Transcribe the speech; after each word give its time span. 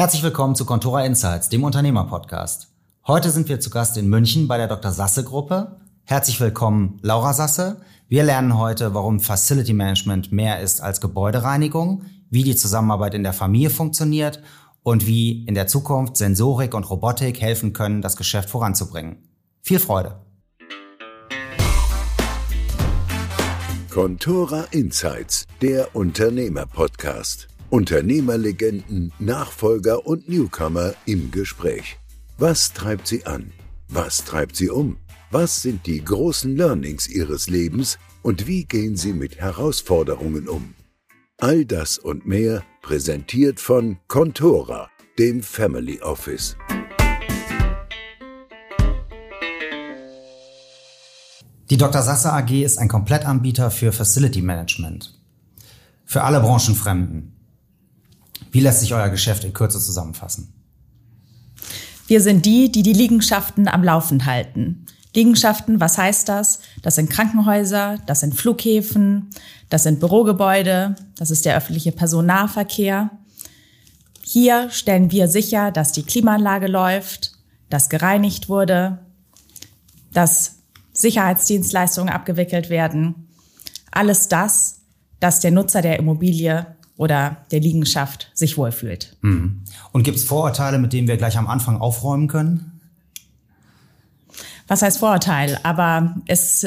Herzlich 0.00 0.22
willkommen 0.22 0.54
zu 0.54 0.64
Contora 0.64 1.04
Insights, 1.04 1.50
dem 1.50 1.62
Unternehmerpodcast. 1.62 2.68
Heute 3.06 3.28
sind 3.28 3.50
wir 3.50 3.60
zu 3.60 3.68
Gast 3.68 3.98
in 3.98 4.08
München 4.08 4.48
bei 4.48 4.56
der 4.56 4.66
Dr. 4.66 4.92
Sasse 4.92 5.24
Gruppe. 5.24 5.76
Herzlich 6.04 6.40
willkommen, 6.40 6.98
Laura 7.02 7.34
Sasse. 7.34 7.82
Wir 8.08 8.24
lernen 8.24 8.56
heute, 8.56 8.94
warum 8.94 9.20
Facility 9.20 9.74
Management 9.74 10.32
mehr 10.32 10.60
ist 10.60 10.80
als 10.80 11.02
Gebäudereinigung, 11.02 12.06
wie 12.30 12.44
die 12.44 12.56
Zusammenarbeit 12.56 13.12
in 13.12 13.24
der 13.24 13.34
Familie 13.34 13.68
funktioniert 13.68 14.42
und 14.82 15.06
wie 15.06 15.44
in 15.44 15.54
der 15.54 15.66
Zukunft 15.66 16.16
Sensorik 16.16 16.72
und 16.72 16.88
Robotik 16.88 17.38
helfen 17.38 17.74
können, 17.74 18.00
das 18.00 18.16
Geschäft 18.16 18.48
voranzubringen. 18.48 19.28
Viel 19.60 19.80
Freude! 19.80 20.18
Contora 23.90 24.64
Insights, 24.70 25.46
der 25.60 25.94
Unternehmerpodcast. 25.94 27.49
Unternehmerlegenden, 27.70 29.12
Nachfolger 29.20 30.04
und 30.04 30.28
Newcomer 30.28 30.92
im 31.06 31.30
Gespräch. 31.30 31.98
Was 32.36 32.72
treibt 32.72 33.06
sie 33.06 33.26
an? 33.26 33.52
Was 33.86 34.24
treibt 34.24 34.56
sie 34.56 34.70
um? 34.70 34.96
Was 35.30 35.62
sind 35.62 35.86
die 35.86 36.04
großen 36.04 36.56
Learnings 36.56 37.08
ihres 37.08 37.48
Lebens 37.48 38.00
und 38.22 38.48
wie 38.48 38.64
gehen 38.64 38.96
sie 38.96 39.12
mit 39.12 39.40
Herausforderungen 39.40 40.48
um? 40.48 40.74
All 41.38 41.64
das 41.64 41.96
und 41.96 42.26
mehr 42.26 42.64
präsentiert 42.82 43.60
von 43.60 43.98
Contora, 44.08 44.90
dem 45.16 45.40
Family 45.40 46.00
Office. 46.00 46.56
Die 51.70 51.76
Dr. 51.76 52.02
Sasse 52.02 52.32
AG 52.32 52.50
ist 52.50 52.78
ein 52.78 52.88
Komplettanbieter 52.88 53.70
für 53.70 53.92
Facility 53.92 54.42
Management. 54.42 55.20
Für 56.04 56.24
alle 56.24 56.40
Branchenfremden. 56.40 57.39
Wie 58.50 58.60
lässt 58.60 58.80
sich 58.80 58.94
euer 58.94 59.08
Geschäft 59.08 59.44
in 59.44 59.52
Kürze 59.52 59.80
zusammenfassen? 59.80 60.52
Wir 62.06 62.20
sind 62.20 62.44
die, 62.44 62.72
die 62.72 62.82
die 62.82 62.92
Liegenschaften 62.92 63.68
am 63.68 63.84
Laufen 63.84 64.26
halten. 64.26 64.86
Liegenschaften, 65.14 65.80
was 65.80 65.98
heißt 65.98 66.28
das? 66.28 66.60
Das 66.82 66.94
sind 66.96 67.10
Krankenhäuser, 67.10 67.98
das 68.06 68.20
sind 68.20 68.34
Flughäfen, 68.34 69.30
das 69.68 69.84
sind 69.84 70.00
Bürogebäude, 70.00 70.94
das 71.16 71.30
ist 71.30 71.44
der 71.44 71.56
öffentliche 71.56 71.92
Personennahverkehr. 71.92 73.10
Hier 74.22 74.70
stellen 74.70 75.10
wir 75.10 75.28
sicher, 75.28 75.70
dass 75.72 75.92
die 75.92 76.04
Klimaanlage 76.04 76.68
läuft, 76.68 77.32
dass 77.68 77.88
gereinigt 77.88 78.48
wurde, 78.48 78.98
dass 80.12 80.56
Sicherheitsdienstleistungen 80.92 82.12
abgewickelt 82.12 82.70
werden. 82.70 83.28
Alles 83.90 84.28
das, 84.28 84.80
dass 85.18 85.40
der 85.40 85.50
Nutzer 85.50 85.82
der 85.82 85.98
Immobilie 85.98 86.66
oder 87.00 87.38
der 87.50 87.60
Liegenschaft 87.60 88.30
sich 88.34 88.58
wohlfühlt. 88.58 89.16
Mhm. 89.22 89.62
Und 89.90 90.02
gibt 90.02 90.18
es 90.18 90.24
Vorurteile, 90.24 90.78
mit 90.78 90.92
denen 90.92 91.08
wir 91.08 91.16
gleich 91.16 91.38
am 91.38 91.46
Anfang 91.46 91.80
aufräumen 91.80 92.28
können? 92.28 92.78
Was 94.68 94.82
heißt 94.82 94.98
Vorurteil? 94.98 95.58
Aber 95.62 96.16
es, 96.26 96.66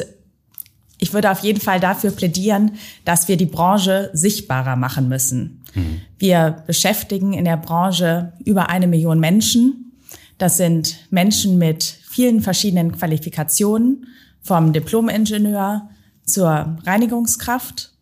ich 0.98 1.12
würde 1.12 1.30
auf 1.30 1.38
jeden 1.44 1.60
Fall 1.60 1.78
dafür 1.78 2.10
plädieren, 2.10 2.72
dass 3.04 3.28
wir 3.28 3.36
die 3.36 3.46
Branche 3.46 4.10
sichtbarer 4.12 4.74
machen 4.74 5.08
müssen. 5.08 5.62
Mhm. 5.72 6.00
Wir 6.18 6.64
beschäftigen 6.66 7.32
in 7.32 7.44
der 7.44 7.56
Branche 7.56 8.32
über 8.44 8.70
eine 8.70 8.88
Million 8.88 9.20
Menschen. 9.20 9.92
Das 10.38 10.56
sind 10.56 10.96
Menschen 11.10 11.58
mit 11.58 11.84
vielen 11.84 12.40
verschiedenen 12.40 12.90
Qualifikationen, 12.90 14.08
vom 14.42 14.72
Diplomingenieur 14.72 15.88
zur 16.24 16.76
Reinigungskraft 16.84 17.93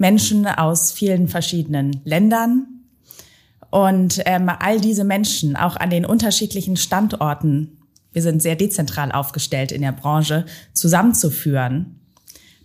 Menschen 0.00 0.46
aus 0.46 0.92
vielen 0.92 1.28
verschiedenen 1.28 2.00
Ländern. 2.04 2.66
Und 3.70 4.22
ähm, 4.24 4.48
all 4.48 4.80
diese 4.80 5.04
Menschen, 5.04 5.56
auch 5.56 5.76
an 5.76 5.90
den 5.90 6.06
unterschiedlichen 6.06 6.76
Standorten, 6.76 7.78
wir 8.10 8.22
sind 8.22 8.40
sehr 8.40 8.56
dezentral 8.56 9.12
aufgestellt 9.12 9.70
in 9.70 9.82
der 9.82 9.92
Branche, 9.92 10.46
zusammenzuführen, 10.72 12.00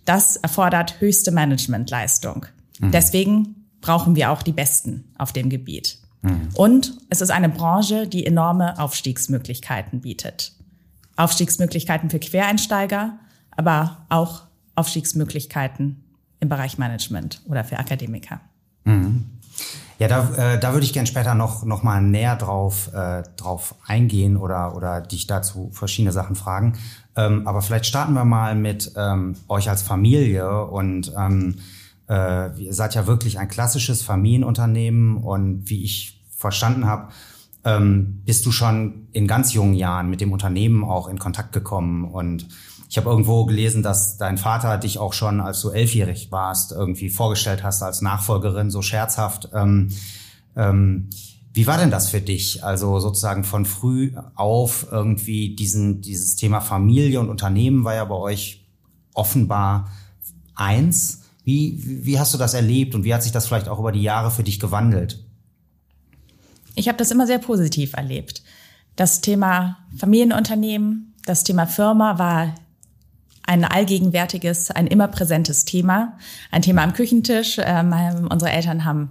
das 0.06 0.36
erfordert 0.36 1.00
höchste 1.00 1.30
Managementleistung. 1.30 2.46
Mhm. 2.80 2.90
Deswegen 2.90 3.66
brauchen 3.82 4.16
wir 4.16 4.30
auch 4.30 4.42
die 4.42 4.52
Besten 4.52 5.04
auf 5.18 5.32
dem 5.32 5.50
Gebiet. 5.50 5.98
Mhm. 6.22 6.48
Und 6.54 6.96
es 7.10 7.20
ist 7.20 7.30
eine 7.30 7.50
Branche, 7.50 8.08
die 8.08 8.24
enorme 8.24 8.78
Aufstiegsmöglichkeiten 8.78 10.00
bietet. 10.00 10.52
Aufstiegsmöglichkeiten 11.16 12.08
für 12.08 12.18
Quereinsteiger, 12.18 13.18
aber 13.50 14.06
auch 14.08 14.44
Aufstiegsmöglichkeiten 14.74 16.02
im 16.40 16.48
Bereich 16.48 16.78
Management 16.78 17.40
oder 17.46 17.64
für 17.64 17.78
Akademiker. 17.78 18.40
Mhm. 18.84 19.26
Ja, 19.98 20.08
da, 20.08 20.54
äh, 20.54 20.60
da 20.60 20.72
würde 20.74 20.84
ich 20.84 20.92
gerne 20.92 21.06
später 21.06 21.34
noch, 21.34 21.64
noch 21.64 21.82
mal 21.82 22.02
näher 22.02 22.36
drauf, 22.36 22.90
äh, 22.92 23.22
drauf 23.36 23.74
eingehen 23.86 24.36
oder, 24.36 24.76
oder 24.76 25.00
dich 25.00 25.26
dazu 25.26 25.70
verschiedene 25.72 26.12
Sachen 26.12 26.36
fragen. 26.36 26.74
Ähm, 27.16 27.48
aber 27.48 27.62
vielleicht 27.62 27.86
starten 27.86 28.12
wir 28.12 28.26
mal 28.26 28.54
mit 28.54 28.92
ähm, 28.96 29.36
euch 29.48 29.70
als 29.70 29.82
Familie 29.82 30.66
und 30.66 31.12
ähm, 31.16 31.56
äh, 32.10 32.54
ihr 32.60 32.74
seid 32.74 32.94
ja 32.94 33.06
wirklich 33.06 33.38
ein 33.38 33.48
klassisches 33.48 34.02
Familienunternehmen 34.02 35.16
und 35.16 35.70
wie 35.70 35.82
ich 35.82 36.22
verstanden 36.36 36.86
habe, 36.86 37.08
ähm, 37.66 38.22
bist 38.24 38.46
du 38.46 38.52
schon 38.52 39.08
in 39.12 39.26
ganz 39.26 39.52
jungen 39.52 39.74
Jahren 39.74 40.08
mit 40.08 40.20
dem 40.20 40.32
Unternehmen 40.32 40.84
auch 40.84 41.08
in 41.08 41.18
Kontakt 41.18 41.52
gekommen 41.52 42.04
und 42.04 42.46
ich 42.88 42.96
habe 42.96 43.10
irgendwo 43.10 43.44
gelesen, 43.46 43.82
dass 43.82 44.16
dein 44.16 44.38
Vater 44.38 44.78
dich 44.78 44.98
auch 44.98 45.12
schon, 45.12 45.40
als 45.40 45.60
du 45.60 45.70
elfjährig 45.70 46.30
warst, 46.30 46.70
irgendwie 46.70 47.10
vorgestellt 47.10 47.64
hast 47.64 47.82
als 47.82 48.00
Nachfolgerin, 48.00 48.70
so 48.70 48.80
scherzhaft. 48.80 49.48
Ähm, 49.52 49.88
ähm, 50.54 51.10
wie 51.52 51.66
war 51.66 51.78
denn 51.78 51.90
das 51.90 52.10
für 52.10 52.20
dich? 52.20 52.62
Also 52.62 53.00
sozusagen 53.00 53.42
von 53.42 53.64
früh 53.64 54.12
auf 54.36 54.86
irgendwie 54.92 55.56
diesen, 55.56 56.00
dieses 56.00 56.36
Thema 56.36 56.60
Familie 56.60 57.18
und 57.18 57.28
Unternehmen 57.28 57.82
war 57.82 57.94
ja 57.94 58.04
bei 58.04 58.14
euch 58.14 58.68
offenbar 59.14 59.90
eins. 60.54 61.24
Wie, 61.42 61.82
wie 62.04 62.20
hast 62.20 62.34
du 62.34 62.38
das 62.38 62.54
erlebt 62.54 62.94
und 62.94 63.02
wie 63.02 63.14
hat 63.14 63.24
sich 63.24 63.32
das 63.32 63.48
vielleicht 63.48 63.68
auch 63.68 63.80
über 63.80 63.90
die 63.90 64.02
Jahre 64.02 64.30
für 64.30 64.44
dich 64.44 64.60
gewandelt? 64.60 65.25
Ich 66.76 66.88
habe 66.88 66.98
das 66.98 67.10
immer 67.10 67.26
sehr 67.26 67.38
positiv 67.38 67.94
erlebt. 67.94 68.42
Das 68.94 69.20
Thema 69.20 69.78
Familienunternehmen, 69.96 71.14
das 71.24 71.42
Thema 71.42 71.66
Firma 71.66 72.18
war 72.18 72.54
ein 73.46 73.64
allgegenwärtiges, 73.64 74.70
ein 74.70 74.86
immer 74.86 75.08
präsentes 75.08 75.64
Thema, 75.64 76.18
ein 76.50 76.62
Thema 76.62 76.82
am 76.82 76.92
Küchentisch. 76.92 77.58
Ähm, 77.62 78.28
unsere 78.30 78.50
Eltern 78.50 78.84
haben 78.84 79.10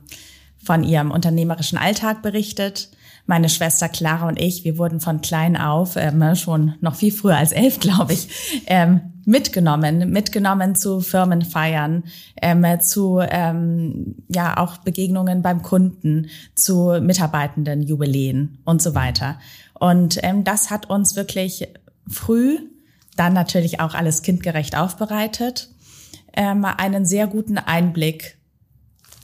von 0.63 0.83
ihrem 0.83 1.11
unternehmerischen 1.11 1.77
Alltag 1.77 2.21
berichtet. 2.21 2.89
Meine 3.25 3.49
Schwester 3.49 3.89
Clara 3.89 4.27
und 4.27 4.39
ich, 4.39 4.63
wir 4.63 4.77
wurden 4.77 4.99
von 4.99 5.21
klein 5.21 5.57
auf, 5.57 5.95
ähm, 5.95 6.35
schon 6.35 6.75
noch 6.81 6.95
viel 6.95 7.11
früher 7.11 7.37
als 7.37 7.51
elf, 7.51 7.79
glaube 7.79 8.13
ich, 8.13 8.63
ähm, 8.67 9.14
mitgenommen, 9.25 10.09
mitgenommen 10.11 10.75
zu 10.75 11.01
Firmenfeiern, 11.01 12.03
ähm, 12.41 12.79
zu 12.79 13.19
ähm, 13.21 14.15
ja 14.27 14.57
auch 14.57 14.77
Begegnungen 14.77 15.41
beim 15.41 15.61
Kunden, 15.61 16.27
zu 16.53 16.99
Mitarbeitenden 17.01 17.81
Jubiläen 17.81 18.59
und 18.65 18.81
so 18.81 18.95
weiter. 18.95 19.39
Und 19.73 20.19
ähm, 20.23 20.43
das 20.43 20.69
hat 20.71 20.89
uns 20.89 21.15
wirklich 21.15 21.67
früh 22.07 22.59
dann 23.15 23.33
natürlich 23.33 23.79
auch 23.79 23.93
alles 23.93 24.21
kindgerecht 24.21 24.77
aufbereitet, 24.77 25.69
ähm, 26.33 26.65
einen 26.65 27.05
sehr 27.05 27.27
guten 27.27 27.57
Einblick 27.57 28.37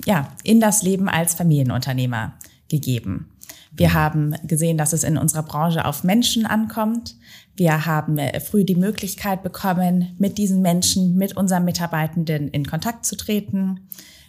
ja, 0.06 0.30
in 0.44 0.60
das 0.60 0.82
Leben 0.82 1.10
als 1.10 1.36
Familienunternehmer 1.36 2.34
gegeben. 2.70 3.30
Wir 3.72 3.90
mhm. 3.90 3.94
haben 3.94 4.36
gesehen, 4.44 4.78
dass 4.78 4.94
es 4.94 5.04
in 5.04 5.18
unserer 5.18 5.44
Branche 5.44 5.86
auf 5.86 6.04
Menschen 6.04 6.46
ankommt. 6.46 7.16
Wir 7.56 7.86
haben 7.86 8.18
äh, 8.18 8.40
früh 8.40 8.64
die 8.64 8.76
Möglichkeit 8.76 9.44
bekommen, 9.44 10.16
mit 10.20 10.38
diesen 10.38 10.62
Menschen, 10.62 11.16
mit 11.16 11.38
unseren 11.38 11.66
Mitarbeitenden 11.66 12.50
in 12.50 12.66
Kontakt 12.66 13.06
zu 13.06 13.16
treten, 13.16 13.88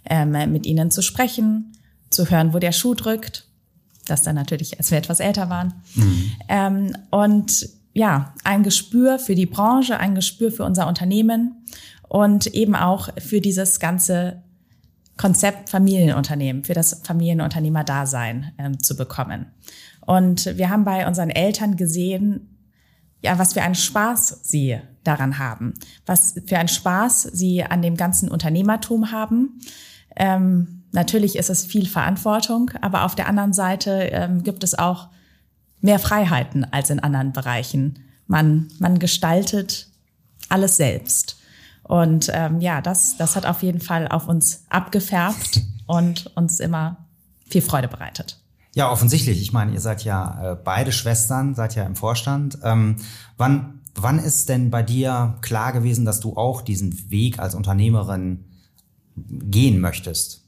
ähm, 0.08 0.30
mit 0.52 0.66
ihnen 0.66 0.90
zu 0.90 1.02
sprechen, 1.02 1.72
zu 2.10 2.30
hören, 2.30 2.54
wo 2.54 2.58
der 2.58 2.72
Schuh 2.72 2.94
drückt. 2.94 3.46
Das 4.06 4.22
dann 4.22 4.34
natürlich, 4.34 4.78
als 4.78 4.90
wir 4.90 4.98
etwas 4.98 5.20
älter 5.20 5.48
waren. 5.48 5.74
Mhm. 5.94 6.32
Ähm, 6.48 6.96
und 7.10 7.68
ja, 7.92 8.34
ein 8.42 8.62
Gespür 8.62 9.18
für 9.18 9.34
die 9.34 9.46
Branche, 9.46 9.98
ein 9.98 10.14
Gespür 10.14 10.50
für 10.50 10.64
unser 10.64 10.88
Unternehmen 10.88 11.66
und 12.08 12.46
eben 12.48 12.74
auch 12.74 13.10
für 13.18 13.40
dieses 13.40 13.80
ganze 13.80 14.42
Konzept 15.16 15.68
Familienunternehmen, 15.68 16.64
für 16.64 16.74
das 16.74 17.02
Familienunternehmer-Dasein 17.04 18.52
äh, 18.56 18.78
zu 18.78 18.96
bekommen. 18.96 19.46
Und 20.00 20.56
wir 20.56 20.70
haben 20.70 20.84
bei 20.84 21.06
unseren 21.06 21.30
Eltern 21.30 21.76
gesehen, 21.76 22.48
ja, 23.20 23.38
was 23.38 23.52
für 23.52 23.62
einen 23.62 23.74
Spaß 23.74 24.40
sie 24.42 24.78
daran 25.04 25.38
haben, 25.38 25.74
was 26.06 26.34
für 26.46 26.58
einen 26.58 26.68
Spaß 26.68 27.22
sie 27.32 27.62
an 27.62 27.82
dem 27.82 27.96
ganzen 27.96 28.28
Unternehmertum 28.28 29.12
haben. 29.12 29.60
Ähm, 30.16 30.84
natürlich 30.92 31.36
ist 31.36 31.50
es 31.50 31.64
viel 31.64 31.86
Verantwortung, 31.86 32.70
aber 32.80 33.04
auf 33.04 33.14
der 33.14 33.28
anderen 33.28 33.52
Seite 33.52 34.08
ähm, 34.12 34.42
gibt 34.42 34.64
es 34.64 34.76
auch 34.78 35.08
mehr 35.80 35.98
Freiheiten 35.98 36.64
als 36.64 36.90
in 36.90 37.00
anderen 37.00 37.32
Bereichen. 37.32 38.00
Man, 38.26 38.68
man 38.78 38.98
gestaltet 38.98 39.88
alles 40.48 40.76
selbst. 40.76 41.41
Und 41.92 42.30
ähm, 42.32 42.62
ja, 42.62 42.80
das, 42.80 43.18
das 43.18 43.36
hat 43.36 43.44
auf 43.44 43.62
jeden 43.62 43.82
Fall 43.82 44.08
auf 44.08 44.26
uns 44.26 44.64
abgefärbt 44.70 45.60
und 45.86 46.34
uns 46.34 46.58
immer 46.58 47.04
viel 47.46 47.60
Freude 47.60 47.86
bereitet. 47.86 48.42
Ja, 48.74 48.90
offensichtlich. 48.90 49.42
Ich 49.42 49.52
meine, 49.52 49.74
ihr 49.74 49.80
seid 49.82 50.02
ja 50.02 50.52
äh, 50.52 50.56
beide 50.56 50.90
Schwestern, 50.90 51.54
seid 51.54 51.74
ja 51.74 51.84
im 51.84 51.94
Vorstand. 51.94 52.56
Ähm, 52.64 52.96
wann, 53.36 53.82
wann 53.94 54.18
ist 54.18 54.48
denn 54.48 54.70
bei 54.70 54.82
dir 54.82 55.36
klar 55.42 55.74
gewesen, 55.74 56.06
dass 56.06 56.20
du 56.20 56.34
auch 56.34 56.62
diesen 56.62 57.10
Weg 57.10 57.38
als 57.38 57.54
Unternehmerin 57.54 58.46
gehen 59.14 59.78
möchtest? 59.78 60.41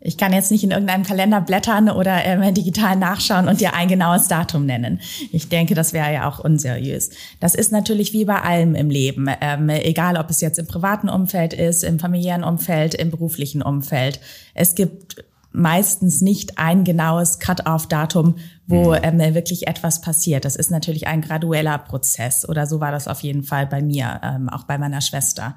Ich 0.00 0.16
kann 0.16 0.32
jetzt 0.32 0.52
nicht 0.52 0.62
in 0.62 0.70
irgendeinem 0.70 1.02
Kalender 1.02 1.40
blättern 1.40 1.90
oder 1.90 2.24
ähm, 2.24 2.54
digital 2.54 2.94
nachschauen 2.94 3.48
und 3.48 3.60
dir 3.60 3.74
ein 3.74 3.88
genaues 3.88 4.28
Datum 4.28 4.64
nennen. 4.64 5.00
Ich 5.32 5.48
denke, 5.48 5.74
das 5.74 5.92
wäre 5.92 6.12
ja 6.12 6.28
auch 6.28 6.38
unseriös. 6.38 7.10
Das 7.40 7.56
ist 7.56 7.72
natürlich 7.72 8.12
wie 8.12 8.24
bei 8.24 8.40
allem 8.40 8.76
im 8.76 8.90
Leben, 8.90 9.26
ähm, 9.40 9.68
egal 9.70 10.16
ob 10.16 10.30
es 10.30 10.40
jetzt 10.40 10.58
im 10.58 10.68
privaten 10.68 11.08
Umfeld 11.08 11.52
ist, 11.52 11.82
im 11.82 11.98
familiären 11.98 12.44
Umfeld, 12.44 12.94
im 12.94 13.10
beruflichen 13.10 13.60
Umfeld. 13.60 14.20
Es 14.54 14.76
gibt 14.76 15.24
meistens 15.50 16.20
nicht 16.20 16.58
ein 16.58 16.84
genaues 16.84 17.40
Cut-off-Datum, 17.40 18.36
wo 18.68 18.94
ähm, 18.94 19.18
wirklich 19.34 19.66
etwas 19.66 20.00
passiert. 20.00 20.44
Das 20.44 20.54
ist 20.54 20.70
natürlich 20.70 21.06
ein 21.08 21.22
gradueller 21.22 21.78
Prozess 21.78 22.48
oder 22.48 22.66
so 22.66 22.80
war 22.80 22.92
das 22.92 23.08
auf 23.08 23.20
jeden 23.20 23.42
Fall 23.42 23.66
bei 23.66 23.82
mir, 23.82 24.20
ähm, 24.22 24.48
auch 24.48 24.64
bei 24.64 24.78
meiner 24.78 25.00
Schwester 25.00 25.56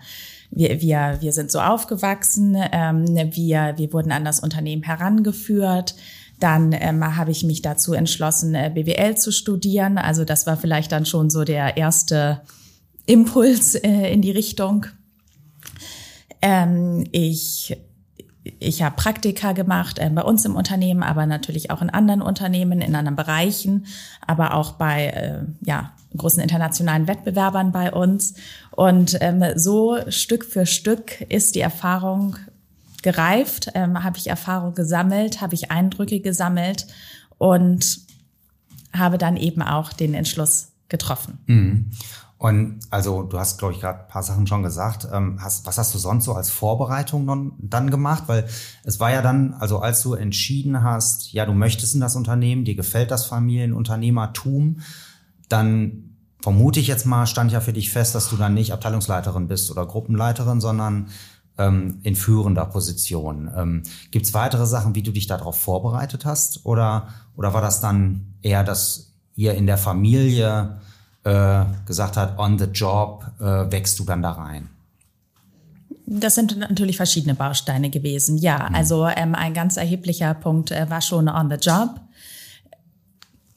wir, 0.52 0.82
wir, 0.82 1.18
wir 1.22 1.32
sind 1.32 1.50
so 1.50 1.60
aufgewachsen, 1.60 2.58
ähm, 2.72 3.06
wir, 3.08 3.74
wir 3.78 3.94
wurden 3.94 4.12
an 4.12 4.26
das 4.26 4.42
Unternehmen 4.42 4.84
herangeführt. 4.84 5.96
Dann 6.40 6.74
ähm, 6.74 7.16
habe 7.16 7.32
ich 7.32 7.44
mich 7.44 7.62
dazu 7.62 7.94
entschlossen, 7.94 8.54
äh, 8.56 8.72
BWL 8.74 9.16
zu 9.16 9.32
studieren. 9.32 9.98
Also 9.98 10.26
das 10.26 10.46
war 10.48 10.58
vielleicht 10.58 10.92
dann 10.92 11.06
schon 11.06 11.30
so 11.30 11.44
der 11.44 11.78
erste 11.78 12.42
Impuls 13.06 13.76
äh, 13.76 14.12
in 14.12 14.22
die 14.22 14.32
Richtung. 14.32 14.88
Ähm, 16.42 17.06
ich 17.12 17.78
ich 18.44 18.82
habe 18.82 18.96
Praktika 18.96 19.52
gemacht 19.54 20.00
äh, 20.00 20.10
bei 20.10 20.24
uns 20.24 20.46
im 20.46 20.56
Unternehmen, 20.56 21.04
aber 21.04 21.26
natürlich 21.26 21.70
auch 21.70 21.82
in 21.82 21.90
anderen 21.90 22.22
Unternehmen, 22.22 22.82
in 22.82 22.96
anderen 22.96 23.16
Bereichen, 23.16 23.86
aber 24.26 24.56
auch 24.56 24.74
bei 24.74 25.08
äh, 25.08 25.40
ja, 25.62 25.92
großen 26.18 26.42
internationalen 26.42 27.08
Wettbewerbern 27.08 27.72
bei 27.72 27.92
uns. 27.92 28.34
Und 28.72 29.18
ähm, 29.22 29.44
so 29.56 29.98
Stück 30.10 30.46
für 30.46 30.66
Stück 30.66 31.22
ist 31.22 31.56
die 31.56 31.62
Erfahrung 31.62 32.36
gereift, 33.04 33.70
ähm, 33.74 34.04
habe 34.04 34.18
ich 34.18 34.28
Erfahrung 34.28 34.76
gesammelt, 34.76 35.42
habe 35.42 35.56
ich 35.56 35.72
Eindrücke 35.72 36.20
gesammelt 36.20 36.88
und 37.38 38.00
habe 38.94 39.18
dann 39.18 39.38
eben 39.38 39.62
auch 39.62 39.94
den 39.94 40.14
Entschluss 40.14 40.70
getroffen. 40.90 41.40
Mhm. 41.48 41.92
Und 42.42 42.80
also 42.90 43.22
du 43.22 43.38
hast, 43.38 43.60
glaube 43.60 43.76
ich, 43.76 43.82
gerade 43.82 44.00
ein 44.00 44.08
paar 44.08 44.24
Sachen 44.24 44.48
schon 44.48 44.64
gesagt. 44.64 45.08
Ähm, 45.14 45.38
hast, 45.40 45.68
was 45.68 45.78
hast 45.78 45.94
du 45.94 46.00
sonst 46.00 46.26
so 46.26 46.34
als 46.34 46.50
Vorbereitung 46.50 47.54
dann 47.60 47.92
gemacht? 47.92 48.24
Weil 48.26 48.48
es 48.84 49.00
war 49.00 49.12
ja 49.12 49.22
dann, 49.22 49.54
also 49.54 49.78
als 49.78 50.02
du 50.02 50.16
entschieden 50.16 50.82
hast, 50.82 51.34
ja, 51.34 51.46
du 51.46 51.54
möchtest 51.54 51.94
in 51.94 52.02
das 52.02 52.16
Unternehmen, 52.16 52.66
dir 52.66 52.74
gefällt 52.74 53.12
das 53.12 53.28
Familienunternehmertum, 53.28 54.80
dann 55.50 56.16
vermute 56.42 56.80
ich 56.80 56.88
jetzt 56.88 57.06
mal, 57.06 57.28
stand 57.28 57.52
ja 57.52 57.62
für 57.62 57.74
dich 57.74 57.92
fest, 57.92 58.16
dass 58.16 58.32
du 58.32 58.38
dann 58.38 58.56
nicht 58.56 58.74
Abteilungsleiterin 58.74 59.48
bist 59.48 59.70
oder 59.70 59.86
Gruppenleiterin, 59.86 60.62
sondern 60.62 61.10
ähm, 61.60 62.00
in 62.02 62.16
führender 62.16 62.66
Position. 62.66 63.52
Ähm, 63.56 63.84
Gibt 64.10 64.26
es 64.26 64.34
weitere 64.34 64.66
Sachen, 64.66 64.96
wie 64.96 65.04
du 65.04 65.12
dich 65.12 65.28
darauf 65.28 65.62
vorbereitet 65.62 66.26
hast? 66.26 66.66
Oder, 66.66 67.10
oder 67.36 67.54
war 67.54 67.62
das 67.62 67.82
dann 67.82 68.34
eher, 68.42 68.64
dass 68.64 69.14
ihr 69.36 69.54
in 69.54 69.68
der 69.68 69.78
Familie 69.78 70.80
äh, 71.24 71.66
gesagt 71.86 72.18
hat, 72.18 72.38
on 72.40 72.58
the 72.58 72.66
job 72.66 73.26
äh, 73.40 73.72
wächst 73.72 74.00
du 74.00 74.06
dann 74.06 74.22
da 74.22 74.32
rein? 74.32 74.70
Das 76.06 76.36
sind 76.36 76.58
natürlich 76.58 76.98
verschiedene 76.98 77.36
Bausteine 77.36 77.90
gewesen. 77.90 78.38
Ja, 78.38 78.68
mhm. 78.70 78.76
also 78.76 79.08
ähm, 79.08 79.34
ein 79.36 79.54
ganz 79.54 79.78
erheblicher 79.78 80.34
Punkt 80.34 80.72
äh, 80.72 80.90
war 80.90 81.02
schon 81.02 81.30
on 81.30 81.50
the 81.50 81.56
job. 81.56 82.02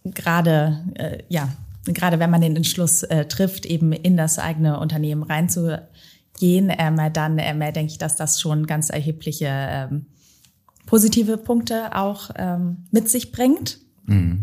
Gerade, 0.05 0.85
äh, 0.95 1.19
ja, 1.29 1.49
gerade 1.87 2.19
wenn 2.19 2.31
man 2.31 2.43
den 2.43 2.55
Entschluss 2.55 3.03
äh, 3.03 3.25
trifft, 3.27 3.67
eben 3.67 3.93
in 3.93 4.17
das 4.17 4.39
eigene 4.39 4.79
Unternehmen 4.79 5.23
reinzugehen, 5.23 5.89
ähm, 6.41 7.01
dann 7.13 7.39
ähm, 7.39 7.61
denke 7.61 7.93
ich, 7.93 7.99
dass 7.99 8.17
das 8.17 8.41
schon 8.41 8.67
ganz 8.67 8.91
erhebliche 8.91 9.49
ähm, 9.51 10.07
positive 10.87 11.39
Punkte 11.39 11.97
auch 11.97 12.31
ähm, 12.37 12.85
mit 12.91 13.09
sich 13.09 13.33
bringt. 13.33 13.79
Mhm. 14.07 14.43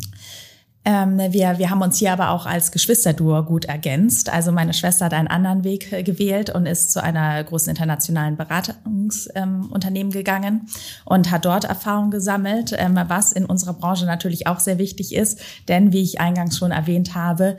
Ähm, 0.83 1.19
wir, 1.19 1.59
wir 1.59 1.69
haben 1.69 1.81
uns 1.81 1.99
hier 1.99 2.11
aber 2.11 2.31
auch 2.31 2.47
als 2.47 2.71
Geschwisterduo 2.71 3.43
gut 3.43 3.65
ergänzt. 3.65 4.33
Also 4.33 4.51
meine 4.51 4.73
Schwester 4.73 5.05
hat 5.05 5.13
einen 5.13 5.27
anderen 5.27 5.63
Weg 5.63 5.91
äh, 5.91 6.01
gewählt 6.01 6.49
und 6.49 6.65
ist 6.65 6.91
zu 6.91 7.03
einer 7.03 7.43
großen 7.43 7.69
internationalen 7.69 8.35
Beratungsunternehmen 8.35 10.11
ähm, 10.11 10.17
gegangen 10.17 10.67
und 11.05 11.29
hat 11.29 11.45
dort 11.45 11.65
Erfahrung 11.65 12.09
gesammelt, 12.09 12.73
ähm, 12.75 12.99
was 13.07 13.31
in 13.31 13.45
unserer 13.45 13.73
Branche 13.73 14.05
natürlich 14.05 14.47
auch 14.47 14.59
sehr 14.59 14.79
wichtig 14.79 15.13
ist. 15.13 15.39
Denn 15.67 15.93
wie 15.93 16.01
ich 16.01 16.19
eingangs 16.19 16.57
schon 16.57 16.71
erwähnt 16.71 17.13
habe, 17.13 17.57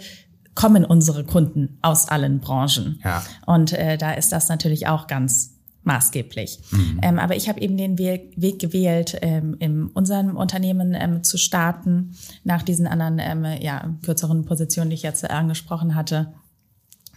kommen 0.55 0.85
unsere 0.85 1.25
Kunden 1.25 1.79
aus 1.81 2.09
allen 2.09 2.41
Branchen. 2.41 3.01
Ja. 3.05 3.23
Und 3.47 3.73
äh, 3.73 3.97
da 3.99 4.13
ist 4.13 4.33
das 4.33 4.49
natürlich 4.49 4.89
auch 4.89 5.07
ganz 5.07 5.53
maßgeblich. 5.85 6.61
Mhm. 6.71 7.01
Ähm, 7.03 7.19
aber 7.19 7.37
ich 7.37 7.49
habe 7.49 7.61
eben 7.61 7.77
den 7.77 7.99
Weg, 7.99 8.33
Weg 8.37 8.59
gewählt, 8.59 9.19
ähm, 9.23 9.57
in 9.59 9.87
unserem 9.89 10.37
Unternehmen 10.37 10.95
ähm, 10.95 11.23
zu 11.23 11.39
starten, 11.39 12.15
nach 12.45 12.63
diesen 12.63 12.87
anderen 12.87 13.19
ähm, 13.19 13.45
ja, 13.61 13.95
kürzeren 14.05 14.45
Positionen, 14.45 14.91
die 14.91 14.95
ich 14.95 15.03
jetzt 15.03 15.29
angesprochen 15.29 15.95
hatte. 15.95 16.33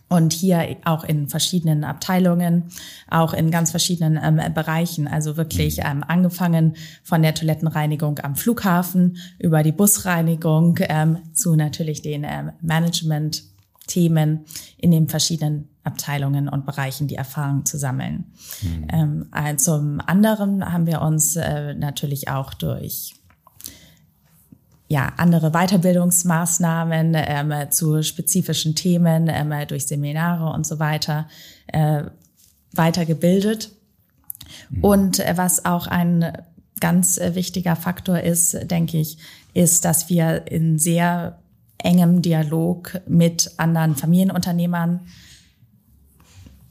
Und 0.08 0.34
hier 0.34 0.78
auch 0.86 1.04
in 1.04 1.30
verschiedenen 1.30 1.84
Abteilungen, 1.84 2.66
auch 3.10 3.34
in 3.34 3.50
ganz 3.50 3.72
verschiedenen 3.72 4.20
ähm, 4.22 4.54
Bereichen. 4.54 5.08
Also 5.08 5.36
wirklich 5.36 5.78
mhm. 5.78 5.84
ähm, 5.86 6.04
angefangen 6.08 6.76
von 7.04 7.24
der 7.24 7.34
Toilettenreinigung 7.34 8.20
am 8.20 8.36
Flughafen 8.36 9.18
über 9.40 9.64
die 9.64 9.72
Busreinigung 9.72 10.78
ähm, 10.82 11.18
zu 11.34 11.56
natürlich 11.56 12.04
den 12.04 12.24
ähm, 12.24 12.52
Management-Themen 12.62 14.46
in 14.78 14.92
den 14.92 15.08
verschiedenen 15.10 15.70
Abteilungen 15.86 16.50
und 16.50 16.66
Bereichen 16.66 17.08
die 17.08 17.16
Erfahrung 17.16 17.66
zu 17.66 17.78
sammeln. 17.78 18.26
Mhm. 18.62 18.88
Ähm, 18.92 19.26
äh, 19.34 19.56
zum 19.56 20.02
anderen 20.06 20.72
haben 20.72 20.88
wir 20.88 21.02
uns 21.02 21.36
äh, 21.36 21.74
natürlich 21.74 22.28
auch 22.30 22.54
durch 22.54 23.16
ja, 24.88 25.14
andere 25.18 25.52
Weiterbildungsmaßnahmen 25.52 27.14
ähm, 27.16 27.72
zu 27.72 28.04
spezifischen 28.04 28.76
Themen, 28.76 29.28
ähm, 29.30 29.54
durch 29.68 29.88
Seminare 29.88 30.54
und 30.54 30.68
so 30.68 30.80
weiter 30.80 31.28
äh, 31.68 32.04
weitergebildet. 32.72 33.72
Mhm. 34.70 34.84
Und 34.84 35.20
äh, 35.20 35.34
was 35.38 35.66
auch 35.66 35.88
ein 35.88 36.38
ganz 36.80 37.18
äh, 37.18 37.36
wichtiger 37.36 37.76
Faktor 37.76 38.20
ist, 38.20 38.70
denke 38.70 38.98
ich, 39.00 39.18
ist, 39.54 39.86
dass 39.86 40.10
wir 40.10 40.52
in 40.52 40.78
sehr 40.78 41.40
engem 41.78 42.22
Dialog 42.22 43.02
mit 43.08 43.52
anderen 43.58 43.96
Familienunternehmern 43.96 45.02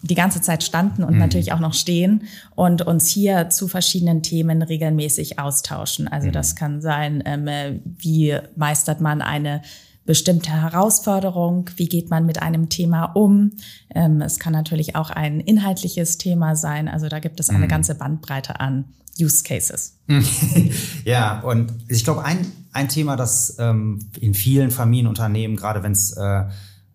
die 0.04 0.14
ganze 0.14 0.42
Zeit 0.42 0.62
standen 0.62 1.02
und 1.02 1.14
mhm. 1.14 1.20
natürlich 1.20 1.52
auch 1.52 1.60
noch 1.60 1.74
stehen 1.74 2.24
und 2.54 2.82
uns 2.82 3.08
hier 3.08 3.48
zu 3.48 3.68
verschiedenen 3.68 4.22
Themen 4.22 4.62
regelmäßig 4.62 5.38
austauschen. 5.38 6.08
Also 6.08 6.28
mhm. 6.28 6.32
das 6.32 6.56
kann 6.56 6.80
sein, 6.82 7.22
ähm, 7.24 7.80
wie 7.84 8.36
meistert 8.56 9.00
man 9.00 9.22
eine 9.22 9.62
bestimmte 10.04 10.50
Herausforderung, 10.50 11.70
wie 11.76 11.88
geht 11.88 12.10
man 12.10 12.26
mit 12.26 12.42
einem 12.42 12.68
Thema 12.68 13.04
um. 13.04 13.52
Ähm, 13.94 14.20
es 14.20 14.38
kann 14.38 14.52
natürlich 14.52 14.94
auch 14.94 15.08
ein 15.08 15.40
inhaltliches 15.40 16.18
Thema 16.18 16.54
sein. 16.54 16.88
Also 16.88 17.08
da 17.08 17.18
gibt 17.18 17.40
es 17.40 17.48
eine 17.48 17.64
mhm. 17.64 17.68
ganze 17.68 17.94
Bandbreite 17.94 18.60
an 18.60 18.84
Use 19.18 19.42
Cases. 19.42 19.98
ja, 21.04 21.40
und 21.40 21.72
ich 21.88 22.04
glaube, 22.04 22.24
ein, 22.24 22.46
ein 22.72 22.88
Thema, 22.88 23.16
das 23.16 23.56
ähm, 23.58 24.00
in 24.20 24.34
vielen 24.34 24.70
Familienunternehmen, 24.70 25.56
gerade 25.56 25.82
wenn 25.82 25.92
es 25.92 26.12
äh, 26.12 26.44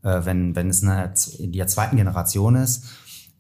äh, 0.03 0.21
wenn, 0.23 0.55
wenn 0.55 0.69
es 0.69 0.81
in 0.81 1.51
der 1.51 1.67
zweiten 1.67 1.97
Generation 1.97 2.55
ist, 2.55 2.85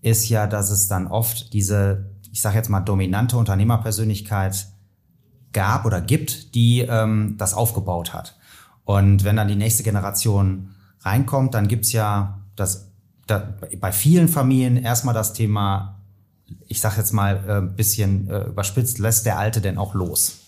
ist 0.01 0.29
ja, 0.29 0.47
dass 0.47 0.69
es 0.69 0.87
dann 0.87 1.07
oft 1.07 1.53
diese, 1.53 2.11
ich 2.31 2.41
sage 2.41 2.55
jetzt 2.55 2.69
mal, 2.69 2.81
dominante 2.81 3.37
Unternehmerpersönlichkeit 3.37 4.67
gab 5.51 5.85
oder 5.85 6.01
gibt, 6.01 6.55
die 6.55 6.81
ähm, 6.81 7.35
das 7.37 7.53
aufgebaut 7.53 8.13
hat. 8.13 8.37
Und 8.85 9.23
wenn 9.23 9.35
dann 9.35 9.47
die 9.47 9.55
nächste 9.55 9.83
Generation 9.83 10.75
reinkommt, 11.01 11.53
dann 11.53 11.67
gibt's 11.67 11.91
ja 11.91 12.41
das, 12.55 12.91
da, 13.27 13.53
bei 13.79 13.91
vielen 13.91 14.27
Familien 14.27 14.77
erstmal 14.77 15.13
das 15.13 15.33
Thema, 15.33 16.01
ich 16.67 16.81
sage 16.81 16.97
jetzt 16.97 17.13
mal 17.13 17.43
äh, 17.47 17.75
bisschen 17.75 18.27
äh, 18.29 18.45
überspitzt, 18.45 18.99
lässt 18.99 19.25
der 19.25 19.37
Alte 19.37 19.61
denn 19.61 19.77
auch 19.77 19.93
los? 19.93 20.39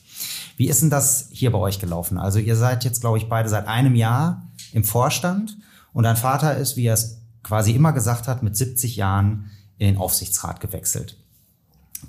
Wie 0.58 0.68
ist 0.68 0.82
denn 0.82 0.90
das 0.90 1.30
hier 1.32 1.52
bei 1.52 1.58
euch 1.58 1.80
gelaufen? 1.80 2.18
Also 2.18 2.40
ihr 2.40 2.56
seid 2.56 2.84
jetzt, 2.84 3.02
glaube 3.02 3.18
ich, 3.18 3.30
beide 3.30 3.50
seit 3.50 3.68
einem 3.68 3.96
Jahr 3.96 4.48
im 4.74 4.84
Vorstand 4.84 5.58
und 5.94 6.04
dein 6.04 6.18
Vater 6.18 6.58
ist, 6.58 6.78
wie 6.78 6.86
er 6.86 6.94
es 6.94 7.22
quasi 7.44 7.72
immer 7.72 7.94
gesagt 7.94 8.28
hat, 8.28 8.44
mit 8.44 8.56
70 8.56 8.96
Jahren 8.96 9.52
in 9.78 9.88
den 9.88 9.98
Aufsichtsrat 9.98 10.60
gewechselt. 10.60 11.18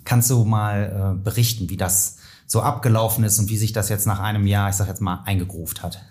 Kannst 0.05 0.31
du 0.31 0.45
mal 0.45 1.17
äh, 1.17 1.23
berichten, 1.23 1.71
wie 1.71 1.77
das 1.77 2.19
so 2.47 2.63
abgelaufen 2.63 3.25
ist 3.25 3.39
und 3.39 3.49
wie 3.49 3.57
sich 3.57 3.73
das 3.73 3.89
jetzt 3.89 4.07
nach 4.07 4.21
einem 4.21 4.47
Jahr, 4.47 4.69
ich 4.69 4.77
sag 4.77 4.89
jetzt 4.89 5.01
mal, 5.01 5.23
eingegruft 5.25 5.83
hat? 5.83 6.03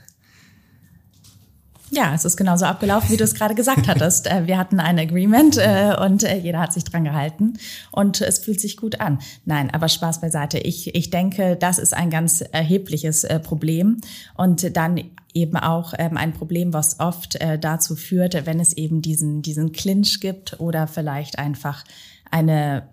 Ja, 1.93 2.13
es 2.15 2.23
ist 2.23 2.37
genauso 2.37 2.63
abgelaufen, 2.63 3.09
wie 3.09 3.17
du 3.17 3.25
es 3.25 3.35
gerade 3.35 3.53
gesagt 3.53 3.89
hattest. 3.89 4.25
Äh, 4.25 4.47
wir 4.47 4.57
hatten 4.57 4.79
ein 4.79 4.97
Agreement 4.97 5.57
äh, 5.57 5.93
und 6.01 6.23
äh, 6.23 6.37
jeder 6.37 6.61
hat 6.61 6.71
sich 6.71 6.85
dran 6.85 7.03
gehalten 7.03 7.57
und 7.91 8.21
es 8.21 8.39
fühlt 8.39 8.61
sich 8.61 8.77
gut 8.77 9.01
an. 9.01 9.19
Nein, 9.43 9.69
aber 9.73 9.89
Spaß 9.89 10.21
beiseite. 10.21 10.57
Ich, 10.57 10.95
ich 10.95 11.09
denke, 11.09 11.57
das 11.57 11.79
ist 11.79 11.93
ein 11.93 12.09
ganz 12.09 12.39
erhebliches 12.39 13.27
Problem 13.43 13.97
und 14.35 14.77
dann 14.77 15.01
eben 15.33 15.57
auch 15.57 15.93
ähm, 15.97 16.15
ein 16.15 16.31
Problem, 16.31 16.71
was 16.71 17.01
oft 17.01 17.37
dazu 17.59 17.95
führt, 17.95 18.45
wenn 18.45 18.59
es 18.61 18.73
eben 18.73 19.01
diesen, 19.01 19.41
diesen 19.41 19.73
Clinch 19.73 20.21
gibt 20.21 20.59
oder 20.59 20.87
vielleicht 20.87 21.39
einfach 21.39 21.83
eine 22.29 22.83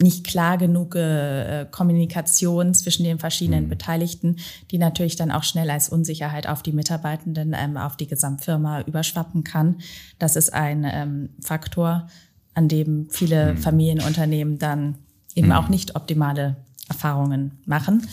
nicht 0.00 0.26
klar 0.26 0.58
genug 0.58 0.94
äh, 0.94 1.66
Kommunikation 1.70 2.74
zwischen 2.74 3.04
den 3.04 3.18
verschiedenen 3.18 3.64
mhm. 3.64 3.68
Beteiligten, 3.68 4.36
die 4.70 4.78
natürlich 4.78 5.16
dann 5.16 5.30
auch 5.30 5.44
schnell 5.44 5.70
als 5.70 5.88
Unsicherheit 5.88 6.48
auf 6.48 6.62
die 6.62 6.72
Mitarbeitenden, 6.72 7.54
ähm, 7.56 7.76
auf 7.76 7.96
die 7.96 8.06
Gesamtfirma 8.06 8.82
überschwappen 8.82 9.44
kann. 9.44 9.76
Das 10.18 10.36
ist 10.36 10.52
ein 10.52 10.84
ähm, 10.90 11.30
Faktor, 11.40 12.08
an 12.54 12.68
dem 12.68 13.08
viele 13.10 13.54
mhm. 13.54 13.58
Familienunternehmen 13.58 14.58
dann 14.58 14.98
eben 15.34 15.48
mhm. 15.48 15.52
auch 15.54 15.68
nicht 15.68 15.96
optimale 15.96 16.56
Erfahrungen 16.88 17.58
machen. 17.64 18.06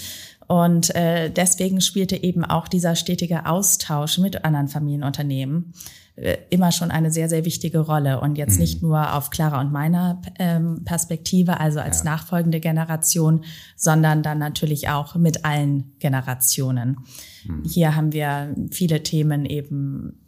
Und 0.50 0.96
äh, 0.96 1.30
deswegen 1.30 1.80
spielte 1.80 2.16
eben 2.24 2.44
auch 2.44 2.68
dieser 2.68 2.96
stetige 2.96 3.46
Austausch 3.46 4.18
mit 4.18 4.44
anderen 4.44 4.68
Familienunternehmen 4.68 5.76
äh, 6.16 6.38
immer 6.50 6.72
schon 6.72 6.90
eine 6.90 7.12
sehr, 7.12 7.30
sehr 7.30 7.46
wichtige 7.46 7.78
Rolle. 7.78 8.20
Und 8.20 8.36
jetzt 8.36 8.56
mhm. 8.56 8.62
nicht 8.62 8.82
nur 8.82 9.14
auf 9.14 9.30
Clara 9.30 9.62
und 9.62 9.72
meiner 9.72 10.20
ähm, 10.40 10.84
Perspektive, 10.86 11.60
also 11.60 11.80
als 11.80 12.00
ja. 12.00 12.06
nachfolgende 12.06 12.60
Generation, 12.60 13.46
sondern 13.76 14.24
dann 14.24 14.40
natürlich 14.40 14.90
auch 14.90 15.14
mit 15.14 15.46
allen 15.46 15.94
Generationen. 16.00 16.98
Mhm. 17.46 17.64
Hier 17.64 17.96
haben 17.96 18.12
wir 18.12 18.56
viele 18.72 19.04
Themen 19.04 19.46
eben, 19.46 20.20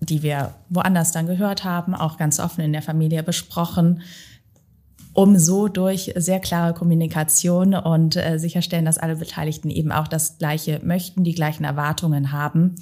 die 0.00 0.24
wir 0.24 0.56
woanders 0.68 1.12
dann 1.12 1.28
gehört 1.28 1.62
haben, 1.62 1.94
auch 1.94 2.16
ganz 2.16 2.40
offen 2.40 2.64
in 2.64 2.72
der 2.72 2.82
Familie 2.82 3.22
besprochen 3.22 4.02
um 5.14 5.38
so 5.38 5.68
durch 5.68 6.12
sehr 6.16 6.40
klare 6.40 6.74
Kommunikation 6.74 7.74
und 7.74 8.16
äh, 8.16 8.38
sicherstellen, 8.38 8.84
dass 8.84 8.98
alle 8.98 9.16
Beteiligten 9.16 9.70
eben 9.70 9.92
auch 9.92 10.08
das 10.08 10.38
Gleiche 10.38 10.80
möchten, 10.84 11.24
die 11.24 11.34
gleichen 11.34 11.64
Erwartungen 11.64 12.32
haben, 12.32 12.76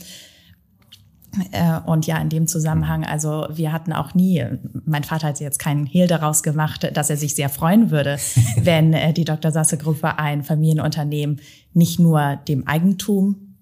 äh, 1.50 1.80
und 1.86 2.06
ja, 2.06 2.18
in 2.18 2.28
dem 2.28 2.46
Zusammenhang, 2.46 3.04
also 3.04 3.46
wir 3.50 3.72
hatten 3.72 3.92
auch 3.92 4.14
nie, 4.14 4.44
mein 4.84 5.04
Vater 5.04 5.28
hat 5.28 5.40
jetzt 5.40 5.58
keinen 5.58 5.86
Hehl 5.86 6.06
daraus 6.06 6.42
gemacht, 6.42 6.90
dass 6.94 7.10
er 7.10 7.16
sich 7.16 7.34
sehr 7.34 7.48
freuen 7.48 7.90
würde, 7.90 8.18
wenn 8.56 8.92
äh, 8.92 9.12
die 9.12 9.24
Dr. 9.24 9.50
Sasse 9.50 9.78
Gruppe 9.78 10.18
ein 10.18 10.42
Familienunternehmen 10.42 11.40
nicht 11.72 11.98
nur 11.98 12.36
dem 12.48 12.66
Eigentum 12.66 13.56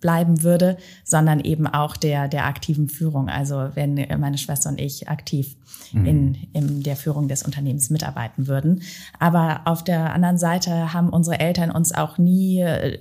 nachbleiben 0.00 0.42
würde, 0.42 0.76
sondern 1.04 1.40
eben 1.40 1.66
auch 1.66 1.96
der, 1.96 2.28
der 2.28 2.46
aktiven 2.46 2.88
Führung. 2.88 3.28
Also 3.28 3.70
wenn 3.74 3.94
meine 4.18 4.38
Schwester 4.38 4.70
und 4.70 4.80
ich 4.80 5.08
aktiv 5.08 5.56
mhm. 5.92 6.06
in, 6.06 6.34
in 6.52 6.82
der 6.82 6.96
Führung 6.96 7.28
des 7.28 7.42
Unternehmens 7.42 7.90
mitarbeiten 7.90 8.46
würden. 8.46 8.82
Aber 9.18 9.62
auf 9.64 9.84
der 9.84 10.12
anderen 10.12 10.38
Seite 10.38 10.92
haben 10.92 11.10
unsere 11.10 11.38
Eltern 11.38 11.70
uns 11.70 11.92
auch 11.92 12.18
nie 12.18 12.60
äh, 12.60 12.98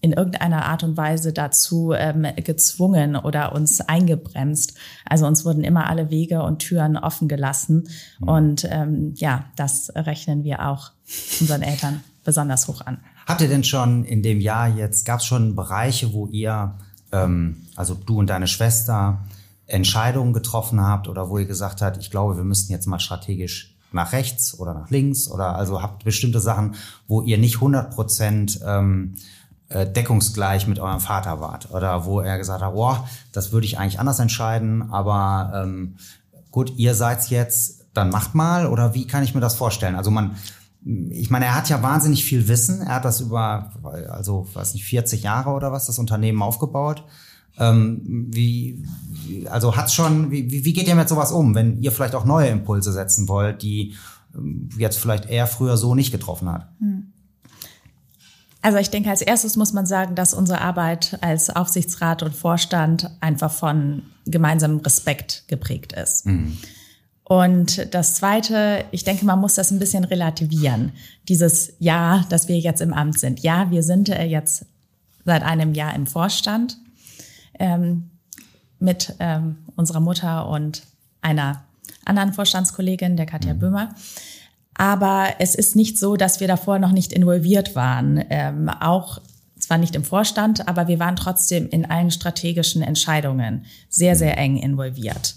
in 0.00 0.12
irgendeiner 0.12 0.66
Art 0.66 0.84
und 0.84 0.96
Weise 0.96 1.32
dazu 1.32 1.92
ähm, 1.92 2.24
gezwungen 2.36 3.16
oder 3.16 3.52
uns 3.52 3.80
eingebremst. 3.80 4.78
Also 5.04 5.26
uns 5.26 5.44
wurden 5.44 5.64
immer 5.64 5.88
alle 5.90 6.08
Wege 6.08 6.44
und 6.44 6.60
Türen 6.60 6.96
offen 6.96 7.26
gelassen. 7.26 7.88
Mhm. 8.20 8.28
Und 8.28 8.68
ähm, 8.70 9.14
ja, 9.16 9.46
das 9.56 9.92
rechnen 9.96 10.44
wir 10.44 10.68
auch 10.68 10.92
unseren 11.40 11.62
Eltern 11.62 12.04
besonders 12.22 12.68
hoch 12.68 12.80
an. 12.82 12.98
Habt 13.28 13.42
ihr 13.42 13.48
denn 13.48 13.62
schon 13.62 14.04
in 14.04 14.22
dem 14.22 14.40
Jahr 14.40 14.68
jetzt, 14.68 15.04
gab 15.04 15.20
es 15.20 15.26
schon 15.26 15.54
Bereiche, 15.54 16.14
wo 16.14 16.26
ihr, 16.28 16.78
ähm, 17.12 17.66
also 17.76 17.92
du 17.92 18.20
und 18.20 18.30
deine 18.30 18.46
Schwester, 18.46 19.18
Entscheidungen 19.66 20.32
getroffen 20.32 20.80
habt 20.80 21.08
oder 21.08 21.28
wo 21.28 21.36
ihr 21.36 21.44
gesagt 21.44 21.82
habt, 21.82 21.98
ich 21.98 22.10
glaube, 22.10 22.38
wir 22.38 22.44
müssten 22.44 22.72
jetzt 22.72 22.86
mal 22.86 23.00
strategisch 23.00 23.76
nach 23.92 24.12
rechts 24.12 24.58
oder 24.58 24.72
nach 24.72 24.88
links 24.88 25.28
oder 25.28 25.56
also 25.56 25.82
habt 25.82 26.04
bestimmte 26.04 26.40
Sachen, 26.40 26.74
wo 27.06 27.20
ihr 27.20 27.36
nicht 27.36 27.56
100 27.56 27.94
Prozent 27.94 28.60
ähm, 28.64 29.16
äh, 29.68 29.86
deckungsgleich 29.86 30.66
mit 30.66 30.78
eurem 30.78 31.00
Vater 31.00 31.38
wart 31.38 31.70
oder 31.70 32.06
wo 32.06 32.20
er 32.20 32.38
gesagt 32.38 32.62
hat, 32.62 32.72
boah, 32.72 33.06
das 33.32 33.52
würde 33.52 33.66
ich 33.66 33.78
eigentlich 33.78 34.00
anders 34.00 34.20
entscheiden, 34.20 34.90
aber 34.90 35.52
ähm, 35.54 35.96
gut, 36.50 36.72
ihr 36.78 36.94
seid's 36.94 37.28
jetzt, 37.28 37.84
dann 37.92 38.08
macht 38.08 38.34
mal 38.34 38.66
oder 38.66 38.94
wie 38.94 39.06
kann 39.06 39.22
ich 39.22 39.34
mir 39.34 39.42
das 39.42 39.54
vorstellen? 39.54 39.96
Also 39.96 40.10
man, 40.10 40.36
ich 40.84 41.30
meine, 41.30 41.46
er 41.46 41.54
hat 41.54 41.68
ja 41.68 41.82
wahnsinnig 41.82 42.24
viel 42.24 42.48
Wissen, 42.48 42.82
er 42.82 42.96
hat 42.96 43.04
das 43.04 43.20
über, 43.20 43.72
also 44.10 44.46
weiß 44.52 44.74
nicht, 44.74 44.84
40 44.84 45.22
Jahre 45.22 45.50
oder 45.50 45.72
was, 45.72 45.86
das 45.86 45.98
Unternehmen 45.98 46.40
aufgebaut. 46.42 47.04
Ähm, 47.58 48.28
wie, 48.30 48.84
also 49.50 49.76
hat's 49.76 49.92
schon, 49.92 50.30
wie, 50.30 50.64
wie 50.64 50.72
geht 50.72 50.86
ihr 50.86 50.94
mit 50.94 51.08
sowas 51.08 51.32
um, 51.32 51.54
wenn 51.54 51.82
ihr 51.82 51.90
vielleicht 51.90 52.14
auch 52.14 52.24
neue 52.24 52.48
Impulse 52.48 52.92
setzen 52.92 53.26
wollt, 53.28 53.62
die 53.62 53.96
ähm, 54.34 54.68
jetzt 54.78 54.98
vielleicht 54.98 55.28
er 55.28 55.46
früher 55.48 55.76
so 55.76 55.94
nicht 55.94 56.12
getroffen 56.12 56.48
hat? 56.48 56.68
Hm. 56.78 57.12
Also 58.62 58.78
ich 58.78 58.90
denke, 58.90 59.10
als 59.10 59.22
erstes 59.22 59.56
muss 59.56 59.72
man 59.72 59.86
sagen, 59.86 60.14
dass 60.14 60.34
unsere 60.34 60.60
Arbeit 60.60 61.18
als 61.20 61.50
Aufsichtsrat 61.50 62.22
und 62.22 62.34
Vorstand 62.34 63.10
einfach 63.20 63.52
von 63.52 64.02
gemeinsamem 64.26 64.78
Respekt 64.78 65.44
geprägt 65.48 65.92
ist. 65.92 66.26
Mhm. 66.26 66.58
Und 67.28 67.94
das 67.94 68.14
Zweite, 68.14 68.86
ich 68.90 69.04
denke, 69.04 69.26
man 69.26 69.38
muss 69.38 69.54
das 69.54 69.70
ein 69.70 69.78
bisschen 69.78 70.04
relativieren. 70.04 70.92
Dieses 71.28 71.74
Ja, 71.78 72.24
dass 72.30 72.48
wir 72.48 72.58
jetzt 72.58 72.80
im 72.80 72.94
Amt 72.94 73.18
sind. 73.18 73.40
Ja, 73.40 73.70
wir 73.70 73.82
sind 73.82 74.08
äh, 74.08 74.24
jetzt 74.24 74.64
seit 75.26 75.42
einem 75.42 75.74
Jahr 75.74 75.94
im 75.94 76.06
Vorstand 76.06 76.78
ähm, 77.58 78.08
mit 78.78 79.14
ähm, 79.20 79.58
unserer 79.76 80.00
Mutter 80.00 80.48
und 80.48 80.84
einer 81.20 81.64
anderen 82.06 82.32
Vorstandskollegin, 82.32 83.18
der 83.18 83.26
Katja 83.26 83.52
mhm. 83.52 83.58
Böhmer. 83.58 83.94
Aber 84.72 85.34
es 85.38 85.54
ist 85.54 85.76
nicht 85.76 85.98
so, 85.98 86.16
dass 86.16 86.40
wir 86.40 86.48
davor 86.48 86.78
noch 86.78 86.92
nicht 86.92 87.12
involviert 87.12 87.76
waren. 87.76 88.24
Ähm, 88.30 88.70
auch 88.70 89.20
zwar 89.58 89.76
nicht 89.76 89.96
im 89.96 90.04
Vorstand, 90.04 90.66
aber 90.66 90.88
wir 90.88 90.98
waren 90.98 91.16
trotzdem 91.16 91.68
in 91.68 91.84
allen 91.90 92.10
strategischen 92.10 92.80
Entscheidungen 92.80 93.66
sehr, 93.90 94.16
sehr 94.16 94.38
eng 94.38 94.56
involviert. 94.56 95.34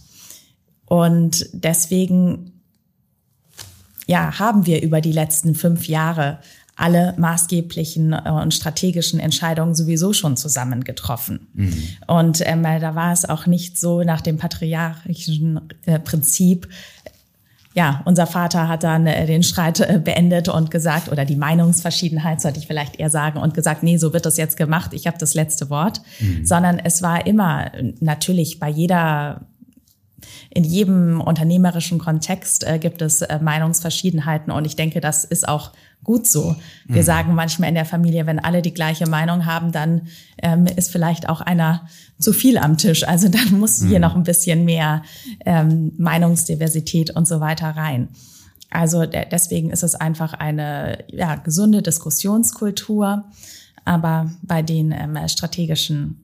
Und 0.92 1.48
deswegen, 1.54 2.52
ja, 4.08 4.38
haben 4.40 4.66
wir 4.66 4.84
über 4.84 5.00
die 5.00 5.14
letzten 5.14 5.56
fünf 5.56 5.88
Jahre 5.88 6.40
alle 6.76 7.16
maßgeblichen 7.18 8.12
äh, 8.12 8.30
und 8.30 8.54
strategischen 8.54 9.22
Entscheidungen 9.22 9.74
sowieso 9.74 10.12
schon 10.12 10.36
zusammen 10.36 10.84
getroffen. 10.84 11.48
Mhm. 11.54 11.84
Und 12.08 12.42
ähm, 12.46 12.64
da 12.64 12.94
war 12.94 13.14
es 13.14 13.24
auch 13.24 13.46
nicht 13.46 13.80
so 13.80 14.04
nach 14.04 14.20
dem 14.20 14.36
patriarchischen 14.36 15.62
äh, 15.86 15.98
Prinzip, 15.98 16.68
ja, 17.74 18.02
unser 18.04 18.28
Vater 18.28 18.68
hat 18.68 18.84
dann 18.84 19.08
äh, 19.08 19.26
den 19.26 19.44
Streit 19.44 19.80
äh, 19.80 19.98
beendet 20.04 20.50
und 20.50 20.72
gesagt, 20.72 21.10
oder 21.10 21.24
die 21.24 21.38
Meinungsverschiedenheit 21.38 22.42
sollte 22.42 22.60
ich 22.60 22.68
vielleicht 22.68 23.00
eher 23.00 23.10
sagen, 23.10 23.40
und 23.40 23.54
gesagt, 23.54 23.82
nee, 23.82 23.96
so 23.96 24.12
wird 24.12 24.26
das 24.26 24.36
jetzt 24.36 24.58
gemacht, 24.58 24.92
ich 24.94 25.08
habe 25.08 25.18
das 25.18 25.36
letzte 25.36 25.70
Wort. 25.70 26.02
Mhm. 26.20 26.46
Sondern 26.46 26.80
es 26.80 27.02
war 27.02 27.26
immer 27.26 27.72
natürlich 28.02 28.60
bei 28.60 28.68
jeder 28.68 29.46
in 30.54 30.66
jedem 30.66 31.22
unternehmerischen 31.22 31.98
Kontext 31.98 32.68
äh, 32.68 32.78
gibt 32.78 33.02
es 33.02 33.22
äh, 33.22 33.40
Meinungsverschiedenheiten 33.42 34.52
und 34.52 34.66
ich 34.66 34.76
denke, 34.76 35.00
das 35.00 35.24
ist 35.24 35.48
auch 35.48 35.72
gut 36.04 36.28
so. 36.28 36.56
Wir 36.86 37.02
mhm. 37.02 37.06
sagen 37.06 37.36
manchmal 37.36 37.70
in 37.70 37.76
der 37.76 37.86
Familie, 37.86 38.26
wenn 38.26 38.40
alle 38.40 38.62
die 38.62 38.74
gleiche 38.74 39.08
Meinung 39.08 39.46
haben, 39.46 39.72
dann 39.72 40.08
ähm, 40.42 40.66
ist 40.66 40.92
vielleicht 40.92 41.30
auch 41.30 41.40
einer 41.40 41.88
zu 42.20 42.34
viel 42.34 42.58
am 42.58 42.78
Tisch. 42.78 43.08
Also 43.08 43.30
dann 43.30 43.52
muss 43.60 43.82
mhm. 43.82 43.88
hier 43.88 44.00
noch 44.00 44.16
ein 44.16 44.24
bisschen 44.24 44.66
mehr 44.66 45.04
ähm, 45.46 45.94
Meinungsdiversität 45.98 47.12
und 47.12 47.28
so 47.28 47.40
weiter 47.40 47.70
rein. 47.70 48.10
Also 48.70 49.06
deswegen 49.06 49.70
ist 49.70 49.84
es 49.84 49.96
einfach 49.96 50.34
eine 50.34 51.04
ja, 51.10 51.36
gesunde 51.36 51.82
Diskussionskultur, 51.82 53.26
aber 53.84 54.32
bei 54.42 54.62
den 54.62 54.94
ähm, 54.94 55.18
strategischen 55.28 56.24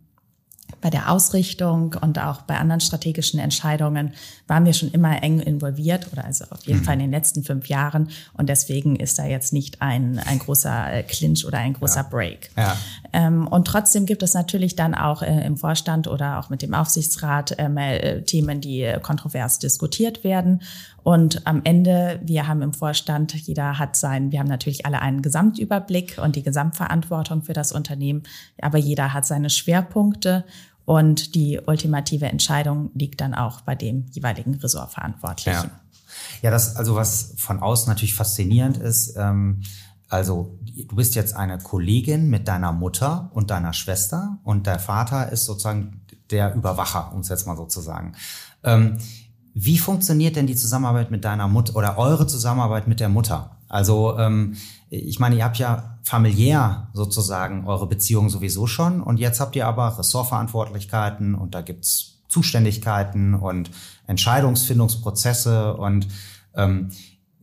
bei 0.82 0.90
der 0.90 1.12
Ausrichtung 1.12 1.96
und 2.02 2.20
auch 2.20 2.42
bei 2.44 2.58
anderen 2.58 2.82
strategischen 2.82 3.40
Entscheidungen 3.40 4.14
waren 4.48 4.66
wir 4.66 4.74
schon 4.74 4.92
immer 4.92 5.24
eng 5.24 5.40
involviert 5.40 6.12
oder 6.12 6.26
also 6.26 6.46
auf 6.50 6.64
jeden 6.66 6.80
mhm. 6.80 6.84
Fall 6.84 6.94
in 6.96 7.00
den 7.02 7.12
letzten 7.12 7.44
fünf 7.44 7.68
Jahren. 7.68 8.10
Und 8.34 8.50
deswegen 8.50 8.96
ist 8.96 9.18
da 9.20 9.26
jetzt 9.26 9.54
nicht 9.54 9.82
ein, 9.82 10.20
ein 10.20 10.40
großer 10.40 10.94
äh, 10.94 11.04
Clinch 11.04 11.46
oder 11.46 11.58
ein 11.60 11.74
großer 11.74 12.02
ja. 12.02 12.08
Break. 12.10 12.52
Ja. 12.56 12.78
Ähm, 13.14 13.48
und 13.48 13.66
trotzdem 13.66 14.06
gibt 14.06 14.24
es 14.24 14.34
natürlich 14.34 14.76
dann 14.76 14.94
auch 14.94 15.22
äh, 15.22 15.46
im 15.46 15.58
Vorstand 15.58 16.08
oder 16.08 16.40
auch 16.40 16.50
mit 16.50 16.62
dem 16.62 16.74
Aufsichtsrat 16.74 17.56
ähm, 17.58 17.78
äh, 17.78 18.22
Themen, 18.24 18.62
die 18.62 18.94
kontrovers 19.02 19.60
diskutiert 19.60 20.24
werden. 20.24 20.62
Und 21.04 21.48
am 21.48 21.62
Ende, 21.64 22.20
wir 22.24 22.48
haben 22.48 22.62
im 22.62 22.74
Vorstand, 22.74 23.34
jeder 23.34 23.80
hat 23.80 23.96
sein, 23.96 24.32
wir 24.32 24.40
haben 24.40 24.48
natürlich 24.48 24.86
alle 24.86 25.02
einen 25.02 25.22
Gesamtüberblick 25.22 26.20
und 26.22 26.36
die 26.36 26.44
Gesamtverantwortung 26.44 27.44
für 27.44 27.54
das 27.54 27.72
Unternehmen, 27.72 28.24
aber 28.62 28.78
jeder 28.78 29.14
hat 29.14 29.26
seine 29.26 29.50
Schwerpunkte 29.50 30.44
und 30.86 31.36
die 31.36 31.60
ultimative 31.66 32.28
Entscheidung 32.28 32.92
liegt 32.94 33.22
dann 33.22 33.34
auch 33.34 33.62
bei 33.62 33.76
dem 33.76 34.06
jeweiligen 34.12 34.56
Ressortverantwortlichen. 34.56 35.70
Ja. 35.70 35.82
Ja, 36.42 36.52
das, 36.52 36.76
also 36.76 36.96
was 36.96 37.34
von 37.38 37.60
außen 37.62 37.90
natürlich 37.90 38.16
faszinierend 38.16 38.78
ist, 38.78 39.16
ähm, 39.18 39.62
also 40.10 40.58
du 40.88 40.96
bist 40.96 41.16
jetzt 41.16 41.36
eine 41.36 41.58
Kollegin 41.58 42.30
mit 42.30 42.48
deiner 42.48 42.72
Mutter 42.72 43.30
und 43.34 43.50
deiner 43.50 43.74
Schwester 43.74 44.38
und 44.44 44.68
der 44.68 44.80
Vater 44.80 45.32
ist 45.32 45.46
sozusagen 45.46 46.02
der 46.32 46.56
Überwacher, 46.56 47.12
um 47.14 47.22
es 47.22 47.30
jetzt 47.30 47.48
mal 47.48 47.58
so 47.58 47.66
zu 47.66 47.82
sagen. 47.82 48.14
Ähm, 48.64 48.98
wie 49.54 49.78
funktioniert 49.78 50.36
denn 50.36 50.48
die 50.48 50.56
Zusammenarbeit 50.56 51.10
mit 51.12 51.26
deiner 51.26 51.48
Mutter 51.48 51.76
oder 51.76 51.98
eure 51.98 52.28
Zusammenarbeit 52.28 52.88
mit 52.88 53.00
der 53.00 53.10
Mutter? 53.10 53.58
Also 53.68 54.18
ähm, 54.18 54.56
ich 54.90 55.20
meine, 55.20 55.36
ihr 55.36 55.44
habt 55.44 55.58
ja 55.58 55.98
familiär 56.04 56.88
sozusagen 56.94 57.68
eure 57.68 57.88
Beziehung 57.88 58.30
sowieso 58.30 58.68
schon 58.68 59.02
und 59.02 59.18
jetzt 59.18 59.40
habt 59.40 59.56
ihr 59.56 59.68
aber 59.68 59.98
Ressortverantwortlichkeiten 59.98 61.36
und 61.36 61.54
da 61.56 61.62
gibt's 61.62 62.22
Zuständigkeiten 62.30 63.34
und 63.34 63.72
Entscheidungsfindungsprozesse 64.06 65.76
und 65.76 66.08
ähm, 66.56 66.92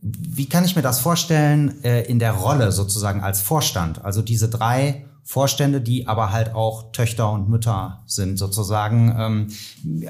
wie 0.01 0.47
kann 0.47 0.65
ich 0.65 0.75
mir 0.75 0.81
das 0.81 0.99
vorstellen 0.99 1.83
äh, 1.83 2.03
in 2.03 2.19
der 2.19 2.33
Rolle 2.33 2.71
sozusagen 2.71 3.21
als 3.21 3.41
Vorstand? 3.41 4.03
Also 4.05 4.21
diese 4.21 4.49
drei 4.49 5.05
Vorstände, 5.27 5.81
die 5.81 6.07
aber 6.07 6.31
halt 6.31 6.53
auch 6.53 6.91
Töchter 6.91 7.31
und 7.31 7.49
Mütter 7.49 8.03
sind 8.05 8.37
sozusagen. 8.37 9.15
Ähm, 9.17 9.47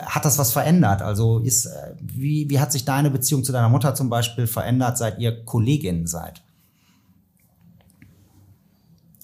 hat 0.06 0.26
das 0.26 0.38
was 0.38 0.52
verändert? 0.52 1.02
Also 1.02 1.40
ist, 1.40 1.68
äh, 1.68 1.94
wie, 2.02 2.50
wie 2.50 2.60
hat 2.60 2.74
sich 2.74 2.84
deine 2.84 3.10
Beziehung 3.10 3.46
zu 3.46 3.54
deiner 3.54 3.70
Mutter 3.70 3.96
zum 3.96 4.10
Beispiel 4.10 4.46
verändert, 4.46 4.98
seit 4.98 5.20
ihr 5.20 5.46
Kolleginnen 5.46 6.06
seid? 6.06 6.42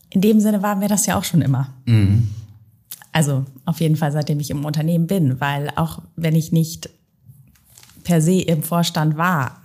In 0.10 0.22
dem 0.22 0.40
Sinne 0.40 0.62
waren 0.62 0.80
wir 0.80 0.88
das 0.88 1.06
ja 1.06 1.18
auch 1.18 1.26
schon 1.26 1.42
immer. 1.42 1.74
Mhm. 1.86 2.30
Also 3.12 3.46
auf 3.66 3.82
jeden 3.82 3.98
Fall, 3.98 4.14
seitdem 4.14 4.40
ich 4.40 4.50
im 4.50 4.64
Unternehmen 4.64 5.08
bin, 5.08 5.42
weil 5.42 5.72
auch 5.76 6.02
wenn 6.16 6.36
ich 6.36 6.54
nicht 6.54 6.90
per 8.06 8.22
se 8.22 8.42
im 8.42 8.64
Vorstand 8.64 9.18
war, 9.18 9.61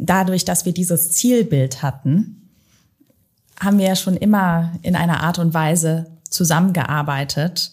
dadurch, 0.00 0.44
dass 0.44 0.64
wir 0.64 0.72
dieses 0.72 1.12
Zielbild 1.12 1.82
hatten, 1.82 2.48
haben 3.60 3.78
wir 3.78 3.86
ja 3.86 3.96
schon 3.96 4.16
immer 4.16 4.72
in 4.82 4.96
einer 4.96 5.22
Art 5.22 5.38
und 5.38 5.52
Weise 5.52 6.06
zusammengearbeitet, 6.28 7.72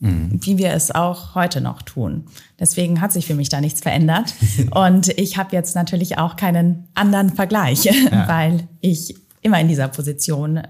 mhm. 0.00 0.38
wie 0.40 0.58
wir 0.58 0.72
es 0.72 0.90
auch 0.90 1.34
heute 1.34 1.60
noch 1.60 1.82
tun. 1.82 2.26
Deswegen 2.60 3.00
hat 3.00 3.12
sich 3.12 3.26
für 3.26 3.34
mich 3.34 3.48
da 3.48 3.60
nichts 3.60 3.80
verändert. 3.80 4.34
und 4.70 5.08
ich 5.18 5.36
habe 5.36 5.54
jetzt 5.56 5.74
natürlich 5.74 6.18
auch 6.18 6.36
keinen 6.36 6.86
anderen 6.94 7.30
Vergleich, 7.30 7.84
ja. 7.84 8.28
weil 8.28 8.68
ich 8.80 9.16
immer 9.42 9.60
in 9.60 9.68
dieser 9.68 9.88
Position 9.88 10.62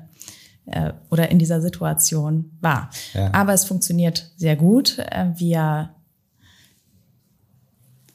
äh, 0.67 0.93
oder 1.11 1.31
in 1.31 1.39
dieser 1.39 1.61
Situation 1.61 2.53
war. 2.61 2.91
Ja. 3.13 3.33
Aber 3.35 3.53
es 3.53 3.65
funktioniert 3.65 4.33
sehr 4.37 4.57
gut. 4.57 4.99
Äh, 4.99 5.27
wir 5.37 5.91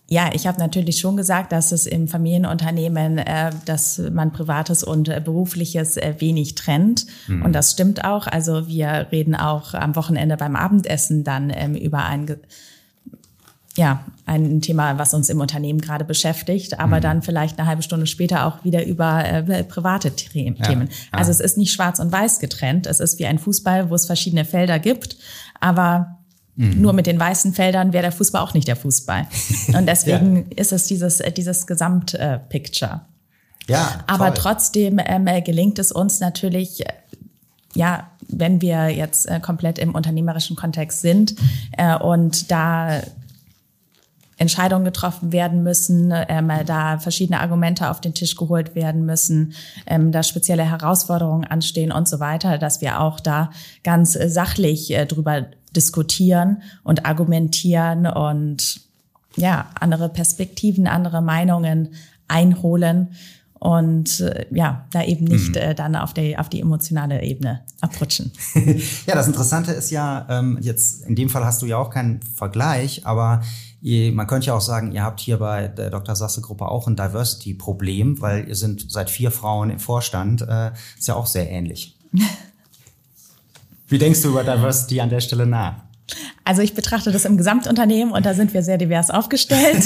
ja, 0.09 0.31
ich 0.33 0.47
habe 0.47 0.59
natürlich 0.59 0.99
schon 0.99 1.17
gesagt, 1.17 1.51
dass 1.51 1.71
es 1.71 1.85
im 1.85 2.07
Familienunternehmen, 2.07 3.19
äh, 3.19 3.51
dass 3.65 3.99
man 4.11 4.31
privates 4.31 4.83
und 4.83 5.07
äh, 5.07 5.21
berufliches 5.23 5.97
äh, 5.97 6.15
wenig 6.17 6.55
trennt. 6.55 7.05
Mhm. 7.27 7.43
Und 7.43 7.53
das 7.53 7.71
stimmt 7.71 8.03
auch. 8.03 8.25
Also 8.25 8.67
wir 8.67 9.07
reden 9.11 9.35
auch 9.35 9.75
am 9.75 9.95
Wochenende 9.95 10.35
beim 10.35 10.55
Abendessen 10.55 11.23
dann 11.23 11.51
ähm, 11.53 11.75
über 11.75 12.05
ein 12.05 12.37
ja, 13.77 14.03
ein 14.25 14.59
Thema, 14.61 14.97
was 14.97 15.13
uns 15.13 15.29
im 15.29 15.39
Unternehmen 15.39 15.79
gerade 15.79 16.03
beschäftigt, 16.03 16.79
aber 16.79 16.97
mhm. 16.97 17.01
dann 17.01 17.21
vielleicht 17.21 17.57
eine 17.57 17.67
halbe 17.67 17.81
Stunde 17.81 18.07
später 18.07 18.45
auch 18.45 18.65
wieder 18.65 18.85
über 18.85 19.23
äh, 19.23 19.63
private 19.63 20.11
Themen. 20.11 20.57
Ja. 20.57 20.97
Also 21.11 21.31
es 21.31 21.39
ist 21.39 21.57
nicht 21.57 21.71
schwarz 21.71 21.99
und 21.99 22.11
weiß 22.11 22.39
getrennt. 22.39 22.87
Es 22.87 22.99
ist 22.99 23.19
wie 23.19 23.25
ein 23.25 23.39
Fußball, 23.39 23.89
wo 23.89 23.95
es 23.95 24.05
verschiedene 24.05 24.43
Felder 24.43 24.79
gibt, 24.79 25.17
aber 25.61 26.18
Mhm. 26.59 26.81
Nur 26.81 26.91
mit 26.91 27.07
den 27.07 27.17
weißen 27.17 27.53
Feldern 27.53 27.93
wäre 27.93 28.01
der 28.01 28.11
Fußball 28.11 28.41
auch 28.41 28.53
nicht 28.53 28.67
der 28.67 28.75
Fußball. 28.75 29.27
Und 29.77 29.85
deswegen 29.85 30.35
ja. 30.35 30.57
ist 30.57 30.73
es 30.73 30.87
dieses, 30.87 31.21
äh, 31.21 31.31
dieses 31.31 31.65
Gesamtpicture. 31.65 33.01
Ja, 33.69 34.03
Aber 34.07 34.33
trotzdem 34.33 34.99
ähm, 35.05 35.25
äh, 35.27 35.41
gelingt 35.41 35.79
es 35.79 35.93
uns 35.93 36.19
natürlich, 36.19 36.85
äh, 36.85 36.91
ja, 37.75 38.09
wenn 38.27 38.61
wir 38.61 38.89
jetzt 38.89 39.29
äh, 39.29 39.39
komplett 39.39 39.79
im 39.79 39.95
unternehmerischen 39.95 40.57
Kontext 40.57 41.01
sind 41.01 41.35
äh, 41.77 41.95
und 41.95 42.51
da 42.51 43.03
Entscheidungen 44.35 44.85
getroffen 44.85 45.31
werden 45.31 45.63
müssen, 45.63 46.11
ähm, 46.13 46.51
da 46.65 46.97
verschiedene 46.97 47.39
Argumente 47.39 47.89
auf 47.89 48.01
den 48.01 48.13
Tisch 48.13 48.35
geholt 48.35 48.73
werden 48.75 49.05
müssen, 49.05 49.53
ähm, 49.85 50.11
da 50.11 50.23
spezielle 50.23 50.63
Herausforderungen 50.63 51.45
anstehen 51.45 51.91
und 51.91 52.07
so 52.07 52.19
weiter, 52.19 52.57
dass 52.57 52.81
wir 52.81 52.99
auch 52.99 53.19
da 53.19 53.51
ganz 53.83 54.13
sachlich 54.13 54.91
äh, 54.91 55.05
drüber 55.05 55.45
diskutieren 55.75 56.61
und 56.83 57.05
argumentieren 57.05 58.05
und 58.07 58.81
ja, 59.35 59.69
andere 59.79 60.09
Perspektiven, 60.09 60.87
andere 60.87 61.21
Meinungen 61.21 61.89
einholen 62.27 63.09
und 63.59 64.21
äh, 64.21 64.45
ja, 64.51 64.85
da 64.91 65.03
eben 65.03 65.25
nicht 65.25 65.49
mhm. 65.49 65.55
äh, 65.55 65.75
dann 65.75 65.95
auf 65.95 66.13
die, 66.13 66.37
auf 66.37 66.49
die 66.49 66.61
emotionale 66.61 67.21
Ebene 67.21 67.61
abrutschen. 67.81 68.31
ja, 69.05 69.15
das 69.15 69.27
Interessante 69.27 69.73
ist 69.73 69.91
ja, 69.91 70.25
ähm, 70.29 70.57
jetzt 70.61 71.05
in 71.05 71.15
dem 71.15 71.29
Fall 71.29 71.43
hast 71.43 71.61
du 71.61 71.65
ja 71.65 71.77
auch 71.77 71.89
keinen 71.89 72.21
Vergleich, 72.21 73.05
aber 73.05 73.41
ihr, 73.81 74.13
man 74.13 74.27
könnte 74.27 74.47
ja 74.47 74.53
auch 74.53 74.61
sagen, 74.61 74.93
ihr 74.93 75.03
habt 75.03 75.19
hier 75.19 75.37
bei 75.37 75.67
der 75.67 75.89
Dr. 75.89 76.15
Sasse 76.15 76.41
Gruppe 76.41 76.69
auch 76.69 76.87
ein 76.87 76.95
Diversity-Problem, 76.95 78.21
weil 78.21 78.47
ihr 78.47 78.55
sind 78.55 78.89
seit 78.89 79.09
vier 79.09 79.29
Frauen 79.29 79.69
im 79.69 79.79
Vorstand, 79.79 80.41
äh, 80.41 80.71
ist 80.97 81.07
ja 81.09 81.15
auch 81.15 81.27
sehr 81.27 81.49
ähnlich. 81.49 81.97
Wie 83.89 83.97
denkst 83.97 84.21
du 84.21 84.29
über 84.29 84.43
Diversity 84.43 85.01
an 85.01 85.09
der 85.09 85.19
Stelle 85.19 85.45
nach? 85.45 85.83
Also 86.43 86.61
ich 86.61 86.73
betrachte 86.73 87.11
das 87.11 87.25
im 87.25 87.37
Gesamtunternehmen 87.37 88.13
und 88.13 88.25
da 88.25 88.33
sind 88.33 88.53
wir 88.53 88.63
sehr 88.63 88.77
divers 88.77 89.11
aufgestellt. 89.11 89.85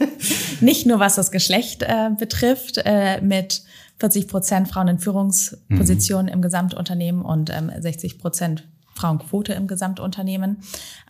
Nicht 0.60 0.86
nur 0.86 1.00
was 1.00 1.16
das 1.16 1.30
Geschlecht 1.30 1.82
äh, 1.82 2.10
betrifft, 2.16 2.80
äh, 2.84 3.20
mit 3.20 3.62
40 3.98 4.28
Prozent 4.28 4.68
Frauen 4.68 4.88
in 4.88 4.98
Führungspositionen 4.98 6.26
mhm. 6.26 6.32
im 6.32 6.42
Gesamtunternehmen 6.42 7.22
und 7.22 7.50
ähm, 7.50 7.70
60 7.76 8.18
Prozent 8.18 8.68
Frauenquote 8.94 9.52
im 9.52 9.66
Gesamtunternehmen. 9.66 10.58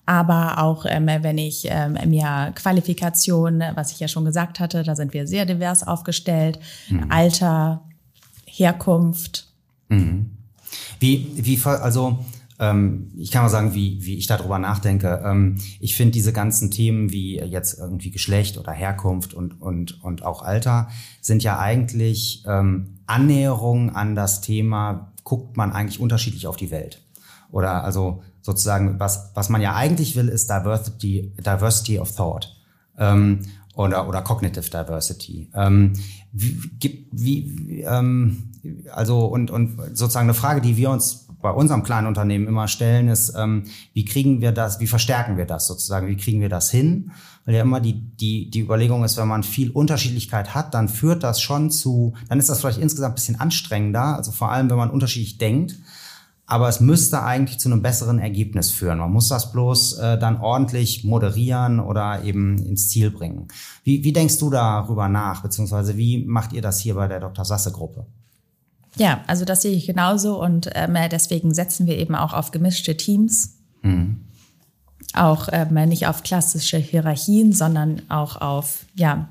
Aber 0.07 0.59
auch 0.63 0.87
ähm, 0.89 1.07
wenn 1.07 1.39
ich 1.39 1.67
ähm, 1.69 1.99
mir 2.07 2.53
Qualifikation, 2.55 3.63
was 3.75 3.93
ich 3.93 4.01
ja 4.01 4.09
schon 4.09 4.25
gesagt 4.25 4.61
hatte, 4.61 4.83
da 4.83 4.97
sind 4.97 5.15
wir 5.15 5.27
sehr 5.27 5.47
divers 5.47 5.87
aufgestellt. 5.87 6.59
Mhm. 6.89 7.11
Alter, 7.11 7.85
Herkunft. 8.47 9.49
Mhm. 9.89 10.36
Wie, 11.01 11.33
wie, 11.37 11.61
also 11.65 12.25
ähm, 12.59 13.13
ich 13.17 13.31
kann 13.31 13.43
mal 13.43 13.49
sagen, 13.49 13.75
wie, 13.75 14.05
wie 14.05 14.17
ich 14.17 14.27
darüber 14.27 14.59
nachdenke. 14.59 15.23
Ähm, 15.25 15.59
ich 15.81 15.97
finde 15.97 16.13
diese 16.13 16.33
ganzen 16.33 16.71
Themen 16.71 17.13
wie 17.13 17.39
jetzt 17.39 17.79
irgendwie 17.79 18.11
Geschlecht 18.11 18.59
oder 18.59 18.73
Herkunft 18.73 19.35
und, 19.35 19.61
und, 19.61 20.03
und 20.03 20.25
auch 20.25 20.43
Alter 20.43 20.89
sind 21.21 21.43
ja 21.43 21.59
eigentlich 21.59 22.45
ähm, 22.47 22.99
Annäherungen 23.07 23.91
an 23.91 24.15
das 24.15 24.41
Thema, 24.41 25.13
guckt 25.25 25.57
man 25.57 25.73
eigentlich 25.73 26.01
unterschiedlich 26.01 26.47
auf 26.47 26.57
die 26.57 26.71
Welt. 26.71 27.03
Oder 27.51 27.85
also 27.85 28.23
sozusagen, 28.43 28.99
was, 28.99 29.33
was 29.35 29.49
man 29.49 29.61
ja 29.61 29.75
eigentlich 29.75 30.17
will, 30.17 30.29
ist 30.29 30.49
Diversity, 30.49 31.33
Diversity 31.39 31.99
of 31.99 32.15
Thought. 32.15 32.57
Ähm, 32.99 33.43
oder, 33.77 34.09
oder 34.09 34.23
Cognitive 34.23 34.69
Diversity. 34.71 35.51
Ähm, 35.55 35.93
wie, 36.33 37.09
wie, 37.13 37.83
ähm, 37.83 38.53
also 38.93 39.27
und, 39.27 39.51
und 39.51 39.79
sozusagen 39.97 40.27
eine 40.27 40.35
Frage, 40.35 40.61
die 40.61 40.77
wir 40.77 40.91
uns 40.91 41.27
bei 41.43 41.51
unserem 41.51 41.83
kleinen 41.83 42.07
Unternehmen 42.07 42.49
immer 42.49 42.67
stellen, 42.67 43.09
ist, 43.09 43.35
ähm, 43.37 43.65
wie 43.93 44.05
kriegen 44.05 44.41
wir 44.41 44.53
das, 44.53 44.81
wie 44.81 44.87
verstärken 44.87 45.37
wir 45.37 45.45
das 45.45 45.67
sozusagen, 45.67 46.09
wie 46.09 46.17
kriegen 46.17 46.41
wir 46.41 46.49
das 46.49 46.71
hin? 46.71 47.13
Weil 47.45 47.55
ja 47.55 47.63
immer 47.63 47.81
die, 47.81 48.17
die, 48.17 48.51
die 48.51 48.61
Überlegung 48.61 49.05
ist, 49.05 49.19
wenn 49.19 49.29
man 49.29 49.43
viel 49.43 49.71
Unterschiedlichkeit 49.71 50.55
hat, 50.55 50.75
dann 50.75 50.89
führt 50.89 51.23
das 51.23 51.41
schon 51.41 51.71
zu, 51.71 52.15
dann 52.29 52.39
ist 52.39 52.49
das 52.49 52.61
vielleicht 52.61 52.81
insgesamt 52.81 53.13
ein 53.13 53.15
bisschen 53.15 53.41
anstrengender, 53.41 54.17
also 54.17 54.33
vor 54.33 54.51
allem, 54.51 54.71
wenn 54.71 54.79
man 54.79 54.91
unterschiedlich 54.91 55.39
denkt. 55.39 55.77
Aber 56.49 56.69
es 56.69 56.79
müsste 56.81 57.23
eigentlich 57.25 57.59
zu 57.59 57.69
einem 57.69 57.83
besseren 57.83 58.21
Ergebnis 58.21 58.71
führen. 58.71 58.99
Man 58.99 59.13
muss 59.13 59.29
das 59.29 59.51
bloß 59.51 59.99
äh, 59.99 60.19
dann 60.19 60.41
ordentlich 60.41 61.03
moderieren 61.03 61.81
oder 61.81 62.23
eben 62.23 62.57
ins 62.59 62.89
Ziel 62.89 63.11
bringen. 63.11 63.49
Wie, 63.83 64.05
wie 64.05 64.13
denkst 64.13 64.39
du 64.39 64.49
darüber 64.51 65.09
nach, 65.09 65.43
beziehungsweise 65.43 65.97
wie 65.97 66.25
macht 66.25 66.53
ihr 66.53 66.63
das 66.63 66.79
hier 66.79 66.95
bei 66.95 67.09
der 67.09 67.19
Dr. 67.19 67.45
Sasse 67.45 67.73
Gruppe? 67.73 68.07
Ja, 68.97 69.25
also 69.27 69.45
das 69.45 69.63
sehe 69.63 69.77
ich 69.77 69.87
genauso 69.87 70.41
und 70.41 70.71
ähm, 70.75 70.97
deswegen 71.11 71.53
setzen 71.53 71.87
wir 71.87 71.99
eben 71.99 72.15
auch 72.15 72.33
auf 72.33 72.51
gemischte 72.51 72.97
Teams. 72.97 73.59
Mhm. 73.83 74.21
Auch 75.15 75.49
ähm, 75.53 75.75
nicht 75.89 76.07
auf 76.07 76.23
klassische 76.23 76.79
Hierarchien, 76.79 77.53
sondern 77.53 78.03
auch 78.09 78.41
auf, 78.41 78.87
ja, 78.95 79.29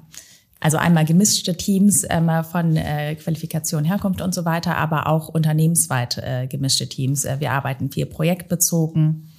also 0.66 0.78
einmal 0.78 1.06
gemischte 1.06 1.56
Teams 1.56 2.08
ähm, 2.10 2.28
von 2.44 2.76
äh, 2.76 3.14
Qualifikation, 3.14 3.84
Herkunft 3.84 4.20
und 4.20 4.34
so 4.34 4.46
weiter, 4.46 4.76
aber 4.78 5.06
auch 5.06 5.28
unternehmensweit 5.30 6.18
äh, 6.18 6.48
gemischte 6.48 6.90
Teams. 6.90 7.24
Äh, 7.24 7.40
wir 7.40 7.52
arbeiten 7.52 7.92
viel 7.92 8.08
projektbezogen 8.08 9.30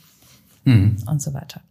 mhm. 0.65 0.99
und 1.05 1.21
so 1.21 1.35
weiter. 1.35 1.63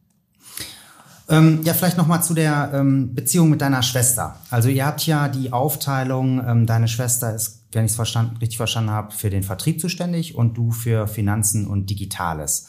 Ähm, 1.29 1.61
ja, 1.63 1.73
vielleicht 1.73 1.95
noch 1.95 2.05
mal 2.05 2.21
zu 2.21 2.33
der 2.33 2.71
ähm, 2.73 3.15
Beziehung 3.15 3.49
mit 3.49 3.61
deiner 3.61 3.81
Schwester. 3.81 4.35
Also 4.49 4.67
ihr 4.67 4.85
habt 4.85 5.07
ja 5.07 5.29
die 5.29 5.53
Aufteilung, 5.53 6.45
ähm, 6.45 6.65
deine 6.65 6.89
Schwester 6.89 7.33
ist 7.33 7.61
wenn 7.71 7.85
ich 7.85 7.91
es 7.91 7.95
verstanden, 7.97 8.37
richtig 8.37 8.55
verstanden 8.55 8.91
habe, 8.91 9.13
für 9.13 9.29
den 9.29 9.43
Vertrieb 9.43 9.81
zuständig 9.81 10.35
und 10.35 10.57
du 10.57 10.71
für 10.71 11.07
Finanzen 11.07 11.67
und 11.67 11.89
Digitales. 11.89 12.67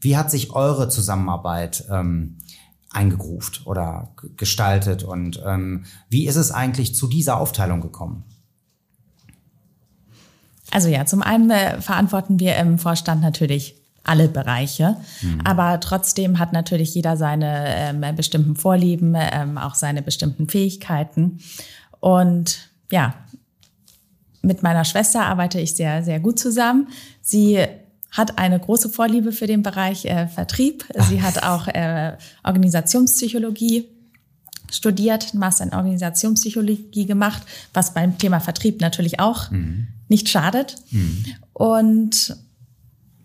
Wie 0.00 0.16
hat 0.16 0.30
sich 0.30 0.52
eure 0.52 0.88
Zusammenarbeit 0.88 1.84
ähm, 1.90 2.38
eingegruft 2.96 3.66
oder 3.66 4.08
gestaltet 4.36 5.04
und 5.04 5.42
ähm, 5.44 5.84
wie 6.08 6.26
ist 6.26 6.36
es 6.36 6.50
eigentlich 6.50 6.94
zu 6.94 7.06
dieser 7.06 7.38
Aufteilung 7.38 7.80
gekommen? 7.80 8.24
Also 10.70 10.88
ja, 10.88 11.06
zum 11.06 11.22
einen 11.22 11.50
äh, 11.50 11.80
verantworten 11.80 12.40
wir 12.40 12.56
im 12.56 12.78
Vorstand 12.78 13.22
natürlich 13.22 13.76
alle 14.02 14.28
Bereiche. 14.28 14.96
Mhm. 15.22 15.40
Aber 15.44 15.80
trotzdem 15.80 16.38
hat 16.38 16.52
natürlich 16.52 16.94
jeder 16.94 17.16
seine 17.16 17.64
ähm, 17.68 18.16
bestimmten 18.16 18.56
Vorlieben, 18.56 19.14
ähm, 19.16 19.58
auch 19.58 19.74
seine 19.74 20.02
bestimmten 20.02 20.48
Fähigkeiten. 20.48 21.40
Und 22.00 22.70
ja, 22.90 23.14
mit 24.42 24.62
meiner 24.62 24.84
Schwester 24.84 25.24
arbeite 25.24 25.60
ich 25.60 25.74
sehr, 25.74 26.04
sehr 26.04 26.20
gut 26.20 26.38
zusammen. 26.38 26.88
Sie 27.20 27.58
hat 28.16 28.38
eine 28.38 28.58
große 28.58 28.88
Vorliebe 28.88 29.32
für 29.32 29.46
den 29.46 29.62
Bereich 29.62 30.06
äh, 30.06 30.26
Vertrieb. 30.26 30.84
Sie 31.08 31.22
hat 31.22 31.42
auch 31.42 31.68
äh, 31.68 32.16
Organisationspsychologie 32.44 33.88
studiert, 34.70 35.34
Master 35.34 35.64
in 35.64 35.74
Organisationspsychologie 35.74 37.06
gemacht, 37.06 37.42
was 37.72 37.94
beim 37.94 38.18
Thema 38.18 38.40
Vertrieb 38.40 38.80
natürlich 38.80 39.20
auch 39.20 39.50
mhm. 39.50 39.88
nicht 40.08 40.28
schadet. 40.28 40.76
Mhm. 40.90 41.24
Und 41.52 42.36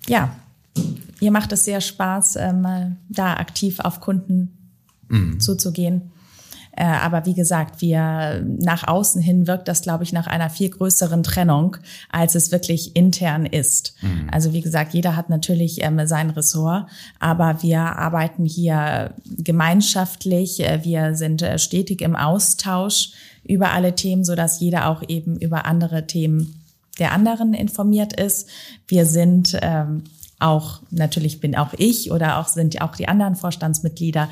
ja, 0.07 0.35
ihr 1.19 1.31
macht 1.31 1.51
es 1.51 1.65
sehr 1.65 1.81
Spaß, 1.81 2.35
ähm, 2.37 2.97
da 3.09 3.35
aktiv 3.35 3.79
auf 3.79 4.01
Kunden 4.01 4.73
mhm. 5.07 5.39
zuzugehen. 5.39 6.11
Äh, 6.81 6.85
aber 6.85 7.27
wie 7.27 7.35
gesagt, 7.35 7.79
wir 7.79 8.43
nach 8.43 8.87
außen 8.87 9.21
hin 9.21 9.45
wirkt 9.45 9.67
das, 9.67 9.83
glaube 9.83 10.03
ich, 10.03 10.13
nach 10.13 10.25
einer 10.25 10.49
viel 10.49 10.71
größeren 10.71 11.21
Trennung, 11.21 11.77
als 12.09 12.33
es 12.33 12.51
wirklich 12.51 12.95
intern 12.95 13.45
ist. 13.45 13.93
Mhm. 14.01 14.27
Also 14.31 14.51
wie 14.51 14.61
gesagt, 14.61 14.95
jeder 14.95 15.15
hat 15.15 15.29
natürlich 15.29 15.83
ähm, 15.83 16.07
sein 16.07 16.31
Ressort, 16.31 16.87
aber 17.19 17.61
wir 17.61 17.81
arbeiten 17.81 18.45
hier 18.45 19.13
gemeinschaftlich. 19.25 20.61
Äh, 20.61 20.83
wir 20.83 21.13
sind 21.13 21.43
äh, 21.43 21.59
stetig 21.59 22.01
im 22.01 22.15
Austausch 22.15 23.11
über 23.43 23.73
alle 23.73 23.93
Themen, 23.93 24.25
so 24.25 24.33
dass 24.33 24.59
jeder 24.59 24.87
auch 24.87 25.03
eben 25.07 25.37
über 25.37 25.67
andere 25.67 26.07
Themen 26.07 26.63
der 26.97 27.11
anderen 27.11 27.53
informiert 27.53 28.19
ist. 28.19 28.49
Wir 28.87 29.05
sind 29.05 29.55
ähm, 29.61 30.05
auch, 30.39 30.81
natürlich 30.89 31.39
bin 31.39 31.55
auch 31.55 31.73
ich 31.77 32.11
oder 32.11 32.39
auch 32.39 32.47
sind 32.47 32.81
auch 32.81 32.95
die 32.95 33.07
anderen 33.07 33.35
Vorstandsmitglieder 33.35 34.29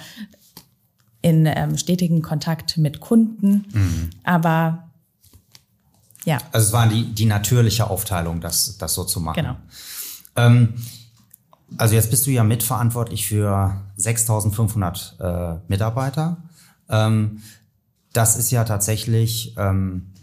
in 1.22 1.46
ähm, 1.46 1.78
stetigen 1.78 2.22
Kontakt 2.22 2.78
mit 2.78 3.00
Kunden. 3.00 3.66
Mhm. 3.74 4.10
Aber 4.24 4.90
ja. 6.26 6.38
Also 6.52 6.68
es 6.68 6.74
war 6.74 6.88
die, 6.88 7.14
die 7.14 7.26
natürliche 7.26 7.90
Aufteilung, 7.90 8.42
das, 8.42 8.78
das 8.78 8.94
so 8.94 9.04
zu 9.04 9.20
machen. 9.20 9.36
Genau. 9.36 9.56
Ähm, 10.36 10.74
also 11.78 11.96
jetzt 11.96 12.10
bist 12.10 12.26
du 12.26 12.32
ja 12.32 12.44
mitverantwortlich 12.44 13.28
für 13.28 13.82
6500 13.96 15.16
äh, 15.20 15.56
Mitarbeiter. 15.68 16.38
Ähm, 16.90 17.42
das 18.14 18.38
ist 18.38 18.52
ja 18.52 18.64
tatsächlich 18.64 19.56
ähm, 19.58 20.14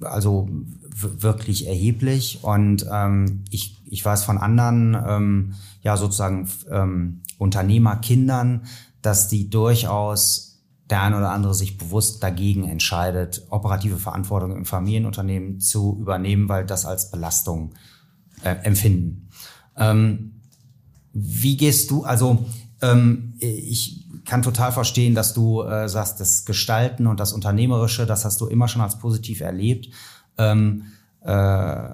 also 0.00 0.48
wirklich 0.92 1.66
erheblich 1.66 2.40
und 2.42 2.86
ähm, 2.90 3.44
ich, 3.50 3.80
ich 3.86 4.04
weiß 4.04 4.24
von 4.24 4.38
anderen 4.38 4.96
ähm, 5.06 5.54
ja 5.82 5.96
sozusagen 5.96 6.48
ähm, 6.70 7.22
Unternehmerkindern, 7.38 8.66
dass 9.02 9.28
die 9.28 9.50
durchaus 9.50 10.50
der 10.90 11.02
eine 11.02 11.16
oder 11.18 11.30
andere 11.30 11.54
sich 11.54 11.78
bewusst 11.78 12.22
dagegen 12.22 12.68
entscheidet, 12.68 13.46
operative 13.50 13.96
Verantwortung 13.96 14.56
im 14.56 14.64
Familienunternehmen 14.64 15.60
zu 15.60 15.96
übernehmen, 16.00 16.48
weil 16.48 16.66
das 16.66 16.84
als 16.84 17.10
Belastung 17.10 17.74
äh, 18.42 18.56
empfinden. 18.64 19.28
Ähm, 19.76 20.40
wie 21.12 21.56
gehst 21.56 21.90
du, 21.90 22.02
also 22.02 22.44
ähm, 22.82 23.34
ich 23.38 24.06
kann 24.24 24.42
total 24.42 24.72
verstehen, 24.72 25.14
dass 25.14 25.32
du 25.32 25.62
äh, 25.62 25.88
sagst, 25.88 26.20
das 26.20 26.44
Gestalten 26.44 27.06
und 27.06 27.20
das 27.20 27.32
Unternehmerische, 27.32 28.06
das 28.06 28.24
hast 28.24 28.40
du 28.40 28.46
immer 28.46 28.68
schon 28.68 28.82
als 28.82 28.98
positiv 28.98 29.40
erlebt. 29.40 29.88
Ähm, 30.38 30.86
äh, 31.22 31.88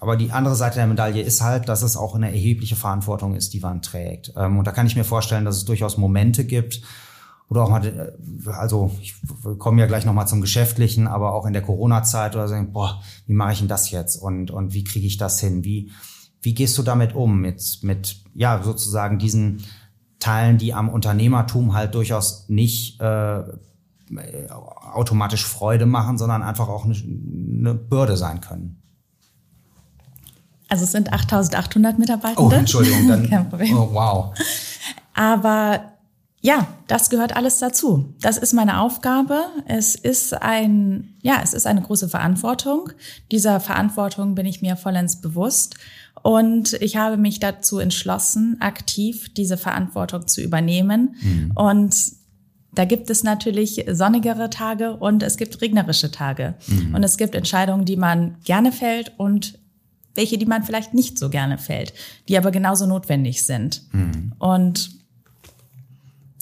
aber 0.00 0.16
die 0.16 0.32
andere 0.32 0.54
Seite 0.56 0.76
der 0.76 0.86
Medaille 0.86 1.22
ist 1.22 1.42
halt, 1.42 1.68
dass 1.68 1.82
es 1.82 1.96
auch 1.96 2.14
eine 2.14 2.30
erhebliche 2.32 2.76
Verantwortung 2.76 3.34
ist, 3.34 3.52
die 3.52 3.60
man 3.60 3.82
trägt. 3.82 4.32
Ähm, 4.36 4.58
und 4.58 4.66
da 4.66 4.72
kann 4.72 4.86
ich 4.86 4.96
mir 4.96 5.04
vorstellen, 5.04 5.44
dass 5.44 5.56
es 5.56 5.64
durchaus 5.64 5.96
Momente 5.96 6.44
gibt, 6.44 6.82
oder 7.50 7.64
auch 7.64 7.70
mal, 7.70 7.84
äh, 7.84 8.50
also 8.50 8.92
ich 9.02 9.14
komme 9.58 9.80
ja 9.80 9.86
gleich 9.86 10.06
nochmal 10.06 10.28
zum 10.28 10.40
Geschäftlichen, 10.40 11.06
aber 11.06 11.34
auch 11.34 11.46
in 11.46 11.52
der 11.52 11.62
Corona-Zeit 11.62 12.34
oder 12.34 12.48
so, 12.48 12.54
boah, 12.72 13.02
wie 13.26 13.34
mache 13.34 13.52
ich 13.52 13.58
denn 13.58 13.68
das 13.68 13.90
jetzt 13.90 14.16
und, 14.16 14.50
und 14.50 14.72
wie 14.72 14.84
kriege 14.84 15.06
ich 15.06 15.18
das 15.18 15.40
hin? 15.40 15.64
Wie, 15.64 15.90
wie 16.40 16.54
gehst 16.54 16.78
du 16.78 16.82
damit 16.82 17.14
um, 17.14 17.40
mit, 17.40 17.80
mit 17.82 18.22
ja, 18.34 18.62
sozusagen 18.62 19.18
diesen 19.18 19.64
Teilen, 20.20 20.58
die 20.58 20.72
am 20.72 20.88
Unternehmertum 20.88 21.74
halt 21.74 21.94
durchaus 21.94 22.48
nicht 22.48 23.00
äh, 23.00 23.42
automatisch 24.92 25.44
Freude 25.44 25.86
machen, 25.86 26.18
sondern 26.18 26.42
einfach 26.42 26.68
auch 26.68 26.84
eine, 26.84 26.94
eine 26.94 27.74
Bürde 27.74 28.16
sein 28.16 28.40
können? 28.40 28.80
Also 30.70 30.84
es 30.84 30.92
sind 30.92 31.12
8800 31.12 31.98
Mitarbeiter. 31.98 32.40
Oh, 32.40 32.50
Entschuldigung, 32.50 33.08
dann. 33.08 33.28
Kein 33.30 33.50
Problem. 33.50 33.76
Oh, 33.76 33.88
wow. 33.92 34.34
Aber 35.14 35.90
ja, 36.40 36.68
das 36.86 37.10
gehört 37.10 37.36
alles 37.36 37.58
dazu. 37.58 38.14
Das 38.20 38.38
ist 38.38 38.54
meine 38.54 38.80
Aufgabe. 38.80 39.42
Es 39.66 39.94
ist 39.94 40.32
ein, 40.32 41.16
ja, 41.20 41.40
es 41.42 41.52
ist 41.52 41.66
eine 41.66 41.82
große 41.82 42.08
Verantwortung. 42.08 42.90
Dieser 43.30 43.60
Verantwortung 43.60 44.34
bin 44.34 44.46
ich 44.46 44.62
mir 44.62 44.76
vollends 44.76 45.20
bewusst. 45.20 45.74
Und 46.22 46.74
ich 46.74 46.96
habe 46.96 47.18
mich 47.18 47.40
dazu 47.40 47.78
entschlossen, 47.78 48.56
aktiv 48.60 49.32
diese 49.34 49.56
Verantwortung 49.58 50.28
zu 50.28 50.40
übernehmen. 50.40 51.16
Mhm. 51.20 51.52
Und 51.54 51.94
da 52.72 52.84
gibt 52.84 53.10
es 53.10 53.22
natürlich 53.22 53.84
sonnigere 53.90 54.48
Tage 54.48 54.96
und 54.96 55.22
es 55.22 55.36
gibt 55.36 55.60
regnerische 55.60 56.10
Tage. 56.10 56.54
Mhm. 56.66 56.94
Und 56.94 57.02
es 57.02 57.16
gibt 57.16 57.34
Entscheidungen, 57.34 57.84
die 57.84 57.96
man 57.96 58.36
gerne 58.44 58.72
fällt 58.72 59.12
und 59.18 59.58
welche, 60.20 60.36
die 60.36 60.46
man 60.46 60.62
vielleicht 60.62 60.92
nicht 60.92 61.18
so 61.18 61.30
gerne 61.30 61.56
fällt, 61.56 61.94
die 62.28 62.36
aber 62.36 62.50
genauso 62.50 62.86
notwendig 62.86 63.42
sind. 63.42 63.82
Mhm. 63.92 64.32
Und 64.38 64.90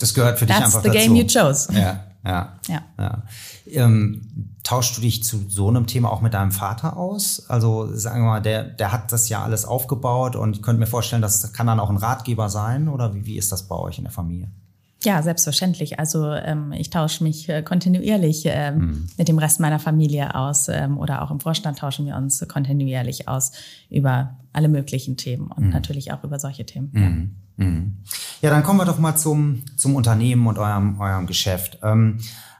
das 0.00 0.14
gehört 0.14 0.38
für 0.38 0.46
dich 0.46 0.56
einfach 0.56 0.82
the 0.82 0.88
dazu. 0.88 0.98
game 0.98 1.14
you 1.14 1.24
chose. 1.24 1.72
Ja, 1.72 2.04
ja, 2.24 2.58
ja. 2.68 2.82
ja. 2.98 3.22
Ähm, 3.66 4.56
tauschst 4.64 4.96
du 4.96 5.00
dich 5.00 5.22
zu 5.22 5.44
so 5.48 5.68
einem 5.68 5.86
Thema 5.86 6.10
auch 6.10 6.20
mit 6.20 6.34
deinem 6.34 6.50
Vater 6.50 6.96
aus? 6.96 7.48
Also 7.48 7.94
sagen 7.94 8.22
wir 8.22 8.30
mal, 8.30 8.40
der, 8.40 8.64
der 8.64 8.92
hat 8.92 9.12
das 9.12 9.28
ja 9.28 9.42
alles 9.42 9.64
aufgebaut 9.64 10.34
und 10.34 10.56
ich 10.56 10.62
könnte 10.62 10.80
mir 10.80 10.86
vorstellen, 10.86 11.22
das 11.22 11.52
kann 11.52 11.68
dann 11.68 11.78
auch 11.78 11.90
ein 11.90 11.96
Ratgeber 11.96 12.48
sein 12.48 12.88
oder 12.88 13.14
wie, 13.14 13.26
wie 13.26 13.38
ist 13.38 13.52
das 13.52 13.68
bei 13.68 13.76
euch 13.76 13.98
in 13.98 14.04
der 14.04 14.12
Familie? 14.12 14.50
Ja, 15.04 15.22
selbstverständlich. 15.22 15.98
Also 16.00 16.32
ähm, 16.32 16.72
ich 16.72 16.90
tausche 16.90 17.22
mich 17.22 17.48
äh, 17.48 17.62
kontinuierlich 17.62 18.42
ähm, 18.46 18.78
mhm. 18.78 19.08
mit 19.16 19.28
dem 19.28 19.38
Rest 19.38 19.60
meiner 19.60 19.78
Familie 19.78 20.34
aus 20.34 20.68
ähm, 20.68 20.98
oder 20.98 21.22
auch 21.22 21.30
im 21.30 21.38
Vorstand 21.38 21.78
tauschen 21.78 22.06
wir 22.06 22.16
uns 22.16 22.44
kontinuierlich 22.48 23.28
aus 23.28 23.52
über 23.90 24.36
alle 24.52 24.68
möglichen 24.68 25.16
Themen 25.16 25.52
und 25.52 25.66
mhm. 25.66 25.70
natürlich 25.70 26.12
auch 26.12 26.24
über 26.24 26.40
solche 26.40 26.66
Themen. 26.66 26.90
Mhm. 26.92 27.30
Ja. 27.58 27.64
Mhm. 27.64 27.96
ja, 28.40 28.50
dann 28.50 28.62
kommen 28.62 28.80
wir 28.80 28.86
doch 28.86 28.98
mal 28.98 29.16
zum, 29.16 29.62
zum 29.76 29.94
Unternehmen 29.94 30.46
und 30.46 30.58
eurem, 30.58 31.00
eurem 31.00 31.26
Geschäft. 31.26 31.78
Ähm, 31.82 32.18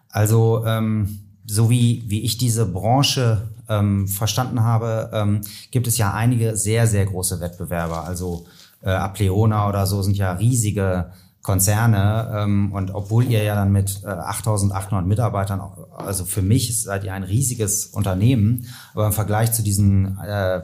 also 0.09 0.64
ähm, 0.64 1.20
so 1.44 1.70
wie, 1.70 2.05
wie 2.07 2.22
ich 2.22 2.38
diese 2.38 2.66
Branche 2.66 3.48
ähm, 3.68 4.07
verstanden 4.07 4.62
habe, 4.62 5.11
ähm, 5.12 5.40
gibt 5.70 5.87
es 5.87 5.98
ja 5.98 6.14
einige 6.14 6.57
sehr, 6.57 6.87
sehr 6.87 7.05
große 7.07 7.40
Wettbewerber. 7.40 8.05
Also 8.05 8.46
äh, 8.81 8.90
Apleona 8.90 9.68
oder 9.68 9.87
so 9.87 10.03
sind 10.03 10.16
ja 10.16 10.33
riesige 10.33 11.11
Konzerne. 11.48 12.30
Ähm, 12.34 12.72
und 12.72 12.90
obwohl 12.94 13.24
ihr 13.24 13.42
ja 13.42 13.54
dann 13.54 13.72
mit 13.72 14.02
äh, 14.04 14.08
8.800 14.08 15.00
Mitarbeitern, 15.06 15.62
also 15.96 16.26
für 16.26 16.42
mich 16.42 16.82
seid 16.82 17.04
ihr 17.04 17.14
ein 17.14 17.22
riesiges 17.22 17.87
Unternehmen, 17.87 18.66
aber 18.92 19.06
im 19.06 19.12
Vergleich 19.12 19.52
zu 19.52 19.62
diesen, 19.62 20.18
äh, 20.18 20.58
äh, 20.58 20.62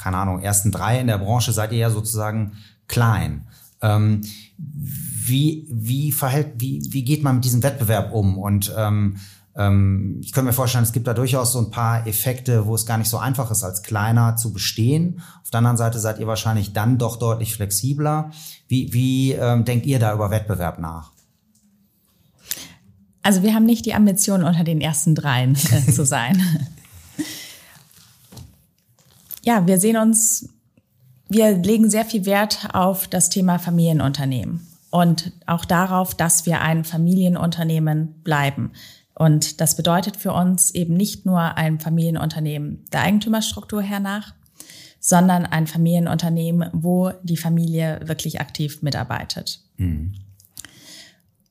keine 0.00 0.18
Ahnung, 0.18 0.38
ersten 0.38 0.70
drei 0.70 1.00
in 1.00 1.08
der 1.08 1.18
Branche 1.18 1.50
seid 1.50 1.72
ihr 1.72 1.78
ja 1.78 1.90
sozusagen 1.90 2.52
klein. 2.86 3.48
Ähm, 3.80 4.20
wie, 4.56 5.66
wie 5.68 6.12
verhält, 6.12 6.52
wie, 6.58 6.80
wie 6.90 7.02
geht 7.02 7.24
man 7.24 7.36
mit 7.36 7.44
diesem 7.44 7.64
Wettbewerb 7.64 8.12
um? 8.12 8.38
Und 8.38 8.72
ähm, 8.78 9.16
ähm, 9.56 10.20
ich 10.22 10.32
könnte 10.32 10.46
mir 10.46 10.52
vorstellen, 10.52 10.84
es 10.84 10.92
gibt 10.92 11.06
da 11.06 11.14
durchaus 11.14 11.52
so 11.52 11.58
ein 11.58 11.70
paar 11.70 12.06
Effekte, 12.06 12.66
wo 12.66 12.74
es 12.74 12.86
gar 12.86 12.98
nicht 12.98 13.08
so 13.08 13.18
einfach 13.18 13.50
ist, 13.50 13.62
als 13.62 13.82
kleiner 13.82 14.36
zu 14.36 14.52
bestehen. 14.52 15.20
Auf 15.42 15.50
der 15.50 15.58
anderen 15.58 15.76
Seite 15.76 15.98
seid 15.98 16.18
ihr 16.18 16.26
wahrscheinlich 16.26 16.72
dann 16.72 16.98
doch 16.98 17.16
deutlich 17.16 17.54
flexibler. 17.54 18.30
Wie, 18.68 18.92
wie 18.92 19.32
ähm, 19.32 19.64
denkt 19.64 19.86
ihr 19.86 19.98
da 19.98 20.14
über 20.14 20.30
Wettbewerb 20.30 20.78
nach? 20.78 21.12
Also 23.22 23.42
wir 23.42 23.54
haben 23.54 23.66
nicht 23.66 23.86
die 23.86 23.94
Ambition, 23.94 24.42
unter 24.42 24.64
den 24.64 24.80
ersten 24.80 25.14
dreien 25.14 25.54
äh, 25.54 25.90
zu 25.92 26.04
sein. 26.04 26.42
ja, 29.42 29.66
wir 29.66 29.78
sehen 29.78 29.96
uns, 29.96 30.48
wir 31.28 31.52
legen 31.58 31.90
sehr 31.90 32.04
viel 32.04 32.24
Wert 32.24 32.70
auf 32.72 33.06
das 33.06 33.28
Thema 33.28 33.58
Familienunternehmen 33.58 34.66
und 34.90 35.32
auch 35.46 35.64
darauf, 35.64 36.14
dass 36.14 36.46
wir 36.46 36.62
ein 36.62 36.84
Familienunternehmen 36.84 38.22
bleiben. 38.24 38.72
Und 39.22 39.60
das 39.60 39.76
bedeutet 39.76 40.16
für 40.16 40.32
uns 40.32 40.72
eben 40.72 40.94
nicht 40.94 41.26
nur 41.26 41.38
ein 41.56 41.78
Familienunternehmen 41.78 42.84
der 42.92 43.02
Eigentümerstruktur 43.02 43.80
hernach, 43.80 44.34
sondern 44.98 45.46
ein 45.46 45.68
Familienunternehmen, 45.68 46.70
wo 46.72 47.12
die 47.22 47.36
Familie 47.36 48.00
wirklich 48.02 48.40
aktiv 48.40 48.82
mitarbeitet. 48.82 49.60
Mhm. 49.76 50.14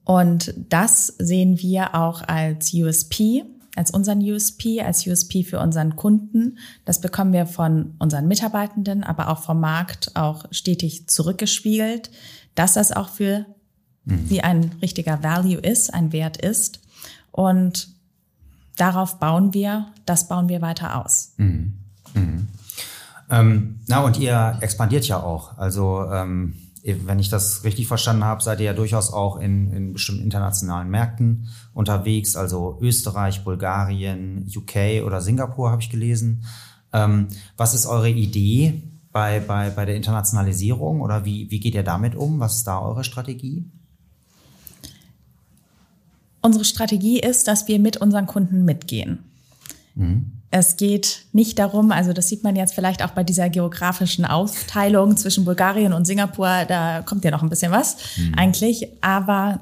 Und 0.03 0.53
das 0.67 1.07
sehen 1.17 1.61
wir 1.61 1.95
auch 1.95 2.21
als 2.27 2.73
USP 2.73 3.45
als 3.77 3.91
unseren 3.91 4.19
USP, 4.19 4.81
als 4.81 5.07
USP 5.07 5.43
für 5.43 5.61
unseren 5.61 5.95
Kunden. 5.95 6.57
Das 6.83 6.99
bekommen 6.99 7.31
wir 7.31 7.45
von 7.45 7.93
unseren 7.99 8.27
Mitarbeitenden, 8.27 9.01
aber 9.05 9.29
auch 9.29 9.43
vom 9.43 9.61
Markt 9.61 10.13
auch 10.17 10.43
stetig 10.51 11.07
zurückgespiegelt, 11.07 12.11
dass 12.53 12.73
das 12.73 12.91
auch 12.91 13.07
für 13.07 13.45
mhm. 14.03 14.29
wie 14.29 14.41
ein 14.41 14.73
richtiger 14.81 15.23
Value 15.23 15.55
ist, 15.55 15.93
ein 15.93 16.11
Wert 16.11 16.35
ist. 16.35 16.80
Und 17.31 17.89
darauf 18.77 19.19
bauen 19.19 19.53
wir, 19.53 19.87
das 20.05 20.27
bauen 20.27 20.49
wir 20.49 20.61
weiter 20.61 21.03
aus. 21.03 21.33
Mhm. 21.37 21.77
Mhm. 22.13 22.47
Ähm, 23.29 23.79
na, 23.87 24.01
und 24.01 24.19
ihr 24.19 24.57
expandiert 24.61 25.07
ja 25.07 25.21
auch. 25.21 25.57
Also 25.57 26.05
ähm, 26.11 26.55
wenn 26.83 27.19
ich 27.19 27.29
das 27.29 27.63
richtig 27.63 27.87
verstanden 27.87 28.25
habe, 28.25 28.43
seid 28.43 28.59
ihr 28.59 28.65
ja 28.67 28.73
durchaus 28.73 29.13
auch 29.13 29.37
in, 29.37 29.71
in 29.71 29.93
bestimmten 29.93 30.23
internationalen 30.23 30.89
Märkten 30.89 31.47
unterwegs, 31.73 32.35
also 32.35 32.79
Österreich, 32.81 33.43
Bulgarien, 33.43 34.49
UK 34.53 35.05
oder 35.05 35.21
Singapur 35.21 35.71
habe 35.71 35.81
ich 35.81 35.89
gelesen. 35.89 36.43
Ähm, 36.91 37.27
was 37.55 37.73
ist 37.73 37.85
eure 37.85 38.09
Idee 38.09 38.83
bei, 39.11 39.39
bei, 39.39 39.69
bei 39.69 39.85
der 39.85 39.95
Internationalisierung 39.95 41.01
oder 41.01 41.23
wie, 41.23 41.49
wie 41.51 41.59
geht 41.59 41.75
ihr 41.75 41.83
damit 41.83 42.15
um? 42.15 42.39
Was 42.39 42.57
ist 42.57 42.67
da 42.67 42.79
eure 42.79 43.03
Strategie? 43.03 43.69
Unsere 46.41 46.65
Strategie 46.65 47.19
ist, 47.19 47.47
dass 47.47 47.67
wir 47.67 47.79
mit 47.79 47.97
unseren 47.97 48.27
Kunden 48.27 48.65
mitgehen. 48.65 49.19
Mhm. 49.95 50.31
Es 50.53 50.75
geht 50.75 51.25
nicht 51.31 51.59
darum, 51.59 51.91
also 51.91 52.11
das 52.11 52.27
sieht 52.27 52.43
man 52.43 52.57
jetzt 52.57 52.73
vielleicht 52.73 53.03
auch 53.03 53.11
bei 53.11 53.23
dieser 53.23 53.49
geografischen 53.49 54.25
Aufteilung 54.25 55.15
zwischen 55.15 55.45
Bulgarien 55.45 55.93
und 55.93 56.05
Singapur, 56.05 56.65
da 56.67 57.01
kommt 57.03 57.23
ja 57.23 57.31
noch 57.31 57.41
ein 57.41 57.49
bisschen 57.49 57.71
was 57.71 57.97
mhm. 58.17 58.33
eigentlich, 58.35 58.89
aber 58.99 59.61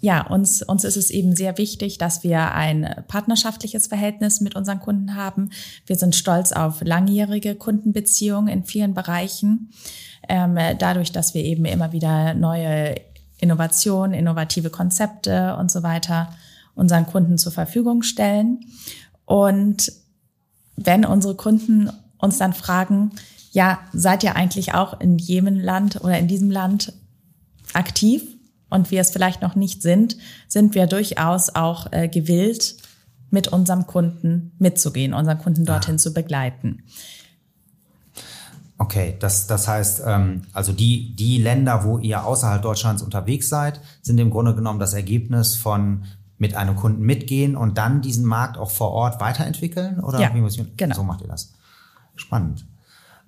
ja, 0.00 0.26
uns, 0.26 0.62
uns 0.62 0.82
ist 0.82 0.96
es 0.96 1.10
eben 1.10 1.36
sehr 1.36 1.58
wichtig, 1.58 1.96
dass 1.96 2.24
wir 2.24 2.52
ein 2.54 3.04
partnerschaftliches 3.06 3.86
Verhältnis 3.86 4.40
mit 4.40 4.56
unseren 4.56 4.80
Kunden 4.80 5.14
haben. 5.14 5.50
Wir 5.86 5.94
sind 5.94 6.16
stolz 6.16 6.50
auf 6.50 6.80
langjährige 6.82 7.54
Kundenbeziehungen 7.54 8.48
in 8.48 8.64
vielen 8.64 8.94
Bereichen. 8.94 9.70
Ähm, 10.28 10.58
dadurch, 10.80 11.12
dass 11.12 11.34
wir 11.34 11.44
eben 11.44 11.64
immer 11.66 11.92
wieder 11.92 12.34
neue 12.34 12.96
Innovationen, 13.42 14.14
innovative 14.14 14.70
Konzepte 14.70 15.56
und 15.56 15.70
so 15.70 15.82
weiter 15.82 16.32
unseren 16.74 17.06
Kunden 17.06 17.38
zur 17.38 17.52
Verfügung 17.52 18.02
stellen. 18.02 18.60
Und 19.26 19.92
wenn 20.76 21.04
unsere 21.04 21.34
Kunden 21.34 21.90
uns 22.18 22.38
dann 22.38 22.52
fragen, 22.52 23.10
ja, 23.50 23.80
seid 23.92 24.22
ihr 24.24 24.36
eigentlich 24.36 24.74
auch 24.74 24.98
in 25.00 25.18
jedem 25.18 25.58
Land 25.58 26.02
oder 26.02 26.18
in 26.18 26.28
diesem 26.28 26.50
Land 26.50 26.92
aktiv 27.74 28.22
und 28.70 28.90
wir 28.90 29.00
es 29.00 29.10
vielleicht 29.10 29.42
noch 29.42 29.56
nicht 29.56 29.82
sind, 29.82 30.16
sind 30.48 30.74
wir 30.74 30.86
durchaus 30.86 31.54
auch 31.54 31.92
äh, 31.92 32.08
gewillt, 32.08 32.76
mit 33.30 33.48
unserem 33.48 33.86
Kunden 33.86 34.52
mitzugehen, 34.58 35.14
unseren 35.14 35.38
Kunden 35.38 35.64
dorthin 35.64 35.94
ah. 35.94 35.98
zu 35.98 36.12
begleiten. 36.12 36.84
Okay, 38.82 39.14
das, 39.20 39.46
das 39.46 39.68
heißt, 39.68 40.02
ähm, 40.04 40.42
also 40.52 40.72
die, 40.72 41.14
die 41.14 41.38
Länder, 41.38 41.84
wo 41.84 41.98
ihr 41.98 42.26
außerhalb 42.26 42.60
Deutschlands 42.60 43.00
unterwegs 43.00 43.48
seid, 43.48 43.80
sind 44.02 44.18
im 44.18 44.28
Grunde 44.30 44.56
genommen 44.56 44.80
das 44.80 44.92
Ergebnis 44.92 45.54
von 45.54 46.02
mit 46.36 46.56
einem 46.56 46.74
Kunden 46.74 47.02
mitgehen 47.02 47.54
und 47.54 47.78
dann 47.78 48.02
diesen 48.02 48.24
Markt 48.24 48.58
auch 48.58 48.72
vor 48.72 48.90
Ort 48.90 49.20
weiterentwickeln? 49.20 50.00
Oder 50.00 50.18
ja, 50.18 50.34
wie 50.34 50.40
muss 50.40 50.58
ich, 50.58 50.76
genau. 50.76 50.96
so 50.96 51.04
macht 51.04 51.20
ihr 51.20 51.28
das? 51.28 51.52
Spannend. 52.16 52.66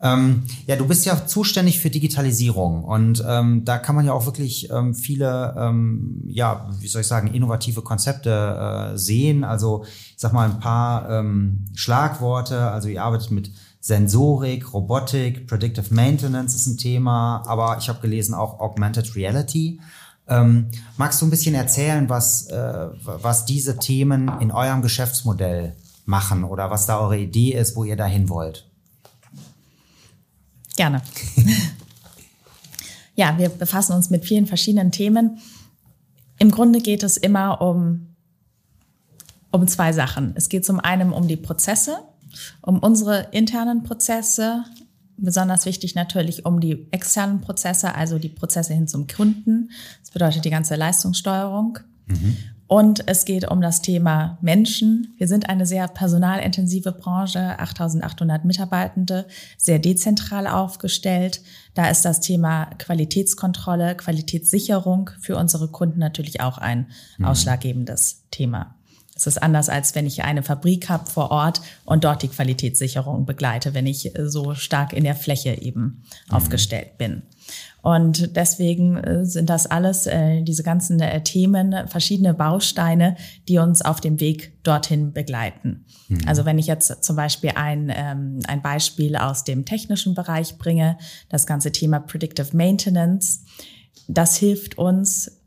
Ähm, 0.03 0.43
ja, 0.67 0.75
du 0.75 0.89
bist 0.89 1.07
ja 1.07 1.25
zuständig 1.25 1.79
für 1.79 1.89
Digitalisierung 1.89 2.83
und 2.83 3.25
ähm, 3.25 3.65
da 3.65 3.79
kann 3.79 3.95
man 3.95 4.07
ja 4.07 4.13
auch 4.13 4.27
wirklich 4.27 4.69
ähm, 4.71 4.93
viele, 4.93 5.55
ähm, 5.57 6.21
ja, 6.27 6.69
wie 6.81 6.89
soll 6.89 7.03
ich 7.03 7.07
sagen, 7.07 7.29
innovative 7.29 7.83
Konzepte 7.83 8.93
äh, 8.95 8.99
sehen. 8.99 9.45
Also 9.45 9.85
ich 9.85 10.15
sag 10.17 10.33
mal 10.33 10.51
ein 10.51 10.59
paar 10.59 11.09
ähm, 11.09 11.67
Schlagworte. 11.75 12.73
Also 12.73 12.89
ihr 12.89 13.05
arbeitet 13.05 13.31
mit 13.31 13.53
Sensorik, 13.85 14.73
Robotik, 14.73 15.47
Predictive 15.47 15.93
Maintenance 15.93 16.55
ist 16.55 16.67
ein 16.67 16.79
Thema, 16.79 17.43
aber 17.47 17.77
ich 17.79 17.91
habe 17.91 18.01
gelesen 18.01 18.33
auch 18.33 18.59
Augmented 18.59 19.15
Reality. 19.15 19.79
Ähm, 20.27 20.71
magst 20.97 21.21
du 21.21 21.27
ein 21.27 21.31
bisschen 21.31 21.55
erzählen, 21.55 22.09
was, 22.09 22.47
äh, 22.47 22.89
was 23.05 23.45
diese 23.45 23.77
Themen 23.77 24.41
in 24.41 24.51
eurem 24.53 24.81
Geschäftsmodell 24.81 25.77
machen 26.07 26.45
oder 26.45 26.71
was 26.71 26.87
da 26.87 26.99
eure 26.99 27.19
Idee 27.19 27.53
ist, 27.53 27.77
wo 27.77 27.85
ihr 27.85 27.97
dahin 27.97 28.31
wollt? 28.31 28.67
Gerne. 30.77 31.03
ja, 33.17 33.37
wir 33.37 33.51
befassen 33.51 33.93
uns 33.93 34.09
mit 34.09 34.25
vielen 34.25 34.47
verschiedenen 34.47 34.93
Themen. 34.93 35.41
Im 36.39 36.51
Grunde 36.51 36.81
geht 36.81 37.03
es 37.03 37.19
immer 37.19 37.61
um, 37.61 38.15
um 39.51 39.69
zwei 39.69 39.93
Sachen. 39.93 40.33
Es 40.37 40.49
geht 40.49 40.65
zum 40.65 40.81
einen 40.81 41.13
um 41.13 41.29
die 41.29 41.37
Prozesse, 41.37 41.99
um 42.63 42.79
unsere 42.79 43.29
internen 43.33 43.83
Prozesse, 43.83 44.65
besonders 45.17 45.67
wichtig 45.67 45.95
natürlich 45.95 46.45
um 46.45 46.61
die 46.61 46.89
externen 46.91 47.41
Prozesse, 47.41 47.95
also 47.95 48.19
die 48.19 48.29
Prozesse 48.29 48.75
hin 48.75 48.89
zum 48.89 49.07
Kunden. 49.07 49.71
Das 50.01 50.11
bedeutet 50.11 50.45
die 50.45 50.51
ganze 50.51 50.77
Leistungssteuerung. 50.77 51.79
Mhm. 52.07 52.37
Und 52.67 53.07
es 53.09 53.25
geht 53.25 53.49
um 53.51 53.61
das 53.61 53.83
Thema 53.83 54.39
Menschen. 54.41 55.15
Wir 55.19 55.29
sind 55.29 55.49
eine 55.49 55.67
sehr 55.67 55.87
personalintensive 55.87 56.93
Branche, 56.93 57.59
8800 57.59 58.45
Mitarbeitende, 58.45 59.27
sehr 59.59 59.79
dezentral 59.79 60.47
aufgestellt. 60.47 61.43
Da 61.75 61.89
ist 61.89 62.05
das 62.05 62.21
Thema 62.21 62.67
Qualitätskontrolle, 62.79 63.97
Qualitätssicherung 63.97 65.11
für 65.21 65.37
unsere 65.37 65.69
Kunden 65.69 65.99
natürlich 65.99 66.41
auch 66.41 66.57
ein 66.57 66.89
mhm. 67.19 67.27
ausschlaggebendes 67.27 68.25
Thema. 68.31 68.75
Es 69.17 69.27
ist 69.27 69.43
anders, 69.43 69.69
als 69.69 69.95
wenn 69.95 70.07
ich 70.07 70.25
eine 70.25 70.43
Fabrik 70.43 70.89
habe 70.89 71.09
vor 71.09 71.31
Ort 71.31 71.61
und 71.85 72.05
dort 72.05 72.23
die 72.23 72.29
Qualitätssicherung 72.29 73.27
begleite, 73.27 73.73
wenn 73.73 73.87
ich 73.87 74.17
äh, 74.19 74.29
so 74.29 74.55
stark 74.55 74.93
in 74.93 75.05
der 75.05 75.15
Fläche 75.15 75.61
eben 75.61 75.83
mhm. 75.83 76.03
aufgestellt 76.31 76.99
bin. 76.99 77.23
Und 77.83 78.35
deswegen 78.35 78.97
äh, 78.97 79.25
sind 79.25 79.51
das 79.51 79.67
alles, 79.67 80.07
äh, 80.07 80.43
diese 80.43 80.63
ganzen 80.63 80.99
Themen, 81.23 81.87
verschiedene 81.87 82.35
Bausteine, 82.35 83.17
die 83.47 83.59
uns 83.59 83.83
auf 83.83 84.01
dem 84.01 84.19
Weg 84.19 84.63
dorthin 84.65 85.13
begleiten. 85.13 85.85
Mhm. 86.09 86.21
Also 86.27 86.45
wenn 86.45 86.59
ich 86.59 86.67
jetzt 86.67 87.05
zum 87.05 87.15
Beispiel 87.15 87.53
ein, 87.55 87.93
ähm, 87.95 88.41
ein 88.49 88.63
Beispiel 88.63 89.17
aus 89.17 89.45
dem 89.45 89.65
technischen 89.65 90.15
Bereich 90.15 90.59
bringe, 90.59 90.99
das 91.29 91.47
ganze 91.47 91.71
Thema 91.71 92.01
Predictive 92.01 92.57
Maintenance, 92.57 93.45
das 94.09 94.37
hilft 94.37 94.77
uns 94.77 95.44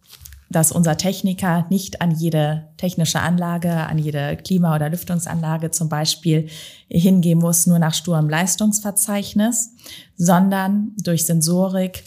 dass 0.49 0.71
unser 0.71 0.97
Techniker 0.97 1.65
nicht 1.69 2.01
an 2.01 2.11
jede 2.11 2.67
technische 2.77 3.19
Anlage, 3.19 3.71
an 3.71 3.97
jede 3.97 4.37
Klima- 4.37 4.75
oder 4.75 4.89
Lüftungsanlage 4.89 5.71
zum 5.71 5.89
Beispiel 5.89 6.49
hingehen 6.89 7.39
muss, 7.39 7.67
nur 7.67 7.79
nach 7.79 7.93
sturem 7.93 8.29
Leistungsverzeichnis, 8.29 9.71
sondern 10.15 10.93
durch 11.03 11.25
Sensorik 11.25 12.03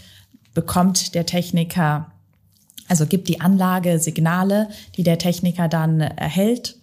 bekommt 0.55 1.15
der 1.15 1.27
Techniker, 1.27 2.11
also 2.89 3.07
gibt 3.07 3.29
die 3.29 3.41
Anlage 3.41 3.99
Signale, 3.99 4.69
die 4.97 5.03
der 5.03 5.19
Techniker 5.19 5.69
dann 5.69 6.01
erhält 6.01 6.77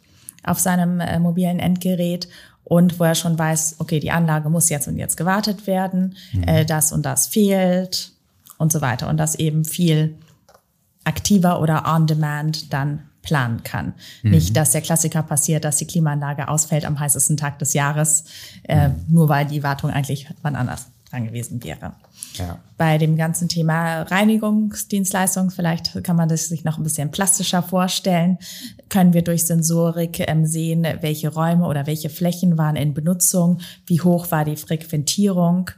auf 0.44 0.60
seinem 0.60 1.00
äh, 1.00 1.20
mobilen 1.20 1.60
Endgerät 1.60 2.30
und 2.64 3.00
wo 3.00 3.04
er 3.06 3.16
schon 3.16 3.38
weiß, 3.38 3.78
okay, 3.80 4.00
die 4.00 4.12
Anlage 4.12 4.50
muss 4.50 4.70
jetzt 4.70 4.88
und 4.88 4.98
jetzt 4.98 5.18
gewartet 5.18 5.68
werden, 5.68 6.16
mhm. 6.34 6.44
äh, 6.44 6.66
das 6.66 6.92
und 6.92 7.06
das 7.06 7.28
fehlt 7.28 8.12
und 8.58 8.72
so 8.72 8.82
weiter 8.82 9.10
und 9.10 9.18
das 9.18 9.36
eben 9.36 9.66
viel 9.66 10.16
aktiver 11.08 11.62
oder 11.62 11.86
on 11.88 12.06
demand 12.06 12.72
dann 12.74 13.00
planen 13.22 13.64
kann. 13.64 13.94
Mhm. 14.24 14.32
Nicht, 14.32 14.56
dass 14.56 14.72
der 14.72 14.82
Klassiker 14.82 15.22
passiert, 15.22 15.66
dass 15.66 15.78
die 15.78 15.88
Klimaanlage 15.88 16.48
ausfällt 16.48 16.86
am 16.86 17.00
heißesten 17.00 17.36
Tag 17.36 17.60
des 17.60 17.74
Jahres, 17.74 18.24
äh, 18.64 18.90
mhm. 18.90 18.96
nur 19.10 19.30
weil 19.30 19.46
die 19.46 19.64
Wartung 19.64 19.90
eigentlich 19.90 20.28
wann 20.42 20.56
anders 20.56 20.88
dran 21.10 21.26
gewesen 21.26 21.64
wäre. 21.64 21.94
Ja. 22.34 22.60
Bei 22.78 22.98
dem 22.98 23.18
ganzen 23.18 23.48
Thema 23.50 24.04
Reinigungsdienstleistung, 24.04 25.50
vielleicht 25.50 26.04
kann 26.04 26.16
man 26.16 26.30
das 26.30 26.48
sich 26.48 26.64
noch 26.64 26.78
ein 26.78 26.84
bisschen 26.84 27.12
plastischer 27.12 27.64
vorstellen, 27.64 28.38
können 28.90 29.14
wir 29.14 29.24
durch 29.24 29.46
Sensorik 29.46 30.20
ähm, 30.28 30.46
sehen, 30.46 30.86
welche 31.02 31.30
Räume 31.30 31.66
oder 31.66 31.88
welche 31.88 32.10
Flächen 32.10 32.58
waren 32.58 32.76
in 32.76 32.94
Benutzung, 32.94 33.60
wie 33.86 34.02
hoch 34.02 34.32
war 34.32 34.46
die 34.46 34.58
Frequentierung 34.58 35.72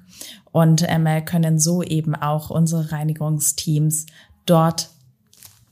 und 0.51 0.83
ähm, 0.87 1.07
können 1.25 1.59
so 1.59 1.83
eben 1.83 2.15
auch 2.15 2.49
unsere 2.49 2.91
Reinigungsteams 2.91 4.07
dort 4.45 4.89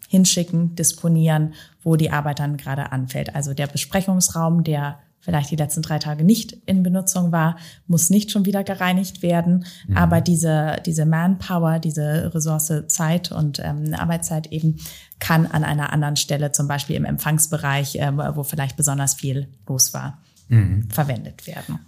hinschicken, 0.07 0.75
disponieren, 0.75 1.53
wo 1.83 1.95
die 1.95 2.11
Arbeit 2.11 2.39
dann 2.39 2.57
gerade 2.57 2.91
anfällt. 2.91 3.35
Also 3.35 3.53
der 3.53 3.67
Besprechungsraum, 3.67 4.63
der 4.63 4.99
vielleicht 5.19 5.51
die 5.51 5.57
letzten 5.57 5.81
drei 5.81 5.99
Tage 5.99 6.23
nicht 6.23 6.53
in 6.65 6.83
Benutzung 6.83 7.33
war, 7.33 7.57
muss 7.85 8.09
nicht 8.09 8.31
schon 8.31 8.45
wieder 8.45 8.63
gereinigt 8.63 9.21
werden. 9.21 9.65
Mhm. 9.87 9.97
Aber 9.97 10.21
diese, 10.21 10.77
diese 10.85 11.05
Manpower, 11.05 11.79
diese 11.79 12.33
Ressource 12.33 12.71
Zeit 12.87 13.33
und 13.33 13.59
ähm, 13.61 13.93
Arbeitszeit 13.93 14.47
eben 14.53 14.77
kann 15.19 15.45
an 15.45 15.65
einer 15.65 15.91
anderen 15.91 16.15
Stelle, 16.15 16.53
zum 16.53 16.69
Beispiel 16.69 16.95
im 16.95 17.03
Empfangsbereich, 17.03 17.95
äh, 17.97 18.35
wo 18.35 18.43
vielleicht 18.43 18.77
besonders 18.77 19.15
viel 19.15 19.49
los 19.67 19.93
war, 19.93 20.19
mhm. 20.47 20.89
verwendet 20.89 21.45
werden. 21.45 21.79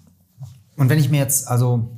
Und 0.76 0.90
wenn 0.90 1.00
ich 1.00 1.10
mir 1.10 1.20
jetzt 1.20 1.48
also 1.48 1.90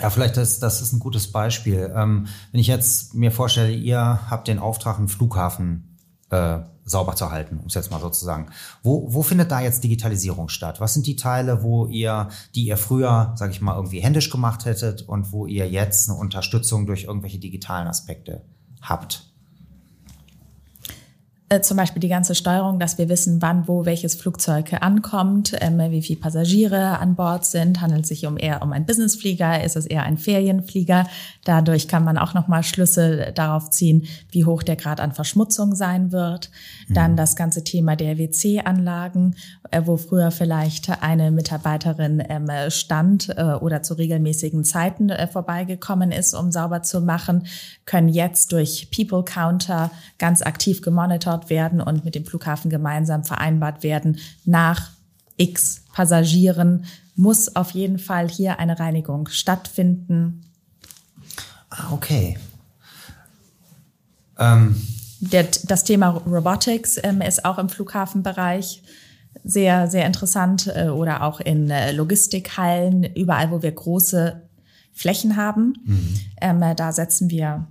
ja, 0.00 0.10
vielleicht 0.10 0.36
ist 0.36 0.60
das 0.62 0.82
ist 0.82 0.92
ein 0.92 1.00
gutes 1.00 1.32
Beispiel. 1.32 1.92
Ähm, 1.94 2.26
wenn 2.52 2.60
ich 2.60 2.66
jetzt 2.66 3.14
mir 3.14 3.32
vorstelle, 3.32 3.72
ihr 3.72 4.20
habt 4.30 4.48
den 4.48 4.58
Auftrag, 4.58 4.98
einen 4.98 5.08
Flughafen 5.08 5.96
äh, 6.30 6.58
sauber 6.84 7.16
zu 7.16 7.30
halten, 7.30 7.58
um 7.58 7.66
es 7.66 7.74
jetzt 7.74 7.90
mal 7.90 8.00
so 8.00 8.10
zu 8.10 8.24
sagen. 8.24 8.48
Wo, 8.82 9.12
wo 9.12 9.22
findet 9.22 9.50
da 9.50 9.60
jetzt 9.60 9.82
Digitalisierung 9.82 10.48
statt? 10.48 10.80
Was 10.80 10.94
sind 10.94 11.06
die 11.06 11.16
Teile, 11.16 11.62
wo 11.62 11.86
ihr, 11.86 12.28
die 12.54 12.66
ihr 12.66 12.76
früher, 12.76 13.32
sage 13.36 13.52
ich 13.52 13.60
mal, 13.60 13.74
irgendwie 13.74 14.00
händisch 14.00 14.30
gemacht 14.30 14.64
hättet 14.64 15.02
und 15.02 15.32
wo 15.32 15.46
ihr 15.46 15.68
jetzt 15.68 16.08
eine 16.08 16.18
Unterstützung 16.18 16.86
durch 16.86 17.04
irgendwelche 17.04 17.38
digitalen 17.38 17.88
Aspekte 17.88 18.42
habt? 18.82 19.32
Äh, 21.48 21.60
zum 21.60 21.76
Beispiel 21.76 22.00
die 22.00 22.08
ganze 22.08 22.34
Steuerung, 22.34 22.80
dass 22.80 22.98
wir 22.98 23.08
wissen, 23.08 23.40
wann 23.40 23.68
wo 23.68 23.84
welches 23.84 24.16
Flugzeug 24.16 24.72
ankommt, 24.80 25.56
ähm, 25.60 25.78
wie 25.92 26.02
viele 26.02 26.18
Passagiere 26.18 26.98
an 26.98 27.14
Bord 27.14 27.44
sind, 27.44 27.80
handelt 27.80 28.02
es 28.02 28.08
sich 28.08 28.26
um 28.26 28.36
eher 28.36 28.62
um 28.62 28.72
einen 28.72 28.84
Businessflieger, 28.84 29.62
ist 29.62 29.76
es 29.76 29.86
eher 29.86 30.02
ein 30.02 30.18
Ferienflieger. 30.18 31.06
Dadurch 31.44 31.86
kann 31.86 32.02
man 32.02 32.18
auch 32.18 32.34
nochmal 32.34 32.64
Schlüsse 32.64 33.30
darauf 33.32 33.70
ziehen, 33.70 34.08
wie 34.32 34.44
hoch 34.44 34.64
der 34.64 34.74
Grad 34.74 35.00
an 35.00 35.12
Verschmutzung 35.12 35.76
sein 35.76 36.10
wird. 36.10 36.50
Dann 36.88 37.12
mhm. 37.12 37.16
das 37.16 37.36
ganze 37.36 37.62
Thema 37.62 37.94
der 37.94 38.18
WC-Anlagen, 38.18 39.36
äh, 39.70 39.82
wo 39.84 39.98
früher 39.98 40.32
vielleicht 40.32 41.00
eine 41.00 41.30
Mitarbeiterin 41.30 42.24
ähm, 42.28 42.50
stand 42.70 43.28
äh, 43.36 43.52
oder 43.52 43.84
zu 43.84 43.94
regelmäßigen 43.94 44.64
Zeiten 44.64 45.10
äh, 45.10 45.28
vorbeigekommen 45.28 46.10
ist, 46.10 46.34
um 46.34 46.50
sauber 46.50 46.82
zu 46.82 47.00
machen, 47.00 47.46
können 47.84 48.08
jetzt 48.08 48.50
durch 48.50 48.90
People 48.90 49.22
Counter 49.22 49.92
ganz 50.18 50.42
aktiv 50.42 50.82
gemonitort 50.82 51.35
werden 51.50 51.80
und 51.80 52.04
mit 52.04 52.14
dem 52.14 52.24
Flughafen 52.24 52.70
gemeinsam 52.70 53.24
vereinbart 53.24 53.82
werden. 53.82 54.18
Nach 54.44 54.90
X 55.36 55.84
Passagieren 55.92 56.84
muss 57.14 57.56
auf 57.56 57.70
jeden 57.70 57.98
Fall 57.98 58.28
hier 58.28 58.58
eine 58.58 58.78
Reinigung 58.78 59.28
stattfinden. 59.28 60.42
Ah, 61.70 61.92
okay. 61.92 62.38
Ähm. 64.38 64.76
Der, 65.20 65.48
das 65.64 65.84
Thema 65.84 66.08
Robotics 66.10 66.98
ähm, 67.02 67.22
ist 67.22 67.46
auch 67.46 67.58
im 67.58 67.70
Flughafenbereich 67.70 68.82
sehr, 69.44 69.88
sehr 69.88 70.06
interessant 70.06 70.70
äh, 70.74 70.88
oder 70.88 71.22
auch 71.22 71.40
in 71.40 71.70
äh, 71.70 71.92
Logistikhallen, 71.92 73.04
überall, 73.14 73.50
wo 73.50 73.62
wir 73.62 73.72
große 73.72 74.42
Flächen 74.92 75.36
haben. 75.36 75.74
Mhm. 75.84 76.20
Ähm, 76.40 76.62
äh, 76.62 76.74
da 76.74 76.92
setzen 76.92 77.30
wir 77.30 77.66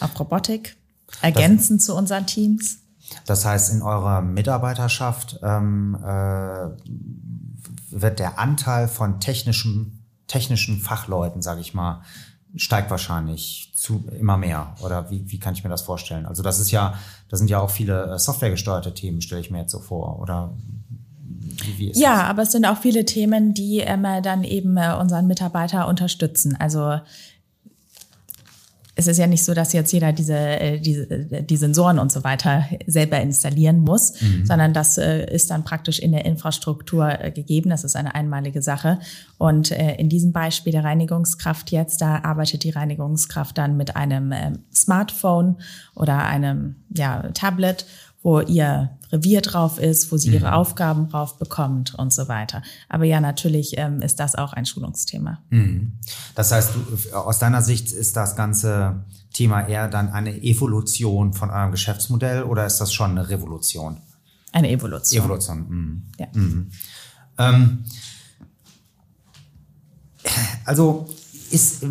auf 0.00 0.18
Robotik, 0.18 0.76
ergänzend 1.20 1.80
das, 1.80 1.86
zu 1.86 1.94
unseren 1.94 2.26
Teams. 2.26 2.78
Das 3.28 3.44
heißt, 3.44 3.74
in 3.74 3.82
eurer 3.82 4.22
Mitarbeiterschaft 4.22 5.40
ähm, 5.42 5.98
äh, 6.02 6.68
wird 7.90 8.20
der 8.20 8.38
Anteil 8.38 8.88
von 8.88 9.20
technischen, 9.20 10.06
technischen 10.28 10.78
Fachleuten, 10.78 11.42
sage 11.42 11.60
ich 11.60 11.74
mal, 11.74 12.00
steigt 12.56 12.90
wahrscheinlich 12.90 13.72
zu 13.74 14.02
immer 14.18 14.38
mehr. 14.38 14.74
Oder 14.80 15.10
wie, 15.10 15.30
wie 15.30 15.38
kann 15.38 15.52
ich 15.52 15.62
mir 15.62 15.68
das 15.68 15.82
vorstellen? 15.82 16.24
Also 16.24 16.42
das 16.42 16.58
ist 16.58 16.70
ja, 16.70 16.94
das 17.28 17.38
sind 17.38 17.50
ja 17.50 17.60
auch 17.60 17.68
viele 17.68 18.18
softwaregesteuerte 18.18 18.94
Themen, 18.94 19.20
stelle 19.20 19.42
ich 19.42 19.50
mir 19.50 19.58
jetzt 19.58 19.72
so 19.72 19.80
vor. 19.80 20.20
Oder 20.20 20.54
ja, 21.76 22.16
das? 22.16 22.30
aber 22.30 22.42
es 22.42 22.52
sind 22.52 22.64
auch 22.64 22.78
viele 22.78 23.04
Themen, 23.04 23.52
die 23.52 23.80
ähm, 23.80 24.06
dann 24.22 24.42
eben 24.42 24.78
äh, 24.78 24.94
unseren 24.98 25.26
Mitarbeiter 25.26 25.86
unterstützen. 25.86 26.56
Also 26.58 26.98
es 28.98 29.06
ist 29.06 29.18
ja 29.18 29.28
nicht 29.28 29.44
so, 29.44 29.54
dass 29.54 29.72
jetzt 29.72 29.92
jeder 29.92 30.12
diese, 30.12 30.36
äh, 30.36 30.80
diese 30.80 31.06
die 31.06 31.56
Sensoren 31.56 32.00
und 32.00 32.10
so 32.10 32.24
weiter 32.24 32.64
selber 32.88 33.20
installieren 33.20 33.78
muss, 33.78 34.20
mhm. 34.20 34.44
sondern 34.44 34.74
das 34.74 34.98
äh, 34.98 35.24
ist 35.32 35.52
dann 35.52 35.62
praktisch 35.62 36.00
in 36.00 36.10
der 36.10 36.24
Infrastruktur 36.24 37.08
äh, 37.08 37.30
gegeben. 37.30 37.70
Das 37.70 37.84
ist 37.84 37.94
eine 37.94 38.16
einmalige 38.16 38.60
Sache. 38.60 38.98
Und 39.38 39.70
in 39.70 40.08
diesem 40.08 40.32
Beispiel 40.32 40.72
der 40.72 40.82
Reinigungskraft 40.82 41.70
jetzt, 41.70 42.00
da 42.00 42.24
arbeitet 42.24 42.64
die 42.64 42.70
Reinigungskraft 42.70 43.56
dann 43.56 43.76
mit 43.76 43.94
einem 43.94 44.32
ähm, 44.32 44.58
Smartphone 44.74 45.58
oder 45.94 46.24
einem 46.24 46.74
ja, 46.92 47.30
Tablet 47.34 47.86
wo 48.22 48.40
ihr 48.40 48.97
Revier 49.10 49.40
drauf 49.40 49.78
ist, 49.78 50.12
wo 50.12 50.16
sie 50.16 50.30
ihre 50.30 50.48
mhm. 50.48 50.54
Aufgaben 50.54 51.08
drauf 51.08 51.38
bekommt 51.38 51.94
und 51.94 52.12
so 52.12 52.28
weiter. 52.28 52.62
Aber 52.88 53.04
ja, 53.04 53.20
natürlich 53.20 53.78
ähm, 53.78 54.02
ist 54.02 54.20
das 54.20 54.34
auch 54.34 54.52
ein 54.52 54.66
Schulungsthema. 54.66 55.38
Mhm. 55.50 55.92
Das 56.34 56.52
heißt, 56.52 56.72
du, 56.74 57.14
aus 57.16 57.38
deiner 57.38 57.62
Sicht 57.62 57.92
ist 57.92 58.16
das 58.16 58.36
ganze 58.36 59.04
Thema 59.32 59.66
eher 59.66 59.88
dann 59.88 60.08
eine 60.10 60.42
Evolution 60.42 61.32
von 61.32 61.50
eurem 61.50 61.70
Geschäftsmodell 61.70 62.42
oder 62.42 62.66
ist 62.66 62.78
das 62.78 62.92
schon 62.92 63.12
eine 63.12 63.28
Revolution? 63.28 63.98
Eine 64.52 64.70
Evolution. 64.70 65.24
Evolution. 65.24 65.66
Mhm. 65.68 66.02
Ja. 66.18 66.26
Mhm. 66.32 66.70
Ähm, 67.38 67.84
also 70.64 71.08
ist, 71.52 71.84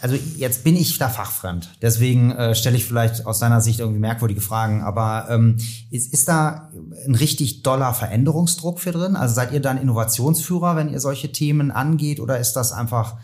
also 0.00 0.16
jetzt 0.36 0.64
bin 0.64 0.76
ich 0.76 0.98
da 0.98 1.08
fachfremd, 1.08 1.70
deswegen 1.80 2.32
äh, 2.32 2.54
stelle 2.54 2.76
ich 2.76 2.84
vielleicht 2.84 3.26
aus 3.26 3.38
deiner 3.38 3.60
Sicht 3.60 3.80
irgendwie 3.80 4.00
merkwürdige 4.00 4.40
Fragen, 4.40 4.82
aber 4.82 5.26
ähm, 5.30 5.56
ist, 5.90 6.12
ist 6.12 6.28
da 6.28 6.70
ein 7.06 7.14
richtig 7.14 7.62
doller 7.62 7.94
Veränderungsdruck 7.94 8.80
für 8.80 8.92
drin? 8.92 9.16
Also 9.16 9.34
seid 9.34 9.52
ihr 9.52 9.60
dann 9.60 9.78
Innovationsführer, 9.78 10.76
wenn 10.76 10.88
ihr 10.88 11.00
solche 11.00 11.32
Themen 11.32 11.70
angeht 11.70 12.20
oder 12.20 12.38
ist 12.38 12.54
das 12.54 12.72
einfach, 12.72 13.16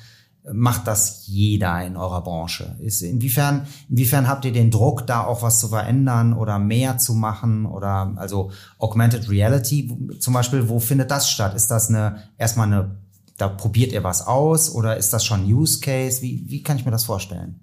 macht 0.53 0.87
das 0.87 1.27
jeder 1.27 1.85
in 1.85 1.97
eurer 1.97 2.23
Branche? 2.23 2.77
Ist, 2.81 3.03
inwiefern, 3.03 3.67
inwiefern 3.88 4.29
habt 4.29 4.45
ihr 4.45 4.53
den 4.53 4.71
Druck, 4.71 5.07
da 5.07 5.25
auch 5.25 5.43
was 5.43 5.61
zu 5.61 5.69
verändern 5.69 6.33
oder 6.33 6.59
mehr 6.59 6.99
zu 6.99 7.14
machen 7.14 7.67
oder 7.67 8.12
also 8.17 8.51
Augmented 8.79 9.29
Reality 9.29 9.97
zum 10.19 10.35
Beispiel, 10.35 10.69
wo 10.69 10.79
findet 10.79 11.11
das 11.11 11.31
statt? 11.31 11.55
Ist 11.55 11.71
das 11.71 11.88
eine 11.88 12.23
erstmal 12.38 12.67
eine 12.67 12.97
da 13.38 13.48
probiert 13.48 13.92
ihr 13.92 14.05
was 14.05 14.27
aus 14.27 14.70
oder 14.74 14.96
ist 14.96 15.12
das 15.12 15.24
schon 15.24 15.44
Use 15.44 15.81
Case? 15.81 16.20
Wie, 16.22 16.44
wie 16.48 16.62
kann 16.62 16.77
ich 16.77 16.85
mir 16.85 16.90
das 16.90 17.05
vorstellen? 17.05 17.61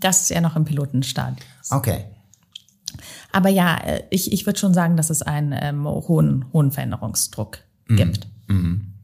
Das 0.00 0.22
ist 0.22 0.30
ja 0.30 0.40
noch 0.40 0.56
im 0.56 0.64
Pilotenstadium. 0.64 1.36
Okay. 1.70 2.06
Aber 3.30 3.50
ja, 3.50 3.76
äh, 3.76 4.04
ich, 4.10 4.32
ich 4.32 4.46
würde 4.46 4.58
schon 4.58 4.72
sagen, 4.72 4.96
dass 4.96 5.10
es 5.10 5.20
einen 5.20 5.54
ähm, 5.60 5.86
hohen, 5.86 6.46
hohen 6.52 6.72
Veränderungsdruck 6.72 7.58
mhm. 7.88 7.96
gibt. 7.96 8.26
Mhm. 8.48 8.94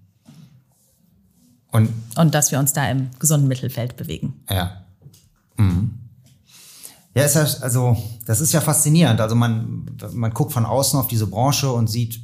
Und, 1.70 1.90
Und 2.16 2.34
dass 2.34 2.50
wir 2.50 2.58
uns 2.58 2.72
da 2.72 2.88
im 2.88 3.10
gesunden 3.18 3.48
Mittelfeld 3.48 3.96
bewegen. 3.96 4.40
Ja. 4.48 4.86
Mhm. 5.58 5.98
Ja, 7.14 7.24
ist 7.24 7.34
ja, 7.34 7.46
also, 7.60 7.96
das 8.24 8.40
ist 8.40 8.52
ja 8.52 8.60
faszinierend. 8.60 9.20
Also 9.20 9.34
man, 9.34 9.86
man 10.12 10.32
guckt 10.32 10.52
von 10.52 10.64
außen 10.64 10.98
auf 10.98 11.06
diese 11.06 11.26
Branche 11.26 11.70
und 11.70 11.88
sieht, 11.88 12.20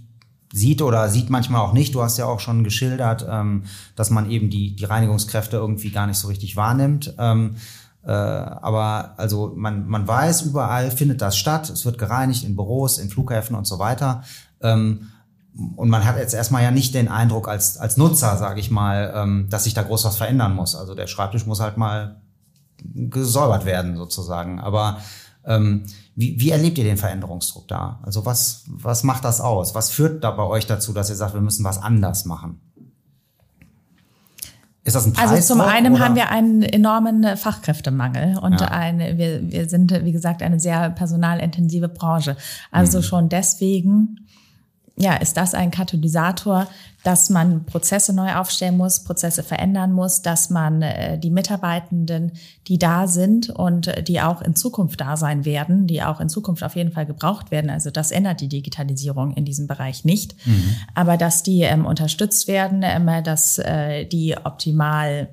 sieht 0.53 0.83
oder 0.83 1.09
sieht 1.09 1.31
manchmal 1.31 1.61
auch 1.61 1.73
nicht. 1.73 1.95
Du 1.95 2.03
hast 2.03 2.19
ja 2.19 2.27
auch 2.27 2.41
schon 2.41 2.65
geschildert, 2.65 3.27
ähm, 3.29 3.65
dass 3.97 4.11
man 4.11 4.31
eben 4.31 4.51
die, 4.51 4.75
die 4.75 4.85
Reinigungskräfte 4.85 5.57
irgendwie 5.57 5.91
gar 5.91 6.07
nicht 6.07 6.19
so 6.19 6.29
richtig 6.29 6.57
wahrnimmt. 6.57 7.15
Ähm, 7.19 7.57
äh, 8.03 8.11
aber 8.11 9.15
also 9.17 9.53
man, 9.55 9.87
man 9.87 10.09
weiß, 10.09 10.43
überall 10.43 10.91
findet 10.91 11.21
das 11.23 11.37
statt. 11.37 11.71
Es 11.71 11.85
wird 11.85 11.99
gereinigt 11.99 12.45
in 12.45 12.57
Büros, 12.57 12.99
in 12.99 13.11
Flughäfen 13.11 13.55
und 13.55 13.67
so 13.67 13.79
weiter. 13.79 14.23
Ähm, 14.61 15.09
und 15.77 15.89
man 15.89 16.05
hat 16.05 16.17
jetzt 16.17 16.35
erstmal 16.35 16.63
ja 16.63 16.71
nicht 16.71 16.95
den 16.95 17.09
Eindruck 17.09 17.49
als, 17.49 17.77
als 17.77 17.97
Nutzer, 17.97 18.37
sage 18.37 18.61
ich 18.61 18.71
mal, 18.71 19.13
ähm, 19.15 19.49
dass 19.51 19.65
sich 19.65 19.75
da 19.75 19.83
groß 19.83 20.05
was 20.05 20.17
verändern 20.17 20.55
muss. 20.55 20.75
Also 20.75 20.95
der 20.95 21.07
Schreibtisch 21.07 21.47
muss 21.47 21.61
halt 21.61 21.77
mal 21.77 22.21
gesäubert 22.85 23.67
werden 23.67 23.97
sozusagen. 23.97 24.61
Aber 24.61 24.99
ähm, 25.45 25.85
wie, 26.15 26.41
wie 26.41 26.51
erlebt 26.51 26.79
ihr 26.79 26.85
den 26.85 26.97
Veränderungsdruck 26.97 27.69
da? 27.69 28.01
Also 28.03 28.27
was, 28.27 28.65
was 28.67 29.05
macht 29.05 29.25
das 29.25 29.41
aus? 29.41 29.75
Was 29.75 29.91
führt 29.91 30.23
da 30.23 30.31
bei 30.31 30.45
euch 30.45 30.67
dazu, 30.67 30.93
dass 30.93 31.11
ihr 31.11 31.17
sagt, 31.17 31.35
wir 31.35 31.41
müssen 31.41 31.65
was 31.65 31.79
anders 31.79 32.25
machen? 32.25 32.61
Ist 34.83 34.97
das 34.97 35.07
ein 35.07 35.13
Preis 35.13 35.31
Also 35.31 35.55
zum 35.55 35.61
einen 35.61 35.95
oder? 35.95 36.05
haben 36.05 36.15
wir 36.15 36.31
einen 36.31 36.63
enormen 36.63 37.37
Fachkräftemangel 37.37 38.39
und 38.39 38.61
ja. 38.61 38.69
ein, 38.69 38.99
wir, 38.99 39.51
wir 39.51 39.69
sind, 39.69 39.93
wie 40.05 40.13
gesagt, 40.13 40.43
eine 40.43 40.59
sehr 40.59 40.91
personalintensive 40.91 41.89
Branche. 41.89 42.37
Also 42.71 42.99
mhm. 42.99 43.03
schon 43.03 43.29
deswegen 43.29 44.27
ja, 45.01 45.15
ist 45.15 45.37
das 45.37 45.55
ein 45.55 45.71
Katalysator, 45.71 46.69
dass 47.03 47.31
man 47.31 47.65
Prozesse 47.65 48.13
neu 48.13 48.35
aufstellen 48.35 48.77
muss, 48.77 49.03
Prozesse 49.03 49.43
verändern 49.43 49.93
muss, 49.93 50.21
dass 50.21 50.51
man 50.51 50.83
äh, 50.83 51.19
die 51.19 51.31
Mitarbeitenden, 51.31 52.33
die 52.69 52.79
da 52.79 53.07
sind 53.07 53.49
und 53.49 53.87
äh, 53.87 54.03
die 54.03 54.21
auch 54.21 54.43
in 54.43 54.55
Zukunft 54.55 55.01
da 55.01 55.17
sein 55.17 55.47
werden, 55.47 55.87
die 55.87 56.03
auch 56.03 56.21
in 56.21 56.29
Zukunft 56.29 56.63
auf 56.63 56.77
jeden 56.77 56.93
Fall 56.93 57.07
gebraucht 57.07 57.51
werden. 57.51 57.71
Also 57.71 57.91
das 57.91 58.11
ändert 58.11 58.43
die 58.43 58.49
Digitalisierung 58.49 59.33
in 59.33 59.47
diesem 59.47 59.67
Bereich 59.67 60.05
nicht. 60.05 60.35
Mhm. 60.47 60.77
Aber 60.95 61.17
dass 61.17 61.43
die 61.43 61.63
ähm, 61.63 61.87
unterstützt 61.87 62.47
werden, 62.47 62.83
ähm, 62.83 63.09
dass 63.25 63.57
äh, 63.59 64.05
die 64.05 64.37
optimal 64.37 65.29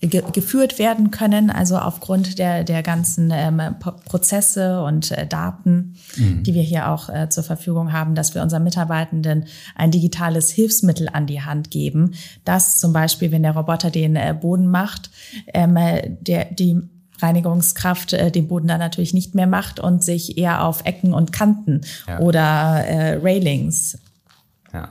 ge 0.00 0.22
geführt 0.32 0.78
werden 0.78 1.10
können, 1.10 1.50
also 1.50 1.76
aufgrund 1.76 2.38
der, 2.38 2.64
der 2.64 2.82
ganzen 2.82 3.30
ähm, 3.32 3.60
Prozesse 3.78 4.82
und 4.82 5.10
äh, 5.10 5.26
Daten, 5.26 5.96
mhm. 6.16 6.42
die 6.42 6.54
wir 6.54 6.62
hier 6.62 6.88
auch 6.88 7.10
äh, 7.10 7.28
zur 7.28 7.44
Verfügung 7.44 7.92
haben, 7.92 8.14
dass 8.14 8.34
wir 8.34 8.42
unseren 8.42 8.64
Mitarbeitenden 8.64 9.44
ein 9.74 9.90
digitales 9.90 10.50
Hilfsmittel 10.50 11.08
an 11.12 11.26
die 11.26 11.42
Hand 11.42 11.70
geben, 11.70 12.14
dass 12.44 12.80
zum 12.80 12.92
Beispiel, 12.92 13.30
wenn 13.30 13.42
der 13.42 13.52
Roboter 13.52 13.90
den 13.90 14.16
äh, 14.16 14.34
Boden 14.38 14.68
macht, 14.68 15.10
ähm, 15.52 15.76
der, 16.20 16.46
die 16.46 16.80
Reinigungskraft 17.20 18.14
äh, 18.14 18.30
den 18.30 18.48
Boden 18.48 18.68
dann 18.68 18.78
natürlich 18.78 19.12
nicht 19.12 19.34
mehr 19.34 19.46
macht 19.46 19.80
und 19.80 20.02
sich 20.02 20.38
eher 20.38 20.64
auf 20.64 20.86
Ecken 20.86 21.12
und 21.12 21.32
Kanten 21.32 21.82
ja. 22.08 22.20
oder 22.20 22.84
äh, 22.86 23.16
Railings 23.16 23.98
ja 24.72 24.88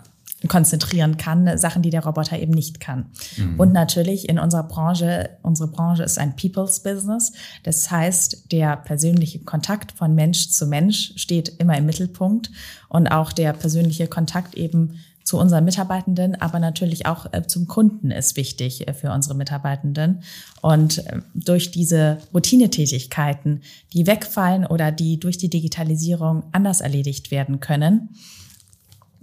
konzentrieren 0.47 1.17
kann, 1.17 1.57
Sachen, 1.57 1.81
die 1.81 1.89
der 1.89 2.05
Roboter 2.05 2.39
eben 2.39 2.53
nicht 2.53 2.79
kann. 2.79 3.07
Mhm. 3.37 3.59
Und 3.59 3.73
natürlich 3.73 4.29
in 4.29 4.39
unserer 4.39 4.63
Branche, 4.63 5.31
unsere 5.41 5.69
Branche 5.69 6.03
ist 6.03 6.17
ein 6.17 6.35
People's 6.35 6.81
Business. 6.81 7.33
Das 7.63 7.91
heißt, 7.91 8.51
der 8.51 8.77
persönliche 8.77 9.39
Kontakt 9.39 9.91
von 9.91 10.15
Mensch 10.15 10.49
zu 10.49 10.65
Mensch 10.65 11.13
steht 11.17 11.49
immer 11.59 11.77
im 11.77 11.85
Mittelpunkt 11.85 12.51
und 12.87 13.07
auch 13.07 13.33
der 13.33 13.53
persönliche 13.53 14.07
Kontakt 14.07 14.55
eben 14.55 14.99
zu 15.29 15.37
unseren 15.37 15.63
Mitarbeitenden, 15.63 16.41
aber 16.41 16.57
natürlich 16.57 17.05
auch 17.05 17.31
äh, 17.33 17.45
zum 17.45 17.67
Kunden 17.67 18.09
ist 18.09 18.35
wichtig 18.35 18.87
äh, 18.87 18.93
für 18.95 19.11
unsere 19.11 19.35
Mitarbeitenden. 19.35 20.23
Und 20.61 21.05
äh, 21.05 21.19
durch 21.35 21.69
diese 21.69 22.17
Routinetätigkeiten, 22.33 23.61
die 23.93 24.07
wegfallen 24.07 24.65
oder 24.65 24.91
die 24.91 25.19
durch 25.19 25.37
die 25.37 25.51
Digitalisierung 25.51 26.45
anders 26.51 26.81
erledigt 26.81 27.29
werden 27.29 27.59
können, 27.59 28.09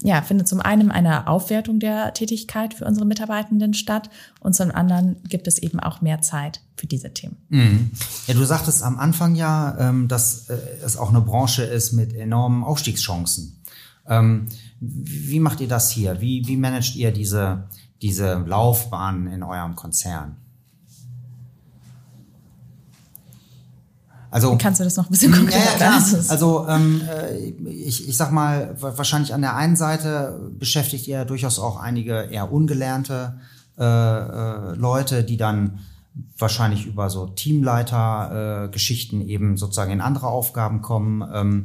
ja, 0.02 0.22
findet 0.22 0.46
zum 0.46 0.60
einen 0.60 0.90
eine 0.90 1.26
Aufwertung 1.26 1.80
der 1.80 2.12
Tätigkeit 2.12 2.74
für 2.74 2.84
unsere 2.84 3.06
Mitarbeitenden 3.06 3.74
statt 3.74 4.10
und 4.40 4.54
zum 4.54 4.70
anderen 4.70 5.16
gibt 5.28 5.48
es 5.48 5.58
eben 5.58 5.80
auch 5.80 6.00
mehr 6.00 6.20
Zeit 6.20 6.60
für 6.76 6.86
diese 6.86 7.14
Themen. 7.14 7.36
Mhm. 7.48 7.90
Ja, 8.26 8.34
du 8.34 8.44
sagtest 8.44 8.82
am 8.82 8.98
Anfang 8.98 9.34
ja, 9.34 9.76
ähm, 9.78 10.08
dass 10.08 10.48
es 10.84 10.96
auch 10.96 11.08
eine 11.08 11.22
Branche 11.22 11.64
ist 11.64 11.92
mit 11.92 12.14
enormen 12.14 12.62
Aufstiegschancen. 12.62 13.62
Ähm, 14.08 14.48
wie 14.80 15.40
macht 15.40 15.60
ihr 15.60 15.68
das 15.68 15.90
hier? 15.90 16.20
Wie, 16.20 16.46
wie 16.46 16.56
managt 16.56 16.94
ihr 16.96 17.10
diese, 17.10 17.64
diese 18.02 18.34
Laufbahn 18.46 19.26
in 19.26 19.42
eurem 19.42 19.74
Konzern? 19.74 20.36
Also, 24.30 24.56
Kannst 24.58 24.80
du 24.80 24.84
das 24.84 24.96
noch 24.96 25.06
ein 25.06 25.10
bisschen 25.10 25.32
konkreter 25.32 25.78
ja, 25.78 25.98
ja, 25.98 26.18
Also 26.28 26.66
ähm, 26.68 27.00
äh, 27.08 27.70
ich, 27.70 28.08
ich 28.08 28.16
sag 28.16 28.32
mal, 28.32 28.74
wahrscheinlich 28.80 29.32
an 29.32 29.40
der 29.40 29.56
einen 29.56 29.76
Seite 29.76 30.50
beschäftigt 30.58 31.06
ihr 31.06 31.24
durchaus 31.24 31.58
auch 31.58 31.78
einige 31.78 32.22
eher 32.30 32.52
ungelernte 32.52 33.38
äh, 33.78 33.84
äh, 33.84 34.74
Leute, 34.74 35.22
die 35.22 35.36
dann 35.36 35.80
wahrscheinlich 36.38 36.86
über 36.86 37.10
so 37.10 37.26
Teamleiter-Geschichten 37.26 39.20
äh, 39.20 39.26
eben 39.26 39.56
sozusagen 39.56 39.92
in 39.92 40.00
andere 40.00 40.28
Aufgaben 40.28 40.80
kommen. 40.80 41.22
Ähm, 41.32 41.64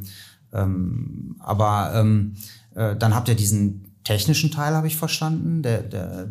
ähm, 0.52 1.36
aber 1.40 1.92
ähm, 1.94 2.34
äh, 2.74 2.96
dann 2.96 3.14
habt 3.14 3.28
ihr 3.28 3.34
diesen 3.34 3.92
technischen 4.04 4.50
Teil, 4.50 4.74
habe 4.74 4.86
ich 4.86 4.96
verstanden. 4.96 5.62
Der, 5.62 5.82
der, 5.82 6.28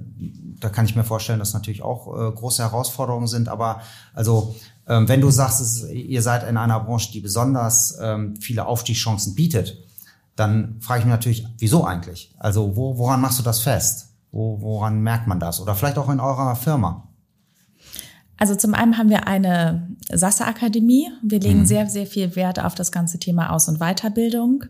da 0.59 0.69
kann 0.69 0.85
ich 0.85 0.95
mir 0.95 1.03
vorstellen, 1.03 1.39
dass 1.39 1.53
natürlich 1.53 1.81
auch 1.81 2.07
äh, 2.07 2.31
große 2.31 2.61
Herausforderungen 2.61 3.27
sind. 3.27 3.49
Aber 3.49 3.81
also, 4.13 4.55
ähm, 4.91 5.07
wenn 5.07 5.21
du 5.21 5.29
sagst, 5.29 5.61
es, 5.61 5.89
ihr 5.89 6.21
seid 6.21 6.47
in 6.47 6.57
einer 6.57 6.81
Branche, 6.81 7.13
die 7.13 7.21
besonders 7.21 7.97
ähm, 8.01 8.35
viele 8.35 8.65
Aufstiegschancen 8.65 9.35
bietet, 9.35 9.77
dann 10.35 10.81
frage 10.81 10.99
ich 10.99 11.05
mich 11.05 11.13
natürlich, 11.13 11.47
wieso 11.59 11.85
eigentlich? 11.85 12.33
Also, 12.37 12.75
wo, 12.75 12.97
woran 12.97 13.21
machst 13.21 13.39
du 13.39 13.43
das 13.43 13.61
fest? 13.61 14.09
Wo, 14.33 14.59
woran 14.59 14.99
merkt 14.99 15.27
man 15.27 15.39
das? 15.39 15.61
Oder 15.61 15.75
vielleicht 15.75 15.97
auch 15.97 16.09
in 16.09 16.19
eurer 16.19 16.57
Firma? 16.57 17.07
Also 18.35 18.55
zum 18.55 18.73
einen 18.73 18.97
haben 18.97 19.09
wir 19.09 19.27
eine 19.27 19.87
Sassa-Akademie. 20.11 21.09
Wir 21.21 21.39
legen 21.39 21.59
mhm. 21.59 21.65
sehr, 21.65 21.87
sehr 21.87 22.07
viel 22.07 22.35
Wert 22.35 22.59
auf 22.59 22.75
das 22.75 22.91
ganze 22.91 23.17
Thema 23.17 23.51
Aus- 23.51 23.69
und 23.69 23.79
Weiterbildung. 23.79 24.65